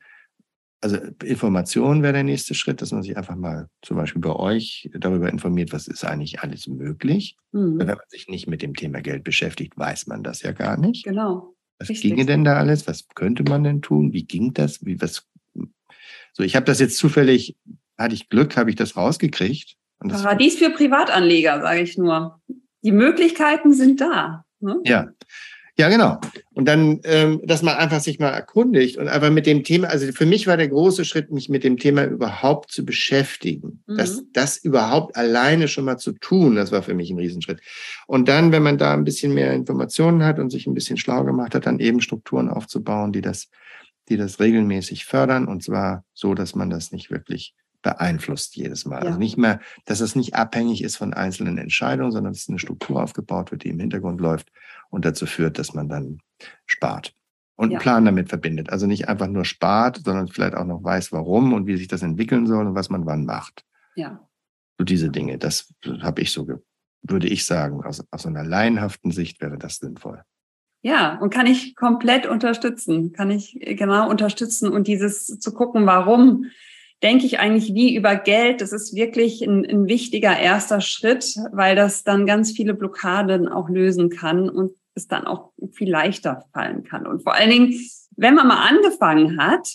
also 0.81 0.97
Information 1.25 2.03
wäre 2.03 2.13
der 2.13 2.23
nächste 2.23 2.55
Schritt, 2.55 2.81
dass 2.83 2.93
man 2.93 3.03
sich 3.03 3.17
einfach 3.17 3.35
mal 3.35 3.69
zum 3.83 3.97
Beispiel 3.97 4.21
bei 4.21 4.35
euch 4.35 4.89
darüber 4.95 5.29
informiert, 5.29 5.73
was 5.73 5.89
ist 5.89 6.05
eigentlich 6.05 6.41
alles 6.41 6.69
möglich. 6.69 7.37
Mhm. 7.53 7.79
Wenn 7.79 7.87
man 7.87 7.99
sich 8.09 8.29
nicht 8.29 8.47
mit 8.47 8.63
dem 8.63 8.75
Thema 8.75 9.01
Geld 9.01 9.25
beschäftigt, 9.25 9.77
weiß 9.77 10.07
man 10.07 10.23
das 10.23 10.43
ja 10.43 10.53
gar 10.53 10.77
nicht. 10.77 11.05
Genau. 11.05 11.55
Was 11.79 11.89
Richtig. 11.89 12.11
ginge 12.11 12.27
denn 12.27 12.45
da 12.45 12.57
alles? 12.57 12.87
Was 12.87 13.09
könnte 13.15 13.43
man 13.43 13.65
denn 13.65 13.83
tun? 13.83 14.13
Wie 14.13 14.25
ging 14.25 14.53
das? 14.53 14.85
Wie 14.85 15.01
was? 15.01 15.27
So, 16.33 16.43
ich 16.43 16.55
habe 16.55 16.67
das 16.67 16.79
jetzt 16.79 16.97
zufällig, 16.97 17.57
hatte 17.97 18.15
ich 18.15 18.29
Glück, 18.29 18.57
habe 18.57 18.71
ich 18.71 18.77
das 18.77 18.97
rausgekriegt. 18.97 19.77
Paradies 20.01 20.57
für 20.57 20.71
Privatanleger, 20.71 21.61
sage 21.61 21.81
ich 21.81 21.99
nur. 21.99 22.41
Die 22.83 22.93
Möglichkeiten 22.93 23.73
sind 23.73 24.01
da. 24.01 24.45
Ne? 24.61 24.81
Ja, 24.85 25.09
ja, 25.79 25.89
genau. 25.89 26.19
Und 26.55 26.67
dann, 26.67 26.99
ähm, 27.05 27.41
dass 27.45 27.63
man 27.63 27.77
einfach 27.77 28.01
sich 28.01 28.19
mal 28.19 28.31
erkundigt 28.31 28.97
und 28.97 29.07
einfach 29.07 29.31
mit 29.31 29.47
dem 29.47 29.63
Thema, 29.63 29.87
also 29.87 30.11
für 30.11 30.27
mich 30.27 30.49
war 30.49 30.57
der 30.57 30.67
große 30.67 31.05
Schritt, 31.05 31.31
mich 31.31 31.49
mit 31.49 31.63
dem 31.63 31.77
Thema 31.77 32.05
überhaupt 32.05 32.73
zu 32.73 32.85
beschäftigen. 32.85 33.85
Mhm. 33.87 33.97
Das, 33.97 34.25
das 34.33 34.57
überhaupt 34.57 35.15
alleine 35.15 35.69
schon 35.69 35.85
mal 35.85 35.97
zu 35.97 36.13
tun, 36.13 36.57
das 36.57 36.73
war 36.73 36.83
für 36.83 36.95
mich 36.95 37.11
ein 37.11 37.19
Riesenschritt. 37.19 37.61
Und 38.09 38.29
dann, 38.29 38.51
wenn 38.51 38.65
man 38.65 38.77
da 38.77 38.93
ein 38.93 39.05
bisschen 39.05 39.33
mehr 39.33 39.53
Informationen 39.53 40.25
hat 40.25 40.41
und 40.41 40.51
sich 40.51 40.67
ein 40.67 40.75
bisschen 40.75 40.97
schlau 40.97 41.23
gemacht 41.23 41.55
hat, 41.55 41.67
dann 41.67 41.79
eben 41.79 42.01
Strukturen 42.01 42.49
aufzubauen, 42.49 43.13
die 43.13 43.21
das, 43.21 43.49
die 44.09 44.17
das 44.17 44.41
regelmäßig 44.41 45.05
fördern 45.05 45.47
und 45.47 45.63
zwar 45.63 46.05
so, 46.13 46.35
dass 46.35 46.57
man 46.57 46.71
das 46.71 46.91
nicht 46.91 47.13
wirklich 47.13 47.55
beeinflusst 47.83 48.57
jedes 48.57 48.85
Mal. 48.85 48.97
Also 48.97 49.07
ja. 49.07 49.11
Also 49.11 49.19
nicht 49.19 49.39
mehr, 49.39 49.61
dass 49.85 50.01
es 50.01 50.17
nicht 50.17 50.35
abhängig 50.35 50.83
ist 50.83 50.97
von 50.97 51.15
einzelnen 51.15 51.59
Entscheidungen, 51.59 52.13
sondern 52.13 52.33
dass 52.33 52.49
eine 52.49 52.59
Struktur 52.59 53.03
aufgebaut 53.03 53.51
wird, 53.51 53.65
die 53.65 53.69
im 53.69 53.81
Hintergrund 53.81 54.21
läuft 54.21 54.51
und 54.91 55.05
dazu 55.05 55.27
führt, 55.27 55.59
dass 55.59 55.75
man 55.75 55.89
dann 55.89 56.21
spart 56.67 57.15
und 57.57 57.71
ja. 57.71 57.79
einen 57.79 57.83
Plan 57.83 58.05
damit 58.05 58.29
verbindet. 58.29 58.71
Also 58.71 58.87
nicht 58.87 59.09
einfach 59.09 59.27
nur 59.27 59.45
spart, 59.45 60.03
sondern 60.05 60.29
vielleicht 60.29 60.55
auch 60.55 60.65
noch 60.65 60.83
weiß, 60.83 61.13
warum 61.13 61.53
und 61.53 61.67
wie 61.67 61.77
sich 61.77 61.89
das 61.89 62.03
entwickeln 62.03 62.47
soll 62.47 62.67
und 62.67 62.75
was 62.75 62.91
man 62.91 63.07
wann 63.07 63.25
macht. 63.25 63.65
Ja. 63.97 64.27
So 64.79 64.85
diese 64.85 65.11
Dinge, 65.11 65.39
das 65.39 65.75
habe 66.01 66.21
ich 66.21 66.33
so, 66.33 66.47
würde 67.03 67.27
ich 67.27 67.47
sagen, 67.47 67.83
aus, 67.85 68.05
aus 68.11 68.27
einer 68.27 68.45
laienhaften 68.45 69.11
Sicht 69.11 69.41
wäre 69.41 69.59
das 69.59 69.77
sinnvoll. 69.77 70.23
Ja, 70.83 71.19
und 71.19 71.31
kann 71.31 71.47
ich 71.47 71.75
komplett 71.75 72.27
unterstützen, 72.27 73.13
kann 73.13 73.33
ich 73.33 73.59
genau 73.61 74.09
unterstützen 74.09 74.69
und 74.71 74.87
dieses 74.87 75.27
zu 75.27 75.53
gucken, 75.53 75.87
warum 75.87 76.45
denke 77.03 77.27
ich 77.27 77.39
eigentlich 77.39 77.75
wie 77.75 77.95
über 77.95 78.17
Geld. 78.17 78.61
Das 78.61 78.73
ist 78.73 78.95
wirklich 78.95 79.43
ein, 79.43 79.65
ein 79.65 79.87
wichtiger 79.87 80.37
erster 80.37 80.81
Schritt, 80.81 81.37
weil 81.53 81.77
das 81.77 82.05
dann 82.05 82.27
ganz 82.27 82.53
viele 82.53 82.75
Blockaden 82.75 83.49
auch 83.49 83.69
lösen 83.69 84.11
kann 84.11 84.49
und 84.49 84.73
es 84.95 85.07
dann 85.07 85.27
auch 85.27 85.53
viel 85.73 85.91
leichter 85.91 86.45
fallen 86.53 86.83
kann. 86.83 87.07
Und 87.07 87.23
vor 87.23 87.35
allen 87.35 87.51
Dingen, 87.51 87.81
wenn 88.17 88.35
man 88.35 88.49
mal 88.49 88.69
angefangen 88.69 89.41
hat, 89.41 89.69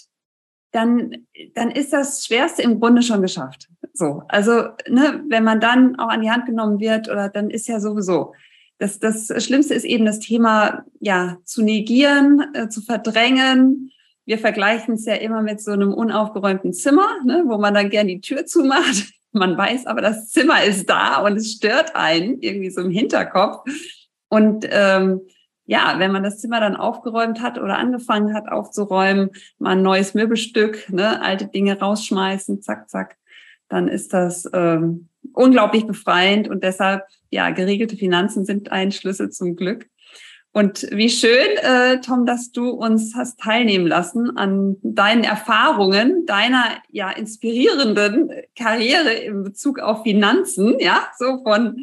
dann, 0.72 1.28
dann 1.54 1.72
ist 1.72 1.94
das 1.94 2.26
Schwerste 2.26 2.64
im 2.64 2.80
Grunde 2.80 3.04
schon 3.04 3.22
geschafft. 3.22 3.70
So, 3.94 4.24
also 4.28 4.70
ne, 4.90 5.24
wenn 5.30 5.44
man 5.44 5.62
dann 5.62 5.98
auch 5.98 6.10
an 6.10 6.22
die 6.22 6.32
Hand 6.32 6.48
genommen 6.48 6.80
wird, 6.80 7.10
oder 7.10 7.30
dann 7.30 7.50
ist 7.50 7.68
ja 7.68 7.80
sowieso. 7.80 8.34
Das, 8.80 9.00
das 9.00 9.32
Schlimmste 9.44 9.76
ist 9.76 9.86
eben 9.86 10.04
das 10.04 10.20
Thema 10.20 10.84
ja 11.00 11.38
zu 11.46 11.62
negieren, 11.62 12.54
äh, 12.54 12.70
zu 12.70 12.82
verdrängen, 12.82 13.92
wir 14.26 14.38
vergleichen 14.38 14.96
es 14.96 15.06
ja 15.06 15.16
immer 15.16 15.42
mit 15.42 15.62
so 15.62 15.72
einem 15.72 15.94
unaufgeräumten 15.94 16.74
Zimmer, 16.74 17.08
ne, 17.26 17.44
wo 17.46 17.58
man 17.58 17.74
dann 17.74 17.90
gern 17.90 18.08
die 18.08 18.22
Tür 18.22 18.46
zumacht. 18.46 19.12
Man 19.36 19.58
weiß 19.58 19.88
aber, 19.88 20.02
das 20.02 20.30
Zimmer 20.30 20.64
ist 20.64 20.88
da 20.92 21.18
und 21.26 21.38
es 21.38 21.54
stört 21.54 21.96
einen 21.96 22.40
irgendwie 22.42 22.70
so 22.70 22.82
im 22.82 22.92
Hinterkopf. 22.92 23.68
Und 24.30 24.68
ähm, 24.70 25.22
ja, 25.66 25.96
wenn 25.98 26.12
man 26.12 26.22
das 26.22 26.40
Zimmer 26.40 26.60
dann 26.60 26.76
aufgeräumt 26.76 27.42
hat 27.42 27.58
oder 27.58 27.80
angefangen 27.80 28.36
hat 28.36 28.48
aufzuräumen, 28.48 29.32
mal 29.58 29.72
ein 29.72 29.82
neues 29.82 30.14
Möbelstück, 30.14 30.88
ne, 30.92 31.20
alte 31.20 31.48
Dinge 31.48 31.80
rausschmeißen, 31.80 32.62
zack, 32.62 32.92
zack, 32.92 33.18
dann 33.70 33.88
ist 33.88 34.14
das 34.14 34.48
ähm, 34.54 35.10
unglaublich 35.34 35.88
befreiend 35.88 36.48
und 36.48 36.64
deshalb, 36.64 37.04
ja, 37.32 37.50
geregelte 37.50 37.98
Finanzen 37.98 38.46
sind 38.46 38.72
ein 38.72 38.92
Schlüssel 38.92 39.32
zum 39.32 39.56
Glück. 39.56 39.88
Und 40.56 40.88
wie 40.92 41.10
schön, 41.10 41.58
äh, 41.64 42.00
Tom, 42.02 42.28
dass 42.28 42.52
du 42.52 42.70
uns 42.70 43.16
hast 43.16 43.40
teilnehmen 43.40 43.88
lassen 43.88 44.38
an 44.38 44.78
deinen 44.84 45.24
Erfahrungen, 45.24 46.28
deiner 46.28 46.78
ja 46.92 47.10
inspirierenden 47.10 48.30
Karriere 48.56 49.14
in 49.14 49.44
Bezug 49.44 49.80
auf 49.80 50.04
Finanzen, 50.04 50.80
ja, 50.80 51.08
so 51.18 51.42
von 51.44 51.78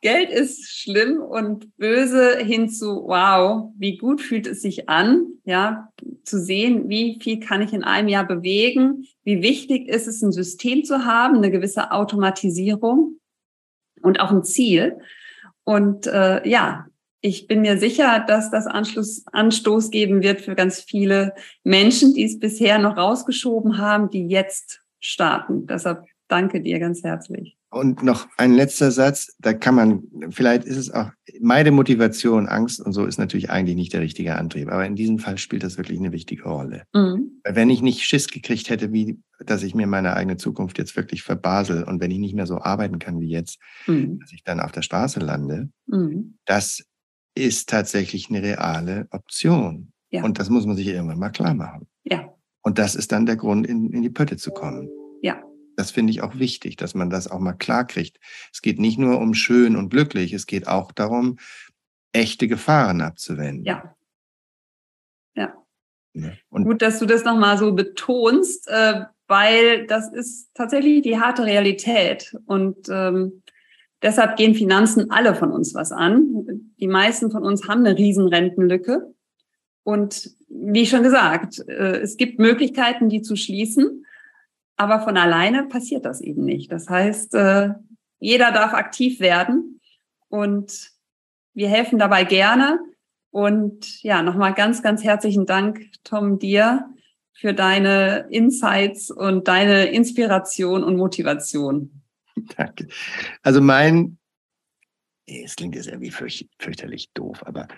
Geld 0.00 0.30
ist 0.30 0.66
schlimm 0.66 1.20
und 1.20 1.76
böse 1.76 2.38
hin 2.38 2.70
zu 2.70 3.04
wow, 3.06 3.70
wie 3.76 3.98
gut 3.98 4.22
fühlt 4.22 4.46
es 4.46 4.62
sich 4.62 4.88
an, 4.88 5.26
ja, 5.44 5.90
zu 6.24 6.38
sehen, 6.40 6.88
wie 6.88 7.18
viel 7.22 7.38
kann 7.38 7.60
ich 7.60 7.74
in 7.74 7.84
einem 7.84 8.08
Jahr 8.08 8.26
bewegen, 8.26 9.06
wie 9.24 9.42
wichtig 9.42 9.88
ist 9.88 10.06
es, 10.06 10.22
ein 10.22 10.32
System 10.32 10.84
zu 10.84 11.04
haben, 11.04 11.36
eine 11.36 11.50
gewisse 11.50 11.90
Automatisierung 11.92 13.18
und 14.00 14.20
auch 14.20 14.30
ein 14.30 14.44
Ziel. 14.44 14.98
Und 15.64 16.06
äh, 16.06 16.48
ja, 16.48 16.86
ich 17.20 17.46
bin 17.46 17.60
mir 17.60 17.78
sicher, 17.78 18.24
dass 18.26 18.50
das 18.50 18.66
Anschluss, 18.66 19.24
Anstoß 19.32 19.90
geben 19.90 20.22
wird 20.22 20.40
für 20.40 20.54
ganz 20.54 20.80
viele 20.80 21.34
Menschen, 21.64 22.14
die 22.14 22.24
es 22.24 22.38
bisher 22.38 22.78
noch 22.78 22.96
rausgeschoben 22.96 23.78
haben, 23.78 24.10
die 24.10 24.26
jetzt 24.26 24.80
starten. 25.00 25.66
Deshalb 25.66 26.04
danke 26.28 26.60
dir 26.60 26.78
ganz 26.78 27.02
herzlich. 27.02 27.56
Und 27.72 28.02
noch 28.02 28.26
ein 28.36 28.52
letzter 28.52 28.90
Satz, 28.90 29.36
da 29.38 29.52
kann 29.52 29.76
man, 29.76 30.02
vielleicht 30.30 30.64
ist 30.64 30.76
es 30.76 30.90
auch, 30.90 31.10
meine 31.40 31.70
Motivation, 31.70 32.48
Angst 32.48 32.80
und 32.84 32.92
so 32.92 33.06
ist 33.06 33.18
natürlich 33.18 33.48
eigentlich 33.48 33.76
nicht 33.76 33.92
der 33.92 34.00
richtige 34.00 34.36
Antrieb, 34.36 34.72
aber 34.72 34.84
in 34.84 34.96
diesem 34.96 35.20
Fall 35.20 35.38
spielt 35.38 35.62
das 35.62 35.76
wirklich 35.76 36.00
eine 36.00 36.10
wichtige 36.10 36.42
Rolle. 36.42 36.82
Mhm. 36.92 37.40
Weil 37.44 37.54
wenn 37.54 37.70
ich 37.70 37.80
nicht 37.80 38.02
Schiss 38.02 38.26
gekriegt 38.26 38.70
hätte, 38.70 38.92
wie, 38.92 39.20
dass 39.38 39.62
ich 39.62 39.76
mir 39.76 39.86
meine 39.86 40.14
eigene 40.14 40.36
Zukunft 40.36 40.78
jetzt 40.78 40.96
wirklich 40.96 41.22
verbasel 41.22 41.84
und 41.84 42.00
wenn 42.00 42.10
ich 42.10 42.18
nicht 42.18 42.34
mehr 42.34 42.46
so 42.46 42.58
arbeiten 42.58 42.98
kann 42.98 43.20
wie 43.20 43.30
jetzt, 43.30 43.60
mhm. 43.86 44.18
dass 44.18 44.32
ich 44.32 44.42
dann 44.42 44.58
auf 44.58 44.72
der 44.72 44.82
Straße 44.82 45.20
lande, 45.20 45.68
mhm. 45.86 46.38
das 46.46 46.82
ist 47.34 47.68
tatsächlich 47.68 48.28
eine 48.28 48.42
reale 48.42 49.08
Option. 49.10 49.92
Ja. 50.10 50.24
Und 50.24 50.38
das 50.38 50.50
muss 50.50 50.66
man 50.66 50.76
sich 50.76 50.86
irgendwann 50.88 51.18
mal 51.18 51.30
klar 51.30 51.54
machen. 51.54 51.86
Ja. 52.04 52.34
Und 52.62 52.78
das 52.78 52.94
ist 52.94 53.12
dann 53.12 53.26
der 53.26 53.36
Grund, 53.36 53.66
in, 53.66 53.90
in 53.92 54.02
die 54.02 54.10
Pötte 54.10 54.36
zu 54.36 54.50
kommen. 54.50 54.90
Ja. 55.22 55.42
Das 55.76 55.90
finde 55.90 56.10
ich 56.10 56.22
auch 56.22 56.38
wichtig, 56.38 56.76
dass 56.76 56.94
man 56.94 57.10
das 57.10 57.28
auch 57.28 57.38
mal 57.38 57.54
klar 57.54 57.86
kriegt. 57.86 58.18
Es 58.52 58.60
geht 58.60 58.78
nicht 58.78 58.98
nur 58.98 59.18
um 59.18 59.34
schön 59.34 59.76
und 59.76 59.88
glücklich, 59.88 60.32
es 60.32 60.46
geht 60.46 60.66
auch 60.66 60.92
darum, 60.92 61.38
echte 62.12 62.48
Gefahren 62.48 63.00
abzuwenden. 63.00 63.64
Ja. 63.64 63.96
Ja. 65.34 65.54
ja. 66.14 66.32
Und 66.48 66.64
Gut, 66.64 66.82
dass 66.82 66.98
du 66.98 67.06
das 67.06 67.24
nochmal 67.24 67.56
so 67.56 67.72
betonst, 67.72 68.68
äh, 68.68 69.04
weil 69.26 69.86
das 69.86 70.12
ist 70.12 70.50
tatsächlich 70.54 71.02
die 71.02 71.18
harte 71.18 71.44
Realität. 71.44 72.36
Und 72.46 72.88
ähm, 72.90 73.42
Deshalb 74.02 74.36
gehen 74.36 74.54
Finanzen 74.54 75.10
alle 75.10 75.34
von 75.34 75.52
uns 75.52 75.74
was 75.74 75.92
an. 75.92 76.72
Die 76.78 76.86
meisten 76.86 77.30
von 77.30 77.42
uns 77.42 77.68
haben 77.68 77.84
eine 77.84 77.98
Riesenrentenlücke. 77.98 79.14
Und 79.82 80.30
wie 80.48 80.86
schon 80.86 81.02
gesagt, 81.02 81.58
äh, 81.68 81.98
es 82.00 82.16
gibt 82.16 82.38
Möglichkeiten, 82.38 83.08
die 83.08 83.22
zu 83.22 83.36
schließen, 83.36 84.04
aber 84.76 85.00
von 85.00 85.16
alleine 85.16 85.64
passiert 85.64 86.04
das 86.04 86.20
eben 86.20 86.44
nicht. 86.44 86.72
Das 86.72 86.88
heißt, 86.88 87.34
äh, 87.34 87.70
jeder 88.18 88.52
darf 88.52 88.72
aktiv 88.72 89.20
werden 89.20 89.80
und 90.28 90.90
wir 91.54 91.68
helfen 91.68 91.98
dabei 91.98 92.24
gerne. 92.24 92.78
Und 93.30 94.02
ja, 94.02 94.22
nochmal 94.22 94.54
ganz, 94.54 94.82
ganz 94.82 95.04
herzlichen 95.04 95.46
Dank, 95.46 95.86
Tom, 96.04 96.38
dir 96.38 96.88
für 97.32 97.54
deine 97.54 98.26
Insights 98.30 99.10
und 99.10 99.48
deine 99.48 99.86
Inspiration 99.86 100.84
und 100.84 100.96
Motivation. 100.96 101.99
Danke. 102.56 102.88
Also 103.42 103.60
mein, 103.60 104.18
es 105.26 105.56
klingt 105.56 105.74
jetzt 105.74 105.88
irgendwie 105.88 106.10
fürch, 106.10 106.48
fürchterlich 106.58 107.10
doof, 107.14 107.42
aber 107.46 107.68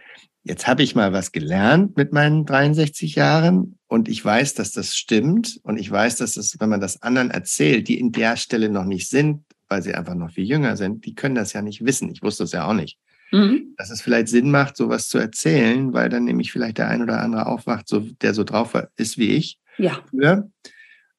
jetzt 0.43 0.67
habe 0.67 0.83
ich 0.83 0.95
mal 0.95 1.13
was 1.13 1.33
gelernt 1.33 1.97
mit 1.97 2.13
meinen 2.13 2.47
63 2.47 3.15
Jahren 3.15 3.79
und 3.87 4.09
ich 4.09 4.25
weiß, 4.25 4.55
dass 4.55 4.73
das 4.73 4.97
stimmt 4.97 5.61
und 5.63 5.79
ich 5.79 5.91
weiß, 5.91 6.17
dass 6.17 6.35
das, 6.35 6.57
wenn 6.59 6.69
man 6.69 6.81
das 6.81 7.03
anderen 7.03 7.31
erzählt, 7.31 7.89
die 7.89 7.99
in 7.99 8.13
der 8.13 8.37
Stelle 8.37 8.69
noch 8.69 8.85
nicht 8.85 9.09
sind, 9.09 9.45
weil 9.69 9.83
sie 9.83 9.95
einfach 9.95 10.15
noch 10.15 10.33
viel 10.33 10.45
jünger 10.45 10.77
sind, 10.77 11.07
die 11.07 11.15
können 11.15 11.35
das 11.35 11.53
ja 11.53 11.63
nicht 11.63 11.85
wissen. 11.85 12.11
Ich 12.11 12.23
wusste 12.23 12.45
es 12.45 12.53
ja 12.53 12.67
auch 12.67 12.75
nicht. 12.75 12.99
Mhm. 13.31 13.75
Dass 13.79 13.91
es 13.91 14.03
vielleicht 14.03 14.29
Sinn 14.29 14.51
macht, 14.51 14.77
sowas 14.77 15.09
zu 15.09 15.19
erzählen, 15.19 15.93
weil 15.95 16.11
dann 16.11 16.25
nämlich 16.25 16.53
vielleicht 16.53 16.79
der 16.79 16.89
ein 16.89 17.03
oder 17.03 17.21
andere 17.21 17.47
aufwacht, 17.47 17.89
so, 17.89 18.01
der 18.01 18.35
so 18.35 18.45
drauf 18.45 18.77
ist 18.97 19.17
wie 19.17 19.31
ich. 19.31 19.59
Ja. 19.79 20.05
Früher 20.11 20.51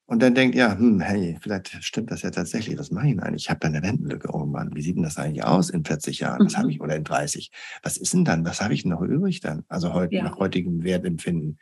und 0.06 0.20
dann 0.20 0.34
denkt, 0.34 0.54
ja, 0.54 0.76
hm, 0.76 1.00
hey, 1.00 1.38
vielleicht 1.40 1.82
stimmt 1.82 2.10
das 2.10 2.22
ja 2.22 2.30
tatsächlich. 2.30 2.78
Was 2.78 2.90
mache 2.90 3.06
ich 3.06 3.12
denn 3.12 3.20
eigentlich? 3.20 3.44
Ich 3.44 3.50
habe 3.50 3.60
da 3.60 3.68
eine 3.68 3.82
Rentenlücke. 3.82 4.28
Oh 4.32 4.44
Mann, 4.44 4.74
wie 4.74 4.82
sieht 4.82 4.96
denn 4.96 5.02
das 5.02 5.16
eigentlich 5.16 5.44
aus 5.44 5.70
in 5.70 5.84
40 5.84 6.18
Jahren? 6.20 6.44
Was 6.44 6.52
mhm. 6.52 6.58
habe 6.58 6.70
ich 6.70 6.80
oder 6.80 6.94
in 6.94 7.04
30? 7.04 7.50
Was 7.82 7.96
ist 7.96 8.12
denn 8.12 8.24
dann? 8.24 8.44
Was 8.44 8.60
habe 8.60 8.74
ich 8.74 8.82
denn 8.82 8.90
noch 8.90 9.00
übrig 9.00 9.40
dann? 9.40 9.64
Also 9.68 9.94
heute 9.94 10.16
ja. 10.16 10.22
nach 10.22 10.36
heutigem 10.36 10.84
Wertempfinden. 10.84 11.58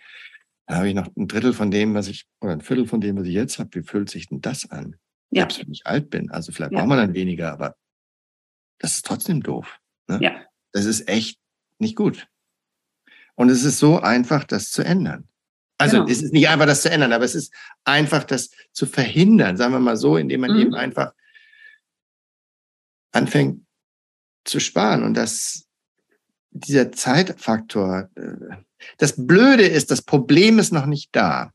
Da 0.67 0.77
habe 0.77 0.89
ich 0.89 0.95
noch 0.95 1.09
ein 1.17 1.29
Drittel 1.29 1.53
von 1.53 1.71
dem, 1.71 1.95
was 1.95 2.09
ich, 2.09 2.27
oder 2.41 2.53
ein 2.53 2.61
Viertel 2.61 2.87
von 2.87 3.01
dem, 3.01 3.17
was 3.17 3.27
ich 3.27 3.35
jetzt 3.35 3.61
habe. 3.61 3.71
Wie 3.75 3.83
fühlt 3.83 4.11
sich 4.11 4.29
denn 4.29 4.41
das 4.41 4.69
an? 4.69 4.97
Ja. 5.31 5.43
Selbst 5.43 5.61
wenn 5.61 5.73
ich 5.73 5.87
alt 5.87 6.11
bin. 6.11 6.31
Also 6.31 6.51
vielleicht 6.51 6.73
ja. 6.73 6.79
braucht 6.79 6.89
man 6.89 6.99
dann 6.99 7.15
weniger, 7.15 7.53
aber 7.53 7.77
das 8.79 8.97
ist 8.97 9.07
trotzdem 9.07 9.43
doof. 9.43 9.79
Ne? 10.09 10.19
Ja. 10.21 10.33
Das 10.73 10.85
ist 10.85 11.09
echt 11.09 11.39
nicht 11.79 11.95
gut. 11.95 12.27
Und 13.37 13.51
es 13.51 13.63
ist 13.63 13.79
so 13.79 14.01
einfach, 14.01 14.45
das 14.45 14.71
zu 14.71 14.83
ändern. 14.83 15.29
Also 15.83 15.99
genau. 15.99 16.11
es 16.11 16.23
ist 16.23 16.33
nicht 16.33 16.49
einfach, 16.49 16.67
das 16.67 16.83
zu 16.83 16.91
ändern, 16.91 17.13
aber 17.13 17.25
es 17.25 17.35
ist 17.35 17.53
einfach, 17.85 18.25
das 18.25 18.51
zu 18.73 18.87
verhindern, 18.87 19.57
sagen 19.57 19.73
wir 19.73 19.81
mal 19.81 19.97
so, 19.97 20.17
indem 20.17 20.43
man 20.43 20.53
mhm. 20.53 20.61
eben 20.61 20.75
einfach 20.75 21.13
anfängt 23.13 23.65
zu 24.45 24.61
sparen 24.61 25.03
und 25.03 25.15
das 25.15 25.67
dieser 26.53 26.93
Zeitfaktor. 26.93 28.11
Äh, 28.15 28.57
das 28.99 29.15
Blöde 29.17 29.67
ist, 29.67 29.91
das 29.91 30.03
Problem 30.03 30.59
ist 30.59 30.73
noch 30.73 30.87
nicht 30.87 31.11
da 31.13 31.53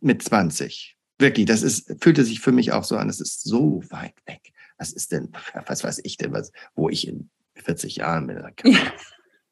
mit 0.00 0.22
20. 0.22 0.96
Wirklich, 1.18 1.46
das 1.46 1.62
ist, 1.62 1.94
fühlte 2.00 2.24
sich 2.24 2.40
für 2.40 2.52
mich 2.52 2.72
auch 2.72 2.84
so 2.84 2.96
an, 2.96 3.08
es 3.08 3.20
ist 3.20 3.42
so 3.42 3.82
weit 3.90 4.14
weg. 4.26 4.52
Was 4.78 4.92
ist 4.92 5.12
denn, 5.12 5.30
was 5.66 5.84
weiß 5.84 6.00
ich 6.04 6.16
denn, 6.16 6.32
was, 6.32 6.52
wo 6.74 6.88
ich 6.88 7.06
in 7.06 7.28
40 7.56 7.96
Jahren 7.96 8.26
bin? 8.26 8.42
Ja. 8.64 8.80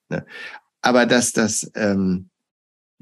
Ne? 0.09 0.25
Aber 0.81 1.05
dass 1.05 1.33
das, 1.33 1.71
ähm, 1.75 2.31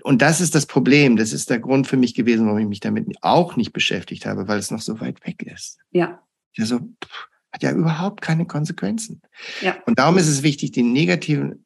und 0.03 0.23
das 0.23 0.41
ist 0.41 0.55
das 0.55 0.67
Problem. 0.67 1.17
Das 1.17 1.33
ist 1.33 1.51
der 1.51 1.59
Grund 1.59 1.87
für 1.87 1.97
mich 1.97 2.15
gewesen, 2.15 2.47
warum 2.47 2.59
ich 2.59 2.69
mich 2.69 2.81
damit 2.81 3.09
auch 3.23 3.57
nicht 3.57 3.73
beschäftigt 3.73 4.27
habe, 4.27 4.49
weil 4.49 4.59
es 4.59 4.71
noch 4.71 4.81
so 4.81 5.01
weit 5.01 5.27
weg 5.27 5.43
ist. 5.43 5.79
Ja. 5.91 6.23
Ja, 6.53 6.65
so, 6.65 6.79
pff, 6.79 7.29
hat 7.53 7.63
ja 7.63 7.73
überhaupt 7.73 8.21
keine 8.21 8.47
Konsequenzen. 8.47 9.23
Ja. 9.61 9.77
Und 9.87 9.99
darum 9.99 10.19
ist 10.19 10.29
es 10.29 10.43
wichtig, 10.43 10.73
die 10.73 10.83
negativen 10.83 11.65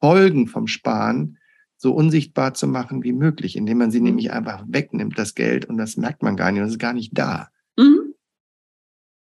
Folgen 0.00 0.46
vom 0.46 0.66
Sparen 0.66 1.38
so 1.76 1.94
unsichtbar 1.94 2.54
zu 2.54 2.66
machen 2.66 3.04
wie 3.04 3.12
möglich, 3.12 3.56
indem 3.56 3.78
man 3.78 3.90
sie 3.90 4.00
mhm. 4.00 4.06
nämlich 4.06 4.32
einfach 4.32 4.64
wegnimmt, 4.66 5.18
das 5.18 5.34
Geld, 5.34 5.64
und 5.64 5.78
das 5.78 5.96
merkt 5.96 6.22
man 6.22 6.36
gar 6.36 6.50
nicht, 6.50 6.60
und 6.60 6.66
es 6.66 6.72
ist 6.72 6.80
gar 6.80 6.92
nicht 6.92 7.16
da. 7.16 7.48
Mhm. 7.76 8.14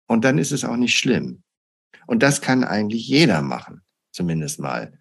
Und 0.08 0.24
dann 0.24 0.38
ist 0.38 0.52
es 0.52 0.64
auch 0.64 0.78
nicht 0.78 0.98
schlimm. 0.98 1.44
Und 2.08 2.24
das 2.24 2.42
kann 2.42 2.64
eigentlich 2.64 3.08
jeder 3.08 3.42
machen, 3.42 3.82
zumindest 4.12 4.60
mal. 4.60 4.98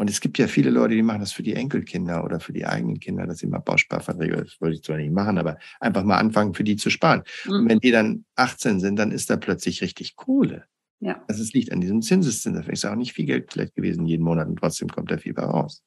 Und 0.00 0.08
es 0.08 0.22
gibt 0.22 0.38
ja 0.38 0.46
viele 0.46 0.70
Leute, 0.70 0.94
die 0.94 1.02
machen 1.02 1.20
das 1.20 1.30
für 1.30 1.42
die 1.42 1.52
Enkelkinder 1.52 2.24
oder 2.24 2.40
für 2.40 2.54
die 2.54 2.64
eigenen 2.64 3.00
Kinder, 3.00 3.26
dass 3.26 3.40
sie 3.40 3.46
mal 3.46 3.58
Bausparverträge, 3.58 4.34
das 4.34 4.58
wollte 4.58 4.76
ich 4.76 4.82
zwar 4.82 4.96
nicht 4.96 5.12
machen, 5.12 5.36
aber 5.36 5.58
einfach 5.78 6.04
mal 6.04 6.16
anfangen, 6.16 6.54
für 6.54 6.64
die 6.64 6.76
zu 6.76 6.88
sparen. 6.88 7.22
Mhm. 7.44 7.52
Und 7.52 7.68
wenn 7.68 7.80
die 7.80 7.90
dann 7.90 8.24
18 8.34 8.80
sind, 8.80 8.96
dann 8.96 9.12
ist 9.12 9.28
da 9.28 9.36
plötzlich 9.36 9.82
richtig 9.82 10.16
Kohle. 10.16 10.64
Ja. 11.00 11.22
Das 11.28 11.38
ist, 11.38 11.52
liegt 11.52 11.70
an 11.70 11.82
diesem 11.82 12.00
Zinseszins. 12.00 12.56
Das 12.56 12.66
ist 12.66 12.86
auch 12.86 12.94
nicht 12.94 13.12
viel 13.12 13.26
Geld 13.26 13.52
vielleicht 13.52 13.74
gewesen 13.74 14.06
jeden 14.06 14.22
Monat 14.24 14.48
und 14.48 14.56
trotzdem 14.56 14.88
kommt 14.88 15.10
da 15.10 15.18
viel 15.18 15.34
bei 15.34 15.42
raus. 15.42 15.82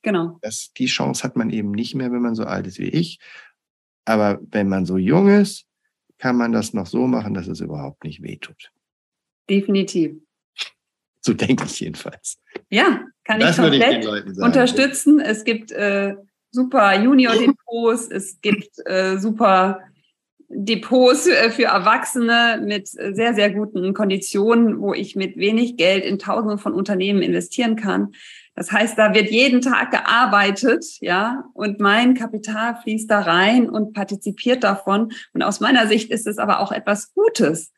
Genau. 0.00 0.38
Das, 0.40 0.72
die 0.72 0.86
Chance 0.86 1.22
hat 1.22 1.36
man 1.36 1.50
eben 1.50 1.72
nicht 1.72 1.94
mehr, 1.94 2.10
wenn 2.10 2.22
man 2.22 2.34
so 2.34 2.44
alt 2.44 2.66
ist 2.66 2.78
wie 2.78 2.88
ich. 2.88 3.18
Aber 4.06 4.40
wenn 4.50 4.70
man 4.70 4.86
so 4.86 4.96
jung 4.96 5.28
ist, 5.28 5.66
kann 6.16 6.38
man 6.38 6.52
das 6.52 6.72
noch 6.72 6.86
so 6.86 7.06
machen, 7.06 7.34
dass 7.34 7.48
es 7.48 7.60
überhaupt 7.60 8.02
nicht 8.04 8.22
wehtut. 8.22 8.72
Definitiv. 9.50 10.16
So 11.20 11.34
denke 11.34 11.66
ich 11.66 11.80
jedenfalls. 11.80 12.38
Ja, 12.70 13.04
kann 13.24 13.40
das 13.40 13.58
ich 13.58 13.64
komplett 13.64 14.04
ich 14.04 14.38
unterstützen. 14.38 15.20
Es 15.20 15.44
gibt 15.44 15.72
äh, 15.72 16.14
super 16.50 17.00
Junior-Depots, 17.00 18.08
es 18.10 18.40
gibt 18.40 18.70
äh, 18.86 19.18
super 19.18 19.80
Depots 20.48 21.26
äh, 21.26 21.50
für 21.50 21.64
Erwachsene 21.64 22.62
mit 22.64 22.88
sehr, 22.88 23.34
sehr 23.34 23.50
guten 23.50 23.94
Konditionen, 23.94 24.80
wo 24.80 24.92
ich 24.92 25.16
mit 25.16 25.36
wenig 25.36 25.76
Geld 25.76 26.04
in 26.04 26.18
Tausenden 26.18 26.58
von 26.58 26.74
Unternehmen 26.74 27.22
investieren 27.22 27.76
kann. 27.76 28.12
Das 28.54 28.70
heißt, 28.70 28.98
da 28.98 29.14
wird 29.14 29.30
jeden 29.30 29.62
Tag 29.62 29.92
gearbeitet, 29.92 30.84
ja, 31.00 31.44
und 31.54 31.80
mein 31.80 32.12
Kapital 32.12 32.76
fließt 32.82 33.10
da 33.10 33.20
rein 33.20 33.70
und 33.70 33.94
partizipiert 33.94 34.62
davon. 34.62 35.12
Und 35.32 35.42
aus 35.42 35.60
meiner 35.60 35.86
Sicht 35.86 36.10
ist 36.10 36.26
es 36.26 36.36
aber 36.36 36.60
auch 36.60 36.70
etwas 36.70 37.14
Gutes. 37.14 37.72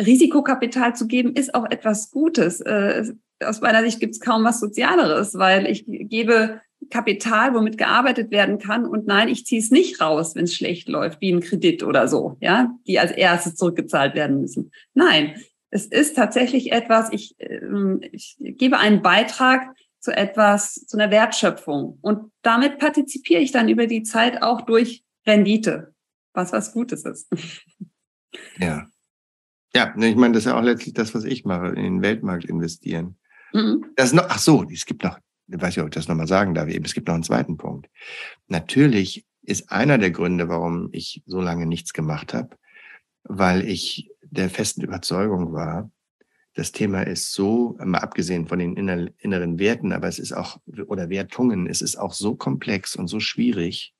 Risikokapital 0.00 0.96
zu 0.96 1.06
geben 1.06 1.32
ist 1.32 1.54
auch 1.54 1.64
etwas 1.70 2.10
Gutes. 2.10 2.60
Aus 3.44 3.60
meiner 3.60 3.82
Sicht 3.82 4.00
gibt 4.00 4.14
es 4.14 4.20
kaum 4.20 4.44
was 4.44 4.60
Sozialeres, 4.60 5.34
weil 5.34 5.66
ich 5.66 5.84
gebe 5.86 6.60
Kapital, 6.90 7.54
womit 7.54 7.78
gearbeitet 7.78 8.30
werden 8.30 8.58
kann. 8.58 8.86
Und 8.86 9.06
nein, 9.06 9.28
ich 9.28 9.44
ziehe 9.46 9.60
es 9.60 9.70
nicht 9.70 10.00
raus, 10.00 10.34
wenn 10.34 10.44
es 10.44 10.54
schlecht 10.54 10.88
läuft, 10.88 11.20
wie 11.20 11.32
ein 11.32 11.40
Kredit 11.40 11.82
oder 11.82 12.08
so, 12.08 12.36
ja, 12.40 12.72
die 12.86 12.98
als 12.98 13.12
erstes 13.12 13.56
zurückgezahlt 13.56 14.14
werden 14.14 14.40
müssen. 14.40 14.70
Nein, 14.94 15.34
es 15.70 15.86
ist 15.86 16.16
tatsächlich 16.16 16.72
etwas, 16.72 17.12
ich, 17.12 17.34
ähm, 17.38 18.00
ich 18.12 18.36
gebe 18.38 18.78
einen 18.78 19.02
Beitrag 19.02 19.74
zu 19.98 20.16
etwas, 20.16 20.74
zu 20.74 20.96
einer 20.96 21.10
Wertschöpfung. 21.10 21.98
Und 22.00 22.30
damit 22.42 22.78
partizipiere 22.78 23.40
ich 23.40 23.52
dann 23.52 23.68
über 23.68 23.86
die 23.86 24.02
Zeit 24.02 24.42
auch 24.42 24.62
durch 24.62 25.02
Rendite, 25.26 25.94
was 26.32 26.52
was 26.52 26.72
Gutes 26.72 27.04
ist. 27.04 27.28
Ja. 28.58 28.86
Ja, 29.74 29.94
ne, 29.96 30.08
ich 30.08 30.16
meine, 30.16 30.34
das 30.34 30.44
ist 30.44 30.50
ja 30.50 30.58
auch 30.58 30.62
letztlich 30.62 30.94
das, 30.94 31.14
was 31.14 31.24
ich 31.24 31.44
mache, 31.44 31.68
in 31.68 31.82
den 31.82 32.02
Weltmarkt 32.02 32.44
investieren. 32.44 33.18
Mhm. 33.52 33.86
Das 33.96 34.12
noch, 34.12 34.26
ach 34.28 34.38
so, 34.38 34.64
es 34.70 34.86
gibt 34.86 35.04
noch, 35.04 35.18
ich 35.48 35.60
weiß 35.60 35.76
nicht, 35.76 35.82
ob 35.82 35.88
ich 35.88 35.94
das 35.94 36.08
nochmal 36.08 36.26
sagen 36.26 36.54
darf, 36.54 36.68
es 36.68 36.94
gibt 36.94 37.08
noch 37.08 37.14
einen 37.14 37.22
zweiten 37.22 37.56
Punkt. 37.56 37.88
Natürlich 38.48 39.24
ist 39.42 39.70
einer 39.70 39.98
der 39.98 40.10
Gründe, 40.10 40.48
warum 40.48 40.88
ich 40.92 41.22
so 41.26 41.40
lange 41.40 41.66
nichts 41.66 41.92
gemacht 41.92 42.34
habe, 42.34 42.56
weil 43.22 43.68
ich 43.68 44.10
der 44.22 44.50
festen 44.50 44.82
Überzeugung 44.82 45.52
war, 45.52 45.90
das 46.54 46.72
Thema 46.72 47.02
ist 47.02 47.32
so, 47.32 47.76
mal 47.84 47.98
abgesehen 47.98 48.48
von 48.48 48.58
den 48.58 48.76
inneren 48.76 49.58
Werten, 49.58 49.92
aber 49.92 50.08
es 50.08 50.18
ist 50.18 50.32
auch, 50.32 50.58
oder 50.86 51.10
Wertungen, 51.10 51.66
es 51.66 51.82
ist 51.82 51.96
auch 51.96 52.14
so 52.14 52.34
komplex 52.34 52.96
und 52.96 53.08
so 53.08 53.20
schwierig, 53.20 53.94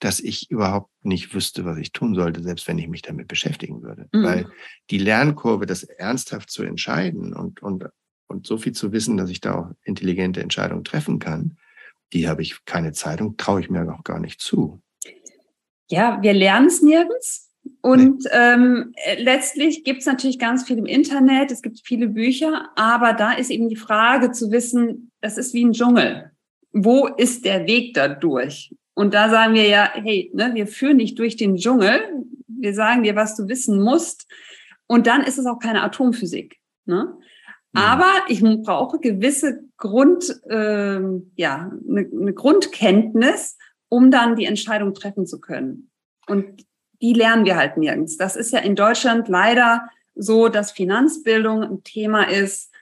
dass 0.00 0.18
ich 0.18 0.50
überhaupt 0.50 0.90
nicht 1.02 1.32
wüsste, 1.32 1.64
was 1.64 1.78
ich 1.78 1.92
tun 1.92 2.14
sollte, 2.14 2.42
selbst 2.42 2.66
wenn 2.66 2.78
ich 2.78 2.88
mich 2.88 3.02
damit 3.02 3.28
beschäftigen 3.28 3.82
würde. 3.82 4.08
Mhm. 4.12 4.22
Weil 4.24 4.46
die 4.90 4.98
Lernkurve, 4.98 5.64
das 5.64 5.84
ernsthaft 5.84 6.50
zu 6.50 6.64
entscheiden 6.64 7.34
und, 7.34 7.62
und, 7.62 7.84
und 8.30 8.46
so 8.46 8.56
viel 8.56 8.72
zu 8.72 8.92
wissen, 8.92 9.16
dass 9.16 9.30
ich 9.30 9.40
da 9.40 9.54
auch 9.54 9.70
intelligente 9.82 10.40
Entscheidungen 10.40 10.84
treffen 10.84 11.18
kann, 11.18 11.56
die 12.12 12.28
habe 12.28 12.42
ich 12.42 12.64
keine 12.64 12.92
Zeit 12.92 13.20
und 13.20 13.38
traue 13.38 13.60
ich 13.60 13.70
mir 13.70 13.92
auch 13.92 14.04
gar 14.04 14.20
nicht 14.20 14.40
zu. 14.40 14.80
Ja, 15.88 16.18
wir 16.22 16.32
lernen 16.32 16.68
es 16.68 16.82
nirgends. 16.82 17.48
Und 17.82 18.24
nee. 18.24 18.30
ähm, 18.32 18.92
äh, 18.94 19.22
letztlich 19.22 19.84
gibt 19.84 20.00
es 20.00 20.06
natürlich 20.06 20.38
ganz 20.38 20.64
viel 20.66 20.78
im 20.78 20.86
Internet, 20.86 21.50
es 21.50 21.62
gibt 21.62 21.80
viele 21.84 22.08
Bücher, 22.08 22.70
aber 22.74 23.12
da 23.12 23.32
ist 23.32 23.50
eben 23.50 23.68
die 23.68 23.76
Frage 23.76 24.32
zu 24.32 24.50
wissen, 24.50 25.10
das 25.20 25.36
ist 25.36 25.52
wie 25.52 25.64
ein 25.64 25.72
Dschungel. 25.72 26.30
Wo 26.72 27.06
ist 27.06 27.44
der 27.44 27.66
Weg 27.66 27.94
da 27.94 28.08
durch? 28.08 28.74
Und 28.94 29.14
da 29.14 29.28
sagen 29.28 29.54
wir 29.54 29.66
ja, 29.66 29.90
hey, 29.94 30.30
ne, 30.34 30.52
wir 30.54 30.66
führen 30.66 30.98
dich 30.98 31.14
durch 31.14 31.36
den 31.36 31.56
Dschungel, 31.56 32.00
wir 32.46 32.74
sagen 32.74 33.02
dir, 33.02 33.16
was 33.16 33.36
du 33.36 33.48
wissen 33.48 33.80
musst. 33.82 34.26
Und 34.86 35.06
dann 35.06 35.22
ist 35.22 35.38
es 35.38 35.46
auch 35.46 35.58
keine 35.58 35.82
Atomphysik. 35.82 36.58
Ne? 36.84 37.16
Mhm. 37.72 37.80
Aber 37.80 38.12
ich 38.28 38.42
brauche 38.42 38.98
gewisse 38.98 39.60
Grund, 39.76 40.40
äh, 40.48 41.00
ja, 41.36 41.70
eine, 41.88 42.10
eine 42.12 42.32
Grundkenntnis, 42.32 43.56
um 43.88 44.10
dann 44.10 44.36
die 44.36 44.46
Entscheidung 44.46 44.94
treffen 44.94 45.26
zu 45.26 45.40
können. 45.40 45.90
Und 46.26 46.64
die 47.00 47.12
lernen 47.12 47.44
wir 47.44 47.56
halt 47.56 47.76
nirgends. 47.76 48.16
Das 48.16 48.36
ist 48.36 48.52
ja 48.52 48.60
in 48.60 48.76
Deutschland 48.76 49.28
leider 49.28 49.88
so, 50.14 50.48
dass 50.48 50.72
Finanzbildung 50.72 51.62
ein 51.62 51.82
Thema 51.82 52.28
ist, 52.28 52.72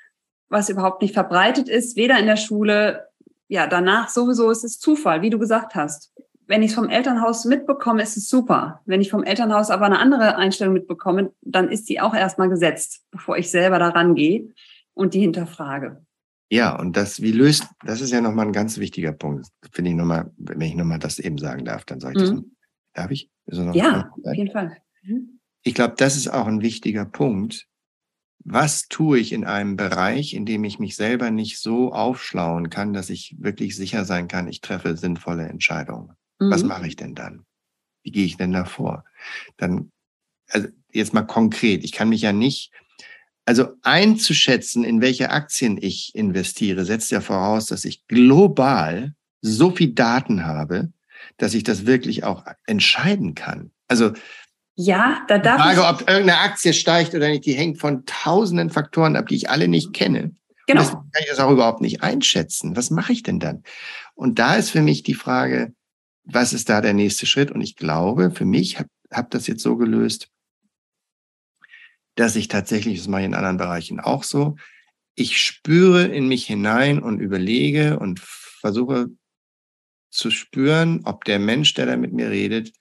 was 0.48 0.70
überhaupt 0.70 1.02
nicht 1.02 1.14
verbreitet 1.14 1.68
ist, 1.68 1.96
weder 1.96 2.18
in 2.18 2.26
der 2.26 2.36
Schule, 2.36 3.08
ja, 3.48 3.66
danach 3.66 4.08
sowieso 4.08 4.50
ist 4.50 4.64
es 4.64 4.78
Zufall, 4.78 5.22
wie 5.22 5.30
du 5.30 5.38
gesagt 5.38 5.74
hast. 5.74 6.12
Wenn 6.46 6.62
ich 6.62 6.70
es 6.70 6.74
vom 6.74 6.88
Elternhaus 6.88 7.44
mitbekomme, 7.44 8.02
ist 8.02 8.16
es 8.16 8.28
super. 8.30 8.80
Wenn 8.86 9.02
ich 9.02 9.10
vom 9.10 9.22
Elternhaus 9.22 9.70
aber 9.70 9.84
eine 9.84 9.98
andere 9.98 10.36
Einstellung 10.36 10.72
mitbekomme, 10.72 11.32
dann 11.42 11.68
ist 11.68 11.90
die 11.90 12.00
auch 12.00 12.14
erstmal 12.14 12.48
gesetzt, 12.48 13.04
bevor 13.10 13.36
ich 13.36 13.50
selber 13.50 13.78
daran 13.78 14.14
gehe 14.14 14.54
und 14.98 15.14
die 15.14 15.20
hinterfrage. 15.20 16.04
Ja, 16.50 16.76
und 16.78 16.96
das, 16.96 17.22
wie 17.22 17.32
löst, 17.32 17.66
das 17.84 18.00
ist 18.00 18.10
ja 18.10 18.20
nochmal 18.20 18.46
ein 18.46 18.52
ganz 18.52 18.78
wichtiger 18.78 19.12
Punkt. 19.12 19.46
Finde 19.70 19.90
ich 19.90 19.96
nochmal, 19.96 20.32
wenn 20.36 20.60
ich 20.60 20.74
nochmal 20.74 20.98
das 20.98 21.18
eben 21.18 21.38
sagen 21.38 21.64
darf, 21.64 21.84
dann 21.84 22.00
sage 22.00 22.22
ich 22.22 22.30
mhm. 22.30 22.36
das. 22.36 22.44
Darf 22.94 23.10
ich? 23.10 23.30
ja, 23.46 24.10
auf 24.24 24.34
jeden 24.34 24.50
Fall. 24.50 24.76
Mhm. 25.02 25.40
Ich 25.62 25.74
glaube, 25.74 25.94
das 25.96 26.16
ist 26.16 26.28
auch 26.28 26.46
ein 26.46 26.62
wichtiger 26.62 27.04
Punkt. 27.04 27.66
Was 28.44 28.88
tue 28.88 29.18
ich 29.18 29.32
in 29.32 29.44
einem 29.44 29.76
Bereich, 29.76 30.32
in 30.34 30.46
dem 30.46 30.64
ich 30.64 30.78
mich 30.78 30.96
selber 30.96 31.30
nicht 31.30 31.60
so 31.60 31.92
aufschlauen 31.92 32.70
kann, 32.70 32.92
dass 32.92 33.10
ich 33.10 33.36
wirklich 33.38 33.76
sicher 33.76 34.04
sein 34.04 34.26
kann, 34.26 34.48
ich 34.48 34.60
treffe 34.60 34.96
sinnvolle 34.96 35.46
Entscheidungen? 35.48 36.12
Mhm. 36.40 36.50
Was 36.50 36.64
mache 36.64 36.86
ich 36.86 36.96
denn 36.96 37.14
dann? 37.14 37.44
Wie 38.02 38.10
gehe 38.10 38.24
ich 38.24 38.36
denn 38.36 38.52
da 38.52 38.64
vor? 38.64 39.04
Dann, 39.58 39.92
also 40.48 40.68
jetzt 40.90 41.14
mal 41.14 41.22
konkret, 41.22 41.84
ich 41.84 41.92
kann 41.92 42.08
mich 42.08 42.22
ja 42.22 42.32
nicht, 42.32 42.72
also 43.48 43.68
einzuschätzen, 43.80 44.84
in 44.84 45.00
welche 45.00 45.30
Aktien 45.30 45.78
ich 45.80 46.14
investiere, 46.14 46.84
setzt 46.84 47.10
ja 47.10 47.22
voraus, 47.22 47.64
dass 47.64 47.86
ich 47.86 48.06
global 48.06 49.14
so 49.40 49.70
viel 49.70 49.94
Daten 49.94 50.44
habe, 50.44 50.92
dass 51.38 51.54
ich 51.54 51.62
das 51.62 51.86
wirklich 51.86 52.24
auch 52.24 52.44
entscheiden 52.66 53.34
kann. 53.34 53.70
Also 53.86 54.12
ja, 54.74 55.22
da 55.28 55.38
darf 55.38 55.56
die 55.56 55.76
Frage, 55.76 55.86
ob 55.86 56.00
irgendeine 56.10 56.40
Aktie 56.40 56.74
steigt 56.74 57.14
oder 57.14 57.26
nicht, 57.30 57.46
die 57.46 57.54
hängt 57.54 57.78
von 57.78 58.04
tausenden 58.04 58.68
Faktoren 58.68 59.16
ab, 59.16 59.28
die 59.28 59.36
ich 59.36 59.48
alle 59.48 59.66
nicht 59.66 59.94
kenne. 59.94 60.32
Genau. 60.66 60.82
Das 60.82 60.90
kann 60.90 61.22
ich 61.22 61.30
das 61.30 61.38
auch 61.38 61.50
überhaupt 61.50 61.80
nicht 61.80 62.02
einschätzen. 62.02 62.76
Was 62.76 62.90
mache 62.90 63.14
ich 63.14 63.22
denn 63.22 63.40
dann? 63.40 63.62
Und 64.14 64.38
da 64.38 64.56
ist 64.56 64.68
für 64.68 64.82
mich 64.82 65.04
die 65.04 65.14
Frage, 65.14 65.72
was 66.24 66.52
ist 66.52 66.68
da 66.68 66.82
der 66.82 66.92
nächste 66.92 67.24
Schritt? 67.24 67.50
Und 67.50 67.62
ich 67.62 67.76
glaube, 67.76 68.30
für 68.30 68.44
mich 68.44 68.78
habe 68.78 68.90
hab 69.10 69.30
das 69.30 69.46
jetzt 69.46 69.62
so 69.62 69.78
gelöst, 69.78 70.28
dass 72.18 72.34
ich 72.34 72.48
tatsächlich, 72.48 72.98
das 72.98 73.06
mache 73.06 73.20
ich 73.20 73.26
in 73.26 73.34
anderen 73.34 73.58
Bereichen 73.58 74.00
auch 74.00 74.24
so, 74.24 74.56
ich 75.14 75.40
spüre 75.40 76.04
in 76.04 76.26
mich 76.26 76.46
hinein 76.46 77.00
und 77.00 77.20
überlege 77.20 77.98
und 77.98 78.18
versuche 78.20 79.08
zu 80.10 80.30
spüren, 80.30 81.02
ob 81.04 81.24
der 81.24 81.38
Mensch, 81.38 81.74
der 81.74 81.86
da 81.86 81.96
mit 81.96 82.12
mir 82.12 82.30
redet, 82.30 82.72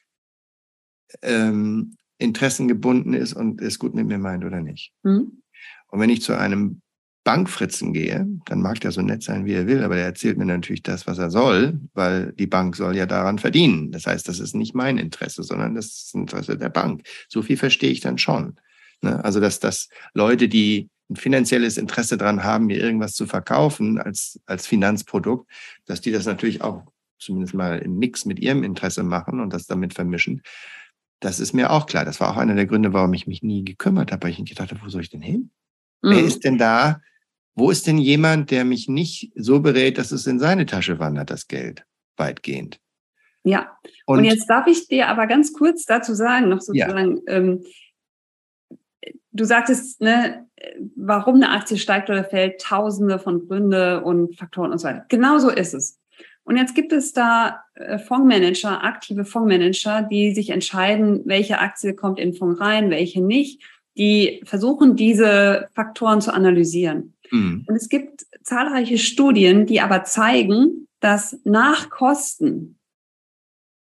ähm, 1.21 1.97
interessengebunden 2.17 3.13
ist 3.13 3.33
und 3.33 3.61
es 3.61 3.77
gut 3.77 3.93
mit 3.93 4.07
mir 4.07 4.17
meint 4.17 4.43
oder 4.43 4.61
nicht. 4.61 4.91
Mhm. 5.03 5.43
Und 5.89 5.99
wenn 5.99 6.09
ich 6.09 6.23
zu 6.23 6.35
einem 6.35 6.81
Bankfritzen 7.23 7.93
gehe, 7.93 8.25
dann 8.45 8.61
mag 8.61 8.79
der 8.79 8.91
so 8.91 9.01
nett 9.01 9.21
sein, 9.21 9.45
wie 9.45 9.53
er 9.53 9.67
will, 9.67 9.83
aber 9.83 9.95
der 9.95 10.05
erzählt 10.05 10.38
mir 10.38 10.45
natürlich 10.45 10.81
das, 10.81 11.05
was 11.05 11.19
er 11.19 11.29
soll, 11.29 11.79
weil 11.93 12.33
die 12.33 12.47
Bank 12.47 12.75
soll 12.75 12.95
ja 12.95 13.05
daran 13.05 13.38
verdienen. 13.38 13.91
Das 13.91 14.07
heißt, 14.07 14.27
das 14.27 14.39
ist 14.39 14.55
nicht 14.55 14.73
mein 14.73 14.97
Interesse, 14.97 15.43
sondern 15.43 15.75
das 15.75 15.85
ist 15.88 16.05
das 16.05 16.13
Interesse 16.15 16.57
der 16.57 16.69
Bank. 16.69 17.03
So 17.27 17.43
viel 17.43 17.57
verstehe 17.57 17.91
ich 17.91 17.99
dann 17.99 18.17
schon. 18.17 18.57
Ne? 19.01 19.23
Also, 19.23 19.39
dass, 19.39 19.59
dass 19.59 19.89
Leute, 20.13 20.47
die 20.47 20.89
ein 21.09 21.15
finanzielles 21.15 21.77
Interesse 21.77 22.17
daran 22.17 22.43
haben, 22.43 22.65
mir 22.65 22.79
irgendwas 22.79 23.13
zu 23.13 23.27
verkaufen 23.27 23.97
als, 23.97 24.39
als 24.45 24.67
Finanzprodukt, 24.67 25.49
dass 25.85 26.01
die 26.01 26.11
das 26.11 26.25
natürlich 26.25 26.61
auch 26.61 26.83
zumindest 27.17 27.53
mal 27.53 27.79
im 27.79 27.97
Mix 27.97 28.25
mit 28.25 28.39
ihrem 28.39 28.63
Interesse 28.63 29.03
machen 29.03 29.39
und 29.39 29.53
das 29.53 29.65
damit 29.67 29.93
vermischen. 29.93 30.41
Das 31.19 31.39
ist 31.39 31.53
mir 31.53 31.71
auch 31.71 31.87
klar. 31.87 32.05
Das 32.05 32.19
war 32.19 32.29
auch 32.29 32.37
einer 32.37 32.55
der 32.55 32.67
Gründe, 32.67 32.93
warum 32.93 33.13
ich 33.13 33.25
mich 33.25 33.41
nie 33.41 33.63
gekümmert 33.63 34.11
habe, 34.11 34.23
weil 34.23 34.31
ich 34.31 34.39
nicht 34.39 34.49
gedacht 34.49 34.71
habe, 34.71 34.81
wo 34.83 34.89
soll 34.89 35.01
ich 35.01 35.09
denn 35.09 35.21
hin? 35.21 35.49
Mhm. 36.01 36.09
Wer 36.11 36.23
ist 36.23 36.43
denn 36.43 36.57
da 36.57 37.01
wo 37.57 37.71
ist 37.71 37.87
denn 37.87 37.97
jemand, 37.97 38.51
der 38.51 38.63
mich 38.65 38.87
nicht 38.87 39.31
so 39.35 39.59
berät, 39.59 39.97
dass 39.97 40.11
es 40.11 40.27
in 40.27 40.37
seine 40.37 40.67
Tasche 40.67 40.99
wandert, 40.99 41.31
das 41.31 41.47
Geld, 41.47 41.83
weitgehend? 42.15 42.79
Ja, 43.43 43.75
und, 44.05 44.19
und 44.19 44.25
jetzt 44.25 44.47
darf 44.47 44.67
ich 44.67 44.87
dir 44.87 45.07
aber 45.07 45.25
ganz 45.25 45.53
kurz 45.53 45.83
dazu 45.85 46.13
sagen, 46.13 46.49
noch 46.49 46.61
sozusagen, 46.61 47.17
ja. 47.25 47.33
ähm, 47.33 47.63
du 49.31 49.43
sagtest, 49.43 50.01
ne, 50.01 50.47
warum 50.95 51.35
eine 51.35 51.51
Aktie 51.51 51.77
steigt 51.77 52.09
oder 52.09 52.23
fällt, 52.23 52.61
tausende 52.61 53.19
von 53.19 53.47
Gründe 53.47 54.03
und 54.03 54.37
Faktoren 54.37 54.71
und 54.71 54.79
so 54.79 54.87
weiter. 54.87 55.05
Genau 55.09 55.37
so 55.37 55.49
ist 55.49 55.73
es. 55.73 55.99
Und 56.43 56.55
jetzt 56.55 56.75
gibt 56.75 56.93
es 56.93 57.11
da 57.11 57.63
äh, 57.75 57.97
Fondsmanager, 57.97 58.83
aktive 58.83 59.25
Fondsmanager, 59.25 60.03
die 60.03 60.33
sich 60.33 60.49
entscheiden, 60.49 61.23
welche 61.25 61.59
Aktie 61.59 61.93
kommt 61.93 62.19
in 62.19 62.31
den 62.31 62.37
Fonds 62.37 62.61
rein, 62.61 62.89
welche 62.89 63.21
nicht. 63.21 63.61
Die 63.97 64.41
versuchen, 64.45 64.95
diese 64.95 65.67
Faktoren 65.75 66.21
zu 66.21 66.33
analysieren. 66.33 67.15
Mhm. 67.31 67.65
Und 67.67 67.75
es 67.75 67.89
gibt 67.89 68.25
zahlreiche 68.43 68.97
Studien, 68.97 69.65
die 69.65 69.81
aber 69.81 70.05
zeigen, 70.05 70.87
dass 71.01 71.37
nach 71.43 71.89
Kosten 71.89 72.76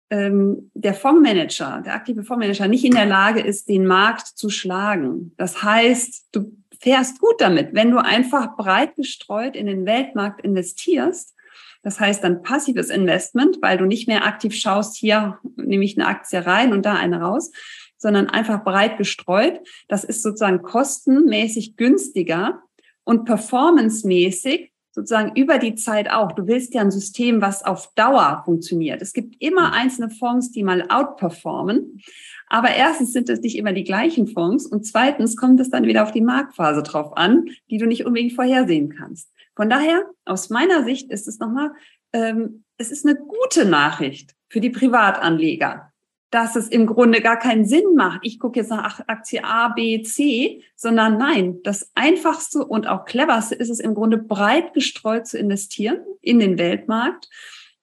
ähm, 0.09 0.71
der 0.73 0.93
Fondsmanager, 0.93 1.81
der 1.85 1.93
aktive 1.93 2.23
Fondsmanager 2.23 2.67
nicht 2.67 2.85
in 2.85 2.93
der 2.93 3.05
Lage 3.05 3.41
ist, 3.41 3.69
den 3.69 3.85
Markt 3.85 4.27
zu 4.27 4.49
schlagen. 4.49 5.33
Das 5.37 5.63
heißt, 5.63 6.29
du 6.31 6.51
fährst 6.79 7.19
gut 7.19 7.35
damit, 7.39 7.73
wenn 7.73 7.91
du 7.91 7.97
einfach 7.97 8.55
breit 8.55 8.95
gestreut 8.95 9.55
in 9.55 9.67
den 9.67 9.85
Weltmarkt 9.85 10.41
investierst. 10.41 11.35
Das 11.81 11.99
heißt 11.99 12.23
dann 12.23 12.41
passives 12.41 12.89
Investment, 12.89 13.57
weil 13.61 13.77
du 13.77 13.85
nicht 13.85 14.07
mehr 14.07 14.25
aktiv 14.25 14.55
schaust, 14.55 14.97
hier 14.97 15.39
nehme 15.55 15.85
ich 15.85 15.97
eine 15.97 16.07
Aktie 16.07 16.45
rein 16.45 16.73
und 16.73 16.85
da 16.85 16.95
eine 16.95 17.21
raus, 17.21 17.51
sondern 17.97 18.27
einfach 18.27 18.63
breit 18.63 18.97
gestreut. 18.97 19.59
Das 19.87 20.03
ist 20.03 20.23
sozusagen 20.23 20.61
kostenmäßig 20.61 21.77
günstiger 21.77 22.63
und 23.03 23.25
performancemäßig 23.25 24.71
sozusagen 24.91 25.35
über 25.35 25.57
die 25.57 25.75
Zeit 25.75 26.09
auch. 26.09 26.31
Du 26.31 26.47
willst 26.47 26.73
ja 26.73 26.81
ein 26.81 26.91
System, 26.91 27.41
was 27.41 27.63
auf 27.63 27.93
Dauer 27.95 28.41
funktioniert. 28.45 29.01
Es 29.01 29.13
gibt 29.13 29.35
immer 29.39 29.73
einzelne 29.73 30.09
Fonds, 30.09 30.51
die 30.51 30.63
mal 30.63 30.85
outperformen. 30.89 32.01
Aber 32.47 32.69
erstens 32.69 33.13
sind 33.13 33.29
es 33.29 33.41
nicht 33.41 33.57
immer 33.57 33.73
die 33.73 33.83
gleichen 33.83 34.27
Fonds 34.27 34.65
und 34.65 34.85
zweitens 34.85 35.37
kommt 35.37 35.59
es 35.59 35.69
dann 35.69 35.85
wieder 35.85 36.03
auf 36.03 36.11
die 36.11 36.21
Marktphase 36.21 36.81
drauf 36.81 37.15
an, 37.15 37.45
die 37.69 37.77
du 37.77 37.85
nicht 37.85 38.05
unbedingt 38.05 38.33
vorhersehen 38.33 38.89
kannst. 38.89 39.31
Von 39.55 39.69
daher, 39.69 40.03
aus 40.25 40.49
meiner 40.49 40.83
Sicht 40.83 41.11
ist 41.11 41.27
es 41.27 41.37
nochmal, 41.39 41.71
ähm, 42.13 42.63
es 42.77 42.91
ist 42.91 43.05
eine 43.05 43.15
gute 43.15 43.65
Nachricht 43.65 44.33
für 44.47 44.61
die 44.61 44.71
Privatanleger, 44.71 45.88
dass 46.31 46.55
es 46.55 46.67
im 46.67 46.85
Grunde 46.85 47.21
gar 47.21 47.37
keinen 47.37 47.65
Sinn 47.65 47.95
macht. 47.95 48.19
Ich 48.23 48.39
gucke 48.39 48.59
jetzt 48.59 48.69
nach 48.69 49.01
Aktie 49.07 49.43
A, 49.43 49.69
B, 49.69 50.03
C, 50.03 50.63
sondern 50.75 51.17
nein, 51.17 51.57
das 51.63 51.91
einfachste 51.95 52.63
und 52.63 52.87
auch 52.87 53.05
cleverste 53.05 53.55
ist 53.55 53.69
es 53.69 53.79
im 53.79 53.95
Grunde 53.95 54.17
breit 54.17 54.73
gestreut 54.73 55.25
zu 55.25 55.37
investieren 55.39 55.99
in 56.21 56.39
den 56.39 56.59
Weltmarkt, 56.59 57.29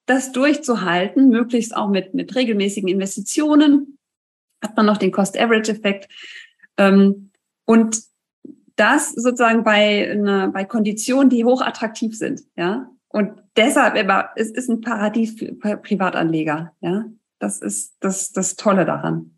das 0.05 0.31
durchzuhalten, 0.31 1.29
möglichst 1.29 1.75
auch 1.75 1.89
mit, 1.89 2.13
mit 2.13 2.35
regelmäßigen 2.35 2.87
Investitionen, 2.87 3.97
hat 4.61 4.77
man 4.77 4.85
noch 4.85 4.97
den 4.97 5.11
Cost-Average-Effekt. 5.11 6.07
Ähm, 6.77 7.31
und 7.65 8.01
das 8.77 9.11
sozusagen 9.11 9.63
bei, 9.63 10.09
einer, 10.09 10.47
bei 10.49 10.63
Konditionen, 10.63 11.29
die 11.29 11.43
hoch 11.43 11.61
attraktiv 11.61 12.17
sind, 12.17 12.43
ja. 12.55 12.89
Und 13.09 13.41
deshalb, 13.55 13.95
es 14.35 14.51
ist 14.51 14.69
ein 14.69 14.81
Paradies 14.81 15.39
für 15.39 15.53
Privatanleger, 15.53 16.73
ja. 16.81 17.05
Das 17.39 17.61
ist 17.61 17.95
das, 17.99 18.31
das 18.31 18.55
Tolle 18.55 18.85
daran. 18.85 19.37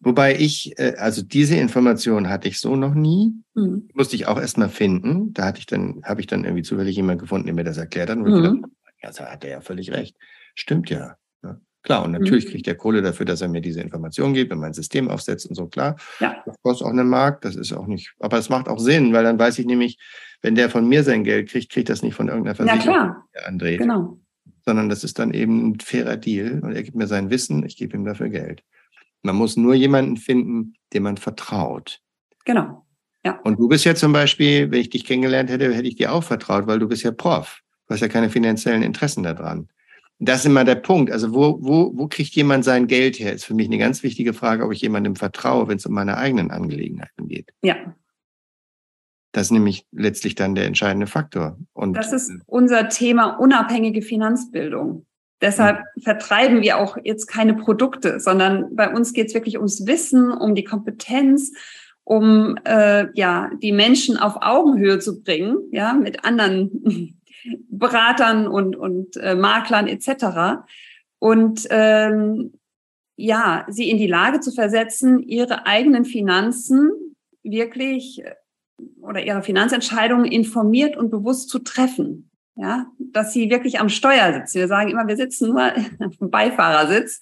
Wobei 0.00 0.36
ich, 0.38 0.78
äh, 0.78 0.94
also 0.98 1.22
diese 1.22 1.56
Information 1.56 2.28
hatte 2.28 2.48
ich 2.48 2.60
so 2.60 2.76
noch 2.76 2.94
nie. 2.94 3.32
Mhm. 3.54 3.88
Musste 3.94 4.16
ich 4.16 4.26
auch 4.26 4.38
erstmal 4.38 4.68
finden. 4.68 5.32
Da 5.32 5.46
hatte 5.46 5.58
ich 5.58 5.66
dann, 5.66 6.02
habe 6.04 6.20
ich 6.20 6.26
dann 6.26 6.44
irgendwie 6.44 6.62
zufällig 6.62 6.96
jemand 6.96 7.20
gefunden, 7.20 7.46
der 7.46 7.54
mir 7.54 7.64
das 7.64 7.78
erklärt 7.78 8.10
hat. 8.10 8.18
Und 8.18 8.24
mhm. 8.24 8.42
gedacht, 8.42 8.56
ja, 9.02 9.10
da 9.10 9.32
hat 9.32 9.44
er 9.44 9.50
ja 9.50 9.60
völlig 9.60 9.90
recht. 9.92 10.16
Stimmt 10.54 10.90
ja. 10.90 11.16
ja. 11.42 11.58
Klar, 11.82 12.04
und 12.04 12.12
natürlich 12.12 12.46
mhm. 12.46 12.50
kriegt 12.50 12.68
er 12.68 12.74
Kohle 12.74 13.00
dafür, 13.00 13.26
dass 13.26 13.40
er 13.40 13.48
mir 13.48 13.62
diese 13.62 13.80
Information 13.80 14.34
gibt 14.34 14.52
und 14.52 14.60
mein 14.60 14.74
System 14.74 15.08
aufsetzt 15.08 15.46
und 15.46 15.54
so, 15.54 15.66
klar. 15.66 15.96
Ja. 16.20 16.36
Das 16.44 16.56
kostet 16.62 16.86
auch 16.86 16.90
einen 16.90 17.08
Markt, 17.08 17.44
das 17.44 17.56
ist 17.56 17.72
auch 17.72 17.86
nicht, 17.86 18.14
aber 18.20 18.38
es 18.38 18.48
macht 18.48 18.68
auch 18.68 18.78
Sinn, 18.78 19.12
weil 19.12 19.24
dann 19.24 19.38
weiß 19.38 19.58
ich 19.58 19.66
nämlich, 19.66 19.98
wenn 20.42 20.54
der 20.54 20.68
von 20.68 20.86
mir 20.86 21.02
sein 21.04 21.24
Geld 21.24 21.48
kriegt, 21.48 21.72
kriegt 21.72 21.88
das 21.88 22.02
nicht 22.02 22.14
von 22.14 22.28
irgendeiner 22.28 22.54
Versicherung, 22.54 22.86
ja, 22.86 22.92
klar. 22.92 23.28
der 23.34 23.48
andreht. 23.48 23.78
Genau 23.78 24.18
sondern 24.66 24.88
das 24.88 25.04
ist 25.04 25.18
dann 25.18 25.32
eben 25.32 25.70
ein 25.70 25.80
fairer 25.80 26.16
Deal 26.16 26.60
und 26.62 26.72
er 26.72 26.82
gibt 26.82 26.96
mir 26.96 27.06
sein 27.06 27.30
Wissen, 27.30 27.64
ich 27.64 27.76
gebe 27.76 27.96
ihm 27.96 28.04
dafür 28.04 28.28
Geld. 28.28 28.64
Man 29.22 29.36
muss 29.36 29.56
nur 29.56 29.74
jemanden 29.74 30.16
finden, 30.16 30.74
dem 30.92 31.04
man 31.04 31.16
vertraut. 31.16 32.00
Genau. 32.44 32.84
Ja. 33.24 33.40
Und 33.44 33.58
du 33.58 33.68
bist 33.68 33.84
ja 33.84 33.94
zum 33.94 34.12
Beispiel, 34.12 34.70
wenn 34.70 34.80
ich 34.80 34.90
dich 34.90 35.04
kennengelernt 35.04 35.50
hätte, 35.50 35.72
hätte 35.72 35.88
ich 35.88 35.96
dir 35.96 36.12
auch 36.12 36.22
vertraut, 36.22 36.66
weil 36.66 36.78
du 36.78 36.88
bist 36.88 37.04
ja 37.04 37.12
Prof. 37.12 37.60
Du 37.86 37.94
hast 37.94 38.00
ja 38.00 38.08
keine 38.08 38.28
finanziellen 38.28 38.82
Interessen 38.82 39.22
daran. 39.22 39.68
Das 40.18 40.40
ist 40.40 40.46
immer 40.46 40.64
der 40.64 40.76
Punkt. 40.76 41.12
Also 41.12 41.32
wo, 41.32 41.58
wo, 41.60 41.92
wo 41.94 42.08
kriegt 42.08 42.34
jemand 42.34 42.64
sein 42.64 42.86
Geld 42.86 43.18
her? 43.18 43.32
Ist 43.32 43.44
für 43.44 43.54
mich 43.54 43.66
eine 43.66 43.78
ganz 43.78 44.02
wichtige 44.02 44.32
Frage, 44.32 44.64
ob 44.64 44.72
ich 44.72 44.80
jemandem 44.80 45.14
vertraue, 45.14 45.68
wenn 45.68 45.76
es 45.76 45.86
um 45.86 45.94
meine 45.94 46.16
eigenen 46.16 46.50
Angelegenheiten 46.50 47.28
geht. 47.28 47.52
Ja, 47.62 47.76
das 49.32 49.48
ist 49.48 49.50
nämlich 49.52 49.86
letztlich 49.92 50.34
dann 50.34 50.54
der 50.54 50.66
entscheidende 50.66 51.06
Faktor. 51.06 51.58
Und 51.72 51.94
das 51.94 52.12
ist 52.12 52.32
unser 52.46 52.88
Thema 52.88 53.36
unabhängige 53.38 54.02
Finanzbildung. 54.02 55.06
Deshalb 55.40 55.80
mhm. 55.96 56.00
vertreiben 56.00 56.62
wir 56.62 56.78
auch 56.78 56.96
jetzt 57.04 57.26
keine 57.26 57.54
Produkte, 57.54 58.20
sondern 58.20 58.74
bei 58.74 58.92
uns 58.92 59.12
geht 59.12 59.28
es 59.28 59.34
wirklich 59.34 59.56
ums 59.56 59.86
Wissen, 59.86 60.32
um 60.32 60.54
die 60.54 60.64
Kompetenz, 60.64 61.52
um 62.04 62.56
äh, 62.64 63.08
ja 63.14 63.50
die 63.62 63.72
Menschen 63.72 64.16
auf 64.16 64.36
Augenhöhe 64.40 64.98
zu 64.98 65.22
bringen, 65.22 65.58
ja 65.70 65.92
mit 65.92 66.24
anderen 66.24 67.20
Beratern 67.68 68.48
und 68.48 68.76
und 68.76 69.16
äh, 69.18 69.34
Maklern 69.34 69.86
etc. 69.86 70.64
Und 71.18 71.66
ähm, 71.70 72.54
ja 73.16 73.66
sie 73.68 73.90
in 73.90 73.98
die 73.98 74.06
Lage 74.06 74.40
zu 74.40 74.52
versetzen, 74.52 75.18
ihre 75.18 75.66
eigenen 75.66 76.04
Finanzen 76.04 76.90
wirklich 77.42 78.22
oder 79.00 79.24
ihre 79.24 79.42
Finanzentscheidungen 79.42 80.30
informiert 80.30 80.96
und 80.96 81.10
bewusst 81.10 81.48
zu 81.48 81.58
treffen. 81.60 82.30
Ja, 82.58 82.86
dass 82.98 83.34
sie 83.34 83.50
wirklich 83.50 83.80
am 83.80 83.90
Steuer 83.90 84.32
sitzen. 84.32 84.60
Wir 84.60 84.68
sagen 84.68 84.90
immer, 84.90 85.06
wir 85.06 85.16
sitzen 85.16 85.50
nur 85.50 85.72
auf 86.06 86.16
dem 86.16 86.30
Beifahrersitz 86.30 87.20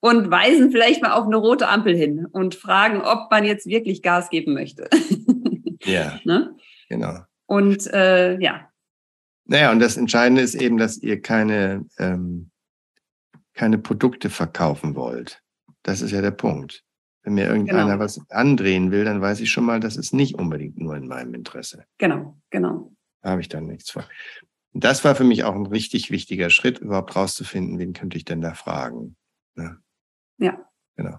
und 0.00 0.30
weisen 0.30 0.72
vielleicht 0.72 1.00
mal 1.00 1.12
auf 1.12 1.26
eine 1.26 1.36
rote 1.36 1.68
Ampel 1.68 1.96
hin 1.96 2.26
und 2.32 2.56
fragen, 2.56 3.00
ob 3.00 3.30
man 3.30 3.44
jetzt 3.44 3.66
wirklich 3.66 4.02
Gas 4.02 4.30
geben 4.30 4.52
möchte. 4.54 4.88
Ja. 5.84 6.18
ne? 6.24 6.56
Genau. 6.88 7.20
Und 7.46 7.86
äh, 7.92 8.38
ja. 8.40 8.70
Naja, 9.46 9.70
und 9.72 9.80
das 9.80 9.96
Entscheidende 9.96 10.42
ist 10.42 10.54
eben, 10.54 10.78
dass 10.78 10.96
ihr 10.98 11.20
keine, 11.20 11.84
ähm, 11.98 12.50
keine 13.52 13.78
Produkte 13.78 14.30
verkaufen 14.30 14.94
wollt. 14.94 15.42
Das 15.82 16.00
ist 16.00 16.12
ja 16.12 16.22
der 16.22 16.30
Punkt. 16.30 16.83
Wenn 17.24 17.34
mir 17.34 17.46
irgendeiner 17.46 17.92
genau. 17.92 17.98
was 17.98 18.20
andrehen 18.30 18.90
will, 18.90 19.04
dann 19.04 19.20
weiß 19.20 19.40
ich 19.40 19.50
schon 19.50 19.64
mal, 19.64 19.80
das 19.80 19.96
ist 19.96 20.12
nicht 20.12 20.38
unbedingt 20.38 20.78
nur 20.78 20.94
in 20.94 21.08
meinem 21.08 21.34
Interesse. 21.34 21.86
Genau, 21.98 22.38
genau. 22.50 22.92
Da 23.22 23.30
habe 23.30 23.40
ich 23.40 23.48
dann 23.48 23.66
nichts 23.66 23.90
vor. 23.90 24.04
Und 24.72 24.84
das 24.84 25.04
war 25.04 25.14
für 25.14 25.24
mich 25.24 25.44
auch 25.44 25.54
ein 25.54 25.66
richtig 25.66 26.10
wichtiger 26.10 26.50
Schritt, 26.50 26.80
überhaupt 26.80 27.16
rauszufinden, 27.16 27.78
wen 27.78 27.94
könnte 27.94 28.18
ich 28.18 28.26
denn 28.26 28.42
da 28.42 28.52
fragen. 28.52 29.16
Ne? 29.54 29.78
Ja. 30.38 30.68
Genau. 30.96 31.18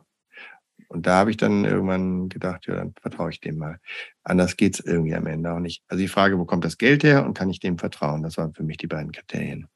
Und 0.90 1.08
da 1.08 1.16
habe 1.16 1.32
ich 1.32 1.38
dann 1.38 1.66
irgendwann 1.66 2.30
gedacht, 2.30 2.68
ja, 2.68 2.76
dann 2.76 2.94
vertraue 3.02 3.32
ich 3.32 3.40
dem 3.40 3.58
mal. 3.58 3.80
Anders 4.24 4.56
geht's 4.58 4.80
irgendwie 4.80 5.16
am 5.16 5.26
Ende 5.26 5.52
auch 5.52 5.60
nicht. 5.60 5.84
Also 5.88 6.02
die 6.02 6.08
Frage, 6.08 6.38
wo 6.38 6.46
kommt 6.46 6.64
das 6.64 6.78
Geld 6.78 7.04
her 7.04 7.26
und 7.26 7.36
kann 7.36 7.50
ich 7.50 7.60
dem 7.60 7.80
vertrauen? 7.80 8.22
Das 8.22 8.38
waren 8.38 8.54
für 8.54 8.64
mich 8.64 8.78
die 8.78 8.88
beiden 8.88 9.12
Kriterien. 9.12 9.68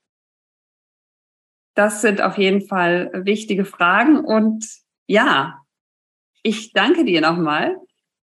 Das 1.73 2.01
sind 2.01 2.21
auf 2.21 2.37
jeden 2.37 2.61
Fall 2.61 3.09
wichtige 3.13 3.65
Fragen. 3.65 4.23
Und 4.23 4.65
ja, 5.07 5.61
ich 6.43 6.73
danke 6.73 7.05
dir 7.05 7.21
nochmal. 7.21 7.77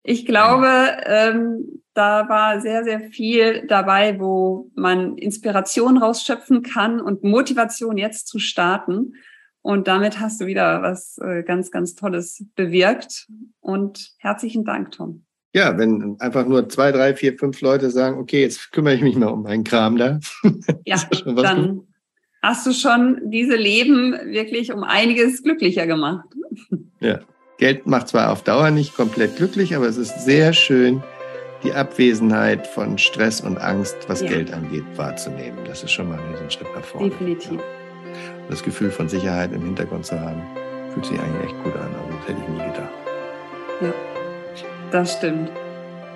Ich 0.03 0.25
glaube, 0.25 0.69
ähm, 1.05 1.81
da 1.93 2.29
war 2.29 2.61
sehr, 2.61 2.83
sehr 2.83 3.01
viel 3.01 3.65
dabei, 3.67 4.19
wo 4.19 4.71
man 4.75 5.17
Inspiration 5.17 5.97
rausschöpfen 5.97 6.63
kann 6.63 7.01
und 7.01 7.23
Motivation 7.23 7.97
jetzt 7.97 8.27
zu 8.27 8.39
starten. 8.39 9.13
Und 9.61 9.87
damit 9.87 10.19
hast 10.19 10.39
du 10.39 10.45
wieder 10.45 10.81
was 10.81 11.17
äh, 11.17 11.43
ganz, 11.43 11.71
ganz 11.71 11.95
Tolles 11.95 12.45
bewirkt. 12.55 13.27
Und 13.59 14.11
herzlichen 14.19 14.63
Dank, 14.63 14.91
Tom. 14.91 15.25
Ja, 15.53 15.77
wenn 15.77 16.15
einfach 16.19 16.45
nur 16.45 16.69
zwei, 16.69 16.91
drei, 16.91 17.15
vier, 17.15 17.37
fünf 17.37 17.59
Leute 17.61 17.89
sagen, 17.89 18.19
okay, 18.19 18.41
jetzt 18.41 18.71
kümmere 18.71 18.93
ich 18.93 19.01
mich 19.01 19.15
mal 19.15 19.27
um 19.27 19.43
meinen 19.43 19.63
Kram 19.63 19.97
da. 19.97 20.19
ja, 20.85 21.01
dann 21.25 21.75
gut. 21.77 21.87
hast 22.43 22.65
du 22.65 22.73
schon 22.73 23.19
diese 23.25 23.55
Leben 23.55 24.13
wirklich 24.27 24.71
um 24.71 24.83
einiges 24.83 25.43
glücklicher 25.43 25.87
gemacht. 25.87 26.27
Ja. 26.99 27.19
Geld 27.57 27.87
macht 27.87 28.09
zwar 28.09 28.31
auf 28.31 28.43
Dauer 28.43 28.69
nicht 28.69 28.95
komplett 28.95 29.37
glücklich, 29.37 29.75
aber 29.75 29.87
es 29.87 29.97
ist 29.97 30.23
sehr 30.23 30.53
schön, 30.53 31.01
die 31.63 31.73
Abwesenheit 31.73 32.67
von 32.67 32.99
Stress 32.99 33.41
und 33.41 33.57
Angst, 33.57 33.97
was 34.07 34.21
ja. 34.21 34.27
Geld 34.27 34.53
angeht, 34.53 34.83
wahrzunehmen. 34.95 35.57
Das 35.65 35.81
ist 35.83 35.91
schon 35.91 36.09
mal 36.09 36.19
ein 36.19 36.51
Schritt 36.51 36.67
nach 36.75 36.83
vorne. 36.83 37.09
Definitiv. 37.09 37.53
Ja. 37.53 37.59
Das 38.49 38.61
Gefühl 38.63 38.91
von 38.91 39.09
Sicherheit 39.09 39.51
im 39.53 39.63
Hintergrund 39.63 40.05
zu 40.05 40.19
haben, 40.19 40.41
fühlt 40.93 41.07
sich 41.07 41.19
eigentlich 41.19 41.45
echt 41.45 41.63
gut 41.63 41.75
an. 41.75 41.89
Also 41.95 42.17
das 42.17 42.27
hätte 42.27 42.41
ich 42.43 42.49
nie 42.49 42.59
gedacht. 42.59 42.89
Ja, 43.81 43.93
das 44.91 45.13
stimmt. 45.13 45.49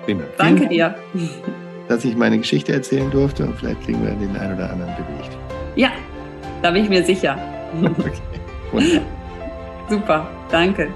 Prima. 0.04 0.22
Danke 0.38 0.68
dir. 0.68 0.94
dass 1.88 2.04
ich 2.04 2.16
meine 2.16 2.38
Geschichte 2.38 2.72
erzählen 2.72 3.10
durfte 3.10 3.44
und 3.44 3.58
vielleicht 3.58 3.82
kriegen 3.82 4.02
wir 4.02 4.12
den 4.12 4.36
einen 4.36 4.54
oder 4.54 4.70
anderen 4.70 4.94
bewegt. 4.94 5.36
Ja, 5.74 5.90
da 6.62 6.70
bin 6.70 6.84
ich 6.84 6.88
mir 6.88 7.04
sicher. 7.04 7.36
Okay. 8.74 9.02
Super, 9.90 10.30
danke. 10.50 10.88